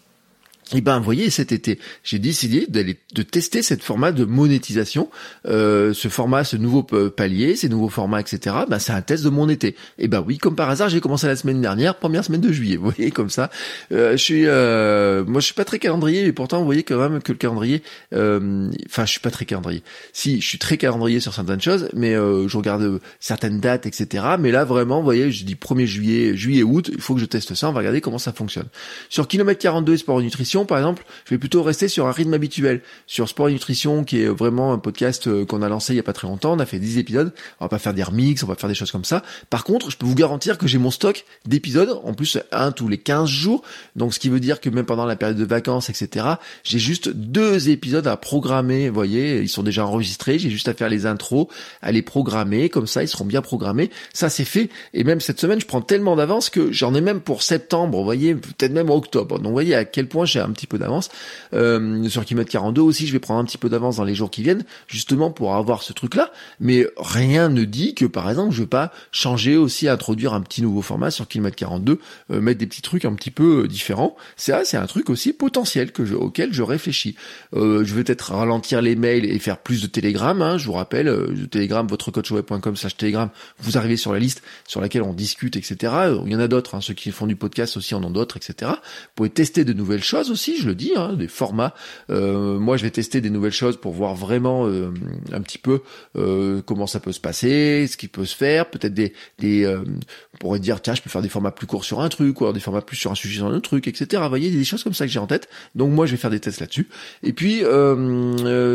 Et 0.71 0.77
eh 0.77 0.81
ben, 0.81 0.99
vous 0.99 1.03
voyez, 1.03 1.31
cet 1.31 1.51
été, 1.51 1.79
j'ai 2.03 2.19
décidé 2.19 2.67
d'aller 2.67 2.97
de 3.15 3.23
tester 3.23 3.63
cette 3.63 3.81
format 3.81 4.11
de 4.11 4.23
monétisation, 4.23 5.09
euh, 5.47 5.93
ce 5.93 6.09
format, 6.09 6.43
ce 6.43 6.57
nouveau 6.57 6.83
palier, 6.83 7.55
ces 7.55 7.69
nouveaux 7.69 7.89
formats, 7.89 8.21
etc. 8.21 8.55
Ben, 8.69 8.77
c'est 8.77 8.91
un 8.91 9.01
test 9.01 9.23
de 9.23 9.29
mon 9.29 9.49
été. 9.49 9.69
Et 9.69 9.75
eh 10.05 10.07
ben 10.07 10.23
oui, 10.25 10.37
comme 10.37 10.55
par 10.55 10.69
hasard, 10.69 10.89
j'ai 10.89 11.01
commencé 11.01 11.25
la 11.25 11.35
semaine 11.35 11.59
dernière, 11.59 11.95
première 11.95 12.23
semaine 12.23 12.41
de 12.41 12.51
juillet. 12.51 12.77
Vous 12.79 12.91
voyez, 12.91 13.09
comme 13.09 13.31
ça. 13.31 13.49
Euh, 13.91 14.11
je 14.11 14.23
suis, 14.23 14.43
euh, 14.45 15.25
moi, 15.25 15.41
je 15.41 15.45
suis 15.45 15.55
pas 15.55 15.65
très 15.65 15.79
calendrier, 15.79 16.23
mais 16.23 16.33
pourtant, 16.33 16.59
vous 16.59 16.65
voyez 16.65 16.83
quand 16.83 16.97
même 16.97 17.21
que 17.21 17.31
le 17.31 17.37
calendrier, 17.37 17.81
euh, 18.13 18.69
enfin, 18.85 19.05
je 19.05 19.11
suis 19.11 19.19
pas 19.19 19.31
très 19.31 19.45
calendrier. 19.45 19.81
Si, 20.13 20.39
je 20.39 20.47
suis 20.47 20.59
très 20.59 20.77
calendrier 20.77 21.19
sur 21.19 21.33
certaines 21.33 21.61
choses, 21.61 21.89
mais 21.93 22.13
euh, 22.13 22.47
je 22.47 22.57
regarde 22.57 22.99
certaines 23.19 23.59
dates, 23.59 23.85
etc. 23.85 24.23
Mais 24.39 24.51
là, 24.51 24.65
vraiment, 24.65 24.97
vous 24.97 25.03
voyez, 25.03 25.31
je 25.31 25.45
dis 25.45 25.55
1er 25.55 25.85
juillet, 25.85 26.35
juillet, 26.35 26.63
août, 26.63 26.91
il 26.93 27.01
faut 27.01 27.15
que 27.15 27.21
je 27.21 27.25
teste 27.25 27.55
ça. 27.55 27.69
On 27.69 27.73
va 27.73 27.79
regarder 27.79 28.01
comment 28.01 28.19
ça 28.19 28.33
fonctionne. 28.33 28.67
Sur 29.09 29.27
kilomètre 29.27 29.59
42 29.59 29.97
sport 29.97 30.19
et 30.19 30.23
nutrition 30.23 30.58
par 30.65 30.77
exemple, 30.77 31.03
je 31.25 31.31
vais 31.31 31.37
plutôt 31.37 31.63
rester 31.63 31.87
sur 31.87 32.07
un 32.07 32.11
rythme 32.11 32.33
habituel. 32.33 32.81
Sur 33.07 33.29
Sport 33.29 33.49
et 33.49 33.53
Nutrition, 33.53 34.03
qui 34.03 34.21
est 34.21 34.27
vraiment 34.27 34.73
un 34.73 34.77
podcast 34.77 35.27
euh, 35.27 35.45
qu'on 35.45 35.61
a 35.61 35.69
lancé 35.69 35.93
il 35.93 35.97
y 35.97 35.99
a 35.99 36.03
pas 36.03 36.13
très 36.13 36.27
longtemps, 36.27 36.53
on 36.53 36.59
a 36.59 36.65
fait 36.65 36.79
10 36.79 36.97
épisodes. 36.97 37.33
On 37.59 37.65
va 37.65 37.69
pas 37.69 37.79
faire 37.79 37.93
des 37.93 38.03
remix, 38.03 38.43
on 38.43 38.47
va 38.47 38.55
faire 38.55 38.69
des 38.69 38.75
choses 38.75 38.91
comme 38.91 39.05
ça. 39.05 39.23
Par 39.49 39.63
contre, 39.63 39.89
je 39.89 39.97
peux 39.97 40.05
vous 40.05 40.15
garantir 40.15 40.57
que 40.57 40.67
j'ai 40.67 40.77
mon 40.77 40.91
stock 40.91 41.25
d'épisodes, 41.45 41.99
en 42.03 42.13
plus 42.13 42.37
un 42.51 42.71
tous 42.71 42.87
les 42.87 42.97
15 42.97 43.27
jours. 43.29 43.63
Donc 43.95 44.13
ce 44.13 44.19
qui 44.19 44.29
veut 44.29 44.39
dire 44.39 44.61
que 44.61 44.69
même 44.69 44.85
pendant 44.85 45.05
la 45.05 45.15
période 45.15 45.37
de 45.37 45.45
vacances, 45.45 45.89
etc., 45.89 46.25
j'ai 46.63 46.79
juste 46.79 47.09
deux 47.09 47.69
épisodes 47.69 48.07
à 48.07 48.17
programmer. 48.17 48.89
Vous 48.89 48.95
voyez, 48.95 49.41
ils 49.41 49.49
sont 49.49 49.63
déjà 49.63 49.85
enregistrés. 49.85 50.39
J'ai 50.39 50.49
juste 50.49 50.67
à 50.67 50.73
faire 50.73 50.89
les 50.89 51.05
intros, 51.05 51.47
à 51.81 51.91
les 51.91 52.01
programmer. 52.01 52.69
Comme 52.69 52.87
ça, 52.87 53.03
ils 53.03 53.07
seront 53.07 53.25
bien 53.25 53.41
programmés. 53.41 53.89
Ça, 54.13 54.29
c'est 54.29 54.45
fait. 54.45 54.69
Et 54.93 55.03
même 55.03 55.21
cette 55.21 55.39
semaine, 55.39 55.59
je 55.59 55.65
prends 55.65 55.81
tellement 55.81 56.15
d'avance 56.15 56.49
que 56.49 56.71
j'en 56.71 56.93
ai 56.93 57.01
même 57.01 57.21
pour 57.21 57.43
septembre, 57.43 57.97
vous 57.97 58.03
voyez, 58.03 58.35
peut-être 58.35 58.71
même 58.71 58.89
octobre. 58.89 59.37
Donc 59.37 59.47
vous 59.47 59.53
voyez 59.53 59.75
à 59.75 59.85
quel 59.85 60.07
point 60.07 60.25
j'ai 60.25 60.39
un 60.39 60.48
un 60.49 60.53
petit 60.53 60.67
peu 60.67 60.77
d'avance. 60.77 61.09
Euh, 61.53 62.07
sur 62.09 62.25
kilomètre 62.25 62.51
42 62.51 62.81
aussi, 62.81 63.07
je 63.07 63.13
vais 63.13 63.19
prendre 63.19 63.39
un 63.39 63.45
petit 63.45 63.57
peu 63.57 63.69
d'avance 63.69 63.97
dans 63.97 64.03
les 64.03 64.15
jours 64.15 64.31
qui 64.31 64.43
viennent, 64.43 64.65
justement 64.87 65.31
pour 65.31 65.55
avoir 65.55 65.83
ce 65.83 65.93
truc-là. 65.93 66.31
Mais 66.59 66.87
rien 66.97 67.49
ne 67.49 67.63
dit 67.63 67.95
que, 67.95 68.05
par 68.05 68.29
exemple, 68.29 68.53
je 68.53 68.61
vais 68.61 68.67
pas 68.67 68.91
changer 69.11 69.57
aussi, 69.57 69.87
introduire 69.87 70.33
un 70.33 70.41
petit 70.41 70.61
nouveau 70.61 70.81
format 70.81 71.11
sur 71.11 71.27
kilomètre 71.27 71.55
42, 71.55 71.99
euh, 72.31 72.41
mettre 72.41 72.59
des 72.59 72.67
petits 72.67 72.81
trucs 72.81 73.05
un 73.05 73.13
petit 73.13 73.31
peu 73.31 73.63
euh, 73.63 73.67
différents. 73.67 74.15
C'est 74.35 74.49
c'est 74.65 74.77
un 74.77 74.87
truc 74.87 75.09
aussi 75.09 75.33
potentiel 75.33 75.91
que 75.91 76.03
auquel 76.13 76.53
je 76.53 76.63
réfléchis. 76.63 77.15
Euh, 77.53 77.83
je 77.83 77.93
vais 77.95 78.03
peut-être 78.03 78.33
ralentir 78.33 78.81
les 78.81 78.95
mails 78.95 79.25
et 79.25 79.39
faire 79.39 79.57
plus 79.57 79.81
de 79.81 79.87
Telegram. 79.87 80.41
Hein, 80.41 80.57
je 80.57 80.65
vous 80.65 80.73
rappelle, 80.73 81.07
euh, 81.07 81.47
Telegram, 81.49 81.85
votrecoachweb.com 81.87 82.75
slash 82.75 82.97
Telegram. 82.97 83.29
Vous 83.59 83.77
arrivez 83.77 83.97
sur 83.97 84.13
la 84.13 84.19
liste 84.19 84.41
sur 84.67 84.81
laquelle 84.81 85.03
on 85.03 85.13
discute, 85.13 85.55
etc. 85.55 85.93
Il 86.25 86.31
y 86.31 86.35
en 86.35 86.39
a 86.39 86.47
d'autres. 86.47 86.75
Hein, 86.75 86.81
ceux 86.81 86.93
qui 86.93 87.11
font 87.11 87.27
du 87.27 87.35
podcast 87.35 87.77
aussi 87.77 87.95
en 87.95 88.03
ont 88.03 88.09
d'autres, 88.09 88.37
etc. 88.37 88.71
Vous 88.71 89.11
pouvez 89.15 89.29
tester 89.29 89.63
de 89.63 89.73
nouvelles 89.73 90.03
choses 90.03 90.31
aussi. 90.31 90.38
Je 90.39 90.67
le 90.67 90.75
dis, 90.75 90.93
hein, 90.95 91.13
des 91.13 91.27
formats. 91.27 91.73
Euh, 92.09 92.59
moi, 92.59 92.77
je 92.77 92.83
vais 92.83 92.91
tester 92.91 93.21
des 93.21 93.29
nouvelles 93.29 93.51
choses 93.51 93.77
pour 93.77 93.93
voir 93.93 94.15
vraiment 94.15 94.67
euh, 94.67 94.91
un 95.31 95.41
petit 95.41 95.57
peu 95.57 95.81
euh, 96.15 96.61
comment 96.65 96.87
ça 96.87 96.99
peut 96.99 97.11
se 97.11 97.19
passer, 97.19 97.87
ce 97.87 97.97
qui 97.97 98.07
peut 98.07 98.25
se 98.25 98.35
faire. 98.35 98.69
Peut-être 98.69 98.93
des, 98.93 99.13
des 99.39 99.67
on 99.67 100.37
pourrait 100.39 100.59
dire 100.59 100.81
tiens, 100.81 100.95
je 100.95 101.01
peux 101.01 101.09
faire 101.09 101.21
des 101.21 101.29
formats 101.29 101.51
plus 101.51 101.67
courts 101.67 101.83
sur 101.83 101.99
un 101.99 102.09
truc, 102.09 102.41
ou 102.41 102.51
des 102.51 102.59
formats 102.59 102.81
plus 102.81 102.97
sur 102.97 103.11
un 103.11 103.15
sujet 103.15 103.37
sur 103.37 103.47
un 103.47 103.51
autre 103.51 103.69
truc, 103.69 103.87
etc. 103.87 104.21
Vous 104.23 104.29
voyez, 104.29 104.49
des 104.49 104.63
choses 104.63 104.83
comme 104.83 104.93
ça 104.93 105.05
que 105.05 105.11
j'ai 105.11 105.19
en 105.19 105.27
tête. 105.27 105.49
Donc 105.75 105.91
moi, 105.91 106.05
je 106.05 106.11
vais 106.11 106.17
faire 106.17 106.29
des 106.29 106.39
tests 106.39 106.59
là-dessus. 106.59 106.87
Et 107.23 107.33
puis, 107.33 107.63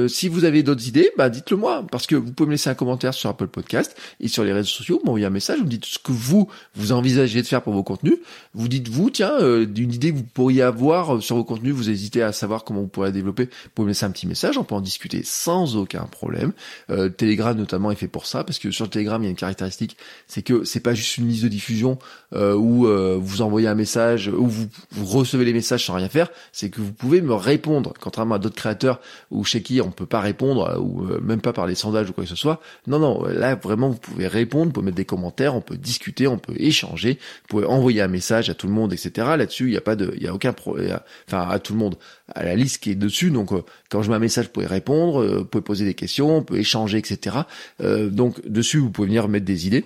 si 0.08 0.28
vous 0.28 0.44
avez 0.44 0.62
d'autres 0.62 0.86
idées, 0.86 1.10
bah 1.16 1.30
dites-le 1.30 1.56
moi, 1.56 1.84
parce 1.90 2.06
que 2.06 2.14
vous 2.14 2.32
pouvez 2.32 2.48
me 2.48 2.52
laisser 2.52 2.70
un 2.70 2.74
commentaire 2.74 3.14
sur 3.14 3.30
Apple 3.30 3.48
Podcast 3.48 3.96
et 4.20 4.28
sur 4.28 4.44
les 4.44 4.52
réseaux 4.52 4.68
sociaux, 4.68 5.00
m'envoyer 5.04 5.26
un 5.26 5.30
message, 5.30 5.58
vous 5.58 5.64
me 5.64 5.70
dites 5.70 5.86
ce 5.86 5.98
que 5.98 6.12
vous 6.12 6.48
vous 6.74 6.92
envisagez 6.92 7.42
de 7.42 7.46
faire 7.46 7.62
pour 7.62 7.72
vos 7.72 7.82
contenus. 7.82 8.18
Vous 8.54 8.68
dites 8.68 8.88
vous, 8.88 9.10
tiens, 9.10 9.64
d'une 9.64 9.92
idée 9.92 10.12
que 10.12 10.16
vous 10.16 10.24
pourriez 10.24 10.62
avoir 10.62 11.22
sur 11.22 11.36
vos 11.36 11.44
contenus, 11.44 11.53
vous 11.60 11.90
hésitez 11.90 12.22
à 12.22 12.32
savoir 12.32 12.64
comment 12.64 12.80
vous 12.80 12.88
pourrez 12.88 13.08
la 13.08 13.12
développer, 13.12 13.44
vous 13.44 13.70
pouvez 13.74 13.86
me 13.86 13.90
laisser 13.90 14.04
un 14.04 14.10
petit 14.10 14.26
message, 14.26 14.58
on 14.58 14.64
peut 14.64 14.74
en 14.74 14.80
discuter 14.80 15.22
sans 15.24 15.76
aucun 15.76 16.04
problème. 16.04 16.52
Euh, 16.90 17.08
Telegram 17.08 17.56
notamment 17.56 17.90
est 17.90 17.96
fait 17.96 18.08
pour 18.08 18.26
ça, 18.26 18.44
parce 18.44 18.58
que 18.58 18.70
sur 18.70 18.88
Telegram 18.88 19.22
il 19.22 19.26
y 19.26 19.28
a 19.28 19.30
une 19.30 19.36
caractéristique, 19.36 19.96
c'est 20.26 20.42
que 20.42 20.64
c'est 20.64 20.80
pas 20.80 20.94
juste 20.94 21.18
une 21.18 21.28
liste 21.28 21.44
de 21.44 21.48
diffusion 21.48 21.98
euh, 22.34 22.54
où 22.54 22.86
euh, 22.86 23.18
vous 23.20 23.42
envoyez 23.42 23.68
un 23.68 23.74
message, 23.74 24.28
où 24.28 24.46
vous, 24.46 24.68
recevez 25.04 25.44
les 25.44 25.52
messages 25.52 25.86
sans 25.86 25.94
rien 25.94 26.08
faire, 26.08 26.30
c'est 26.52 26.70
que 26.70 26.80
vous 26.80 26.92
pouvez 26.92 27.20
me 27.20 27.34
répondre, 27.34 27.92
contrairement 28.00 28.36
à 28.36 28.38
d'autres 28.38 28.56
créateurs 28.56 29.00
où 29.30 29.44
chez 29.44 29.62
qui 29.62 29.80
on 29.80 29.90
peut 29.90 30.06
pas 30.06 30.20
répondre, 30.20 30.78
ou 30.80 31.02
même 31.22 31.40
pas 31.40 31.52
par 31.52 31.66
les 31.66 31.74
sondages 31.74 32.10
ou 32.10 32.12
quoi 32.12 32.24
que 32.24 32.30
ce 32.30 32.36
soit. 32.36 32.60
Non, 32.86 32.98
non, 32.98 33.24
là 33.24 33.54
vraiment 33.54 33.90
vous 33.90 33.98
pouvez 33.98 34.26
répondre, 34.26 34.66
vous 34.66 34.72
pouvez 34.72 34.86
mettre 34.86 34.96
des 34.96 35.04
commentaires, 35.04 35.54
on 35.54 35.60
peut 35.60 35.76
discuter, 35.76 36.26
on 36.26 36.38
peut 36.38 36.54
échanger, 36.56 37.18
vous 37.42 37.48
pouvez 37.48 37.66
envoyer 37.66 38.02
un 38.02 38.08
message 38.08 38.50
à 38.50 38.54
tout 38.54 38.66
le 38.66 38.72
monde, 38.72 38.92
etc. 38.92 39.12
Là-dessus, 39.36 39.66
il 39.66 39.70
n'y 39.70 39.76
a 39.76 39.82
pas 39.82 39.96
de, 39.96 40.12
il 40.16 40.22
y 40.22 40.28
a 40.28 40.34
aucun 40.34 40.52
problème, 40.52 40.98
à 41.34 41.58
tout 41.58 41.72
le 41.72 41.78
monde, 41.78 41.96
à 42.34 42.44
la 42.44 42.54
liste 42.54 42.82
qui 42.82 42.90
est 42.90 42.94
dessus. 42.96 43.30
Donc 43.30 43.52
euh, 43.52 43.62
quand 43.90 44.02
je 44.02 44.10
mets 44.10 44.16
un 44.16 44.20
message, 44.20 44.46
vous 44.46 44.52
pouvez 44.52 44.66
répondre, 44.66 45.22
euh, 45.22 45.38
vous 45.38 45.44
pouvez 45.44 45.62
poser 45.62 45.84
des 45.84 45.94
questions, 45.94 46.38
on 46.38 46.42
peut 46.42 46.58
échanger, 46.58 46.98
etc. 46.98 47.36
Euh, 47.80 48.10
donc 48.10 48.46
dessus, 48.46 48.78
vous 48.78 48.90
pouvez 48.90 49.08
venir 49.08 49.28
mettre 49.28 49.46
des 49.46 49.66
idées 49.66 49.84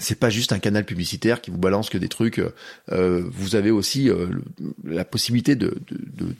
c'est 0.00 0.18
pas 0.18 0.30
juste 0.30 0.52
un 0.52 0.58
canal 0.58 0.84
publicitaire 0.84 1.40
qui 1.40 1.50
vous 1.50 1.58
balance 1.58 1.90
que 1.90 1.98
des 1.98 2.08
trucs. 2.08 2.40
Euh, 2.92 3.22
vous 3.30 3.56
avez 3.56 3.70
aussi 3.70 4.08
euh, 4.10 4.26
la 4.84 5.04
possibilité 5.04 5.56
de, 5.56 5.74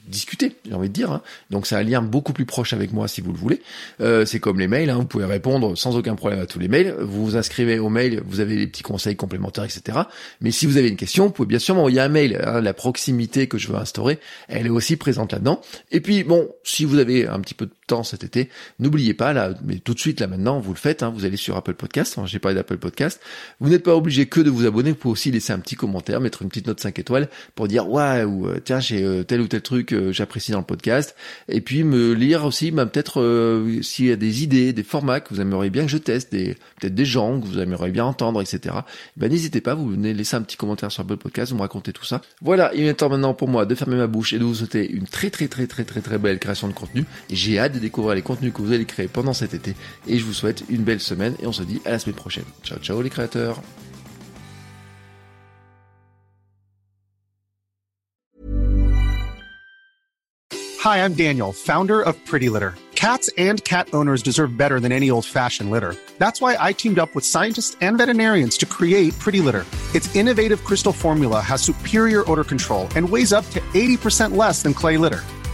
discuter, 0.07 0.55
j'ai 0.65 0.73
envie 0.73 0.89
de 0.89 0.93
dire. 0.93 1.11
Hein. 1.11 1.21
Donc 1.49 1.67
c'est 1.67 1.75
un 1.75 1.83
lien 1.83 2.01
beaucoup 2.01 2.33
plus 2.33 2.45
proche 2.45 2.73
avec 2.73 2.93
moi 2.93 3.07
si 3.07 3.21
vous 3.21 3.31
le 3.31 3.37
voulez. 3.37 3.61
Euh, 4.01 4.25
c'est 4.25 4.39
comme 4.39 4.59
les 4.59 4.67
mails, 4.67 4.89
hein. 4.89 4.95
vous 4.95 5.05
pouvez 5.05 5.25
répondre 5.25 5.77
sans 5.77 5.95
aucun 5.97 6.15
problème 6.15 6.39
à 6.39 6.45
tous 6.45 6.59
les 6.59 6.67
mails. 6.67 6.95
Vous 6.99 7.25
vous 7.25 7.37
inscrivez 7.37 7.79
au 7.79 7.89
mail, 7.89 8.21
vous 8.25 8.39
avez 8.39 8.55
des 8.55 8.67
petits 8.67 8.83
conseils 8.83 9.15
complémentaires, 9.15 9.65
etc. 9.65 9.99
Mais 10.41 10.51
si 10.51 10.65
vous 10.65 10.77
avez 10.77 10.89
une 10.89 10.97
question, 10.97 11.25
vous 11.25 11.31
pouvez 11.31 11.47
bien 11.47 11.59
sûr 11.59 11.75
m'envoyer 11.75 11.99
un 11.99 12.09
mail. 12.09 12.41
Hein. 12.43 12.61
La 12.61 12.73
proximité 12.73 13.47
que 13.47 13.57
je 13.57 13.67
veux 13.67 13.77
instaurer, 13.77 14.19
elle 14.47 14.65
est 14.65 14.71
aussi 14.71 14.95
présente 14.95 15.31
là-dedans. 15.31 15.61
Et 15.91 16.01
puis 16.01 16.23
bon, 16.23 16.49
si 16.63 16.85
vous 16.85 16.97
avez 16.97 17.27
un 17.27 17.39
petit 17.39 17.53
peu 17.53 17.65
de 17.65 17.71
temps 17.89 18.03
cet 18.03 18.23
été, 18.23 18.49
n'oubliez 18.79 19.13
pas 19.13 19.33
là, 19.33 19.53
mais 19.63 19.77
tout 19.77 19.93
de 19.93 19.99
suite 19.99 20.19
là 20.19 20.27
maintenant, 20.27 20.59
vous 20.59 20.73
le 20.73 20.79
faites. 20.79 21.03
Hein. 21.03 21.11
vous 21.15 21.25
allez 21.25 21.37
sur 21.37 21.55
Apple 21.57 21.73
Podcast. 21.73 22.17
J'ai 22.25 22.39
parlé 22.39 22.55
d'Apple 22.55 22.77
Podcast 22.77 23.19
vous 23.59 23.69
n'êtes 23.69 23.83
pas 23.83 23.95
obligé 23.95 24.25
que 24.27 24.41
de 24.41 24.49
vous 24.49 24.65
abonner, 24.65 24.91
vous 24.91 24.97
pouvez 24.97 25.11
aussi 25.11 25.31
laisser 25.31 25.53
un 25.53 25.59
petit 25.59 25.75
commentaire, 25.75 26.19
mettre 26.19 26.41
une 26.41 26.49
petite 26.49 26.67
note 26.67 26.79
5 26.79 26.97
étoiles 26.99 27.29
pour 27.55 27.67
dire 27.67 27.89
ouais 27.89 28.23
ou 28.23 28.47
euh, 28.47 28.59
tiens 28.63 28.79
j'ai 28.79 29.03
euh, 29.03 29.23
tel 29.23 29.41
ou 29.41 29.47
tel 29.47 29.61
truc 29.61 29.93
euh, 29.93 30.11
j'apprécie 30.11 30.51
dans 30.51 30.59
le 30.59 30.65
podcast 30.65 31.15
et 31.47 31.61
puis 31.61 31.83
me 31.83 32.13
lire 32.13 32.45
aussi 32.45 32.71
bah, 32.71 32.85
peut-être 32.85 33.19
s'il 33.81 34.05
y 34.05 34.11
a 34.11 34.15
des 34.15 34.43
idées, 34.43 34.73
des 34.73 34.83
formats 34.83 35.19
que 35.19 35.33
vous 35.33 35.41
aimeriez 35.41 35.69
bien 35.69 35.83
que 35.83 35.91
je 35.91 35.97
teste, 35.97 36.31
des 36.31 36.55
peut-être 36.79 36.95
des 36.95 37.05
gens 37.05 37.39
que 37.39 37.45
vous 37.45 37.59
aimeriez 37.59 37.91
bien 37.91 38.05
entendre, 38.05 38.41
etc. 38.41 38.75
Ben 39.17 39.29
n'hésitez 39.29 39.61
pas, 39.61 39.75
vous 39.75 39.89
venez 39.89 40.13
laisser 40.13 40.35
un 40.35 40.41
petit 40.41 40.57
commentaire 40.57 40.91
sur 40.91 41.01
Apple 41.01 41.17
Podcast, 41.17 41.51
vous 41.51 41.57
me 41.57 41.61
racontez 41.61 41.93
tout 41.93 42.05
ça. 42.05 42.21
Voilà, 42.41 42.71
il 42.73 42.83
est 42.83 42.93
temps 42.93 43.09
maintenant 43.09 43.33
pour 43.33 43.47
moi 43.47 43.65
de 43.65 43.75
fermer 43.75 43.97
ma 43.97 44.07
bouche 44.07 44.33
et 44.33 44.39
de 44.39 44.43
vous 44.43 44.55
souhaiter 44.55 44.89
une 44.89 45.07
très 45.07 45.29
très 45.29 45.47
très 45.47 45.67
très 45.67 45.83
très 45.83 46.01
très 46.01 46.17
belle 46.17 46.39
création 46.39 46.67
de 46.67 46.73
contenu. 46.73 47.05
J'ai 47.29 47.59
hâte 47.59 47.73
de 47.79 47.83
découvrir 47.83 48.15
les 48.15 48.21
contenus 48.21 48.53
que 48.53 48.61
vous 48.61 48.71
allez 48.71 48.85
créer 48.85 49.07
pendant 49.07 49.33
cet 49.33 49.53
été. 49.53 49.75
Et 50.07 50.19
je 50.19 50.25
vous 50.25 50.33
souhaite 50.33 50.63
une 50.69 50.83
belle 50.83 50.99
semaine 50.99 51.35
et 51.41 51.47
on 51.47 51.53
se 51.53 51.63
dit 51.63 51.81
à 51.85 51.91
la 51.91 51.99
semaine 51.99 52.15
prochaine. 52.15 52.45
Ciao 52.63 52.77
ciao 52.79 53.01
les 53.01 53.09
créateurs. 53.09 53.59
Hi, 60.81 61.03
I'm 61.03 61.13
Daniel, 61.13 61.51
founder 61.51 62.01
of 62.01 62.15
Pretty 62.25 62.47
Litter. 62.47 62.73
Cats 62.95 63.29
and 63.37 63.63
cat 63.63 63.89
owners 63.93 64.23
deserve 64.23 64.57
better 64.57 64.79
than 64.79 64.91
any 64.91 65.09
old-fashioned 65.09 65.69
litter. 65.69 65.95
That's 66.17 66.41
why 66.41 66.57
I 66.59 66.73
teamed 66.73 66.99
up 66.99 67.13
with 67.15 67.25
scientists 67.25 67.77
and 67.81 67.97
veterinarians 67.97 68.57
to 68.57 68.65
create 68.65 69.17
Pretty 69.19 69.41
Litter. 69.41 69.65
Its 69.93 70.13
innovative 70.15 70.63
crystal 70.63 70.93
formula 70.93 71.41
has 71.41 71.61
superior 71.61 72.29
odor 72.29 72.43
control 72.43 72.87
and 72.95 73.09
weighs 73.09 73.31
up 73.33 73.45
to 73.51 73.59
80% 73.73 74.35
less 74.35 74.63
than 74.63 74.73
clay 74.73 74.97
litter. 74.97 75.23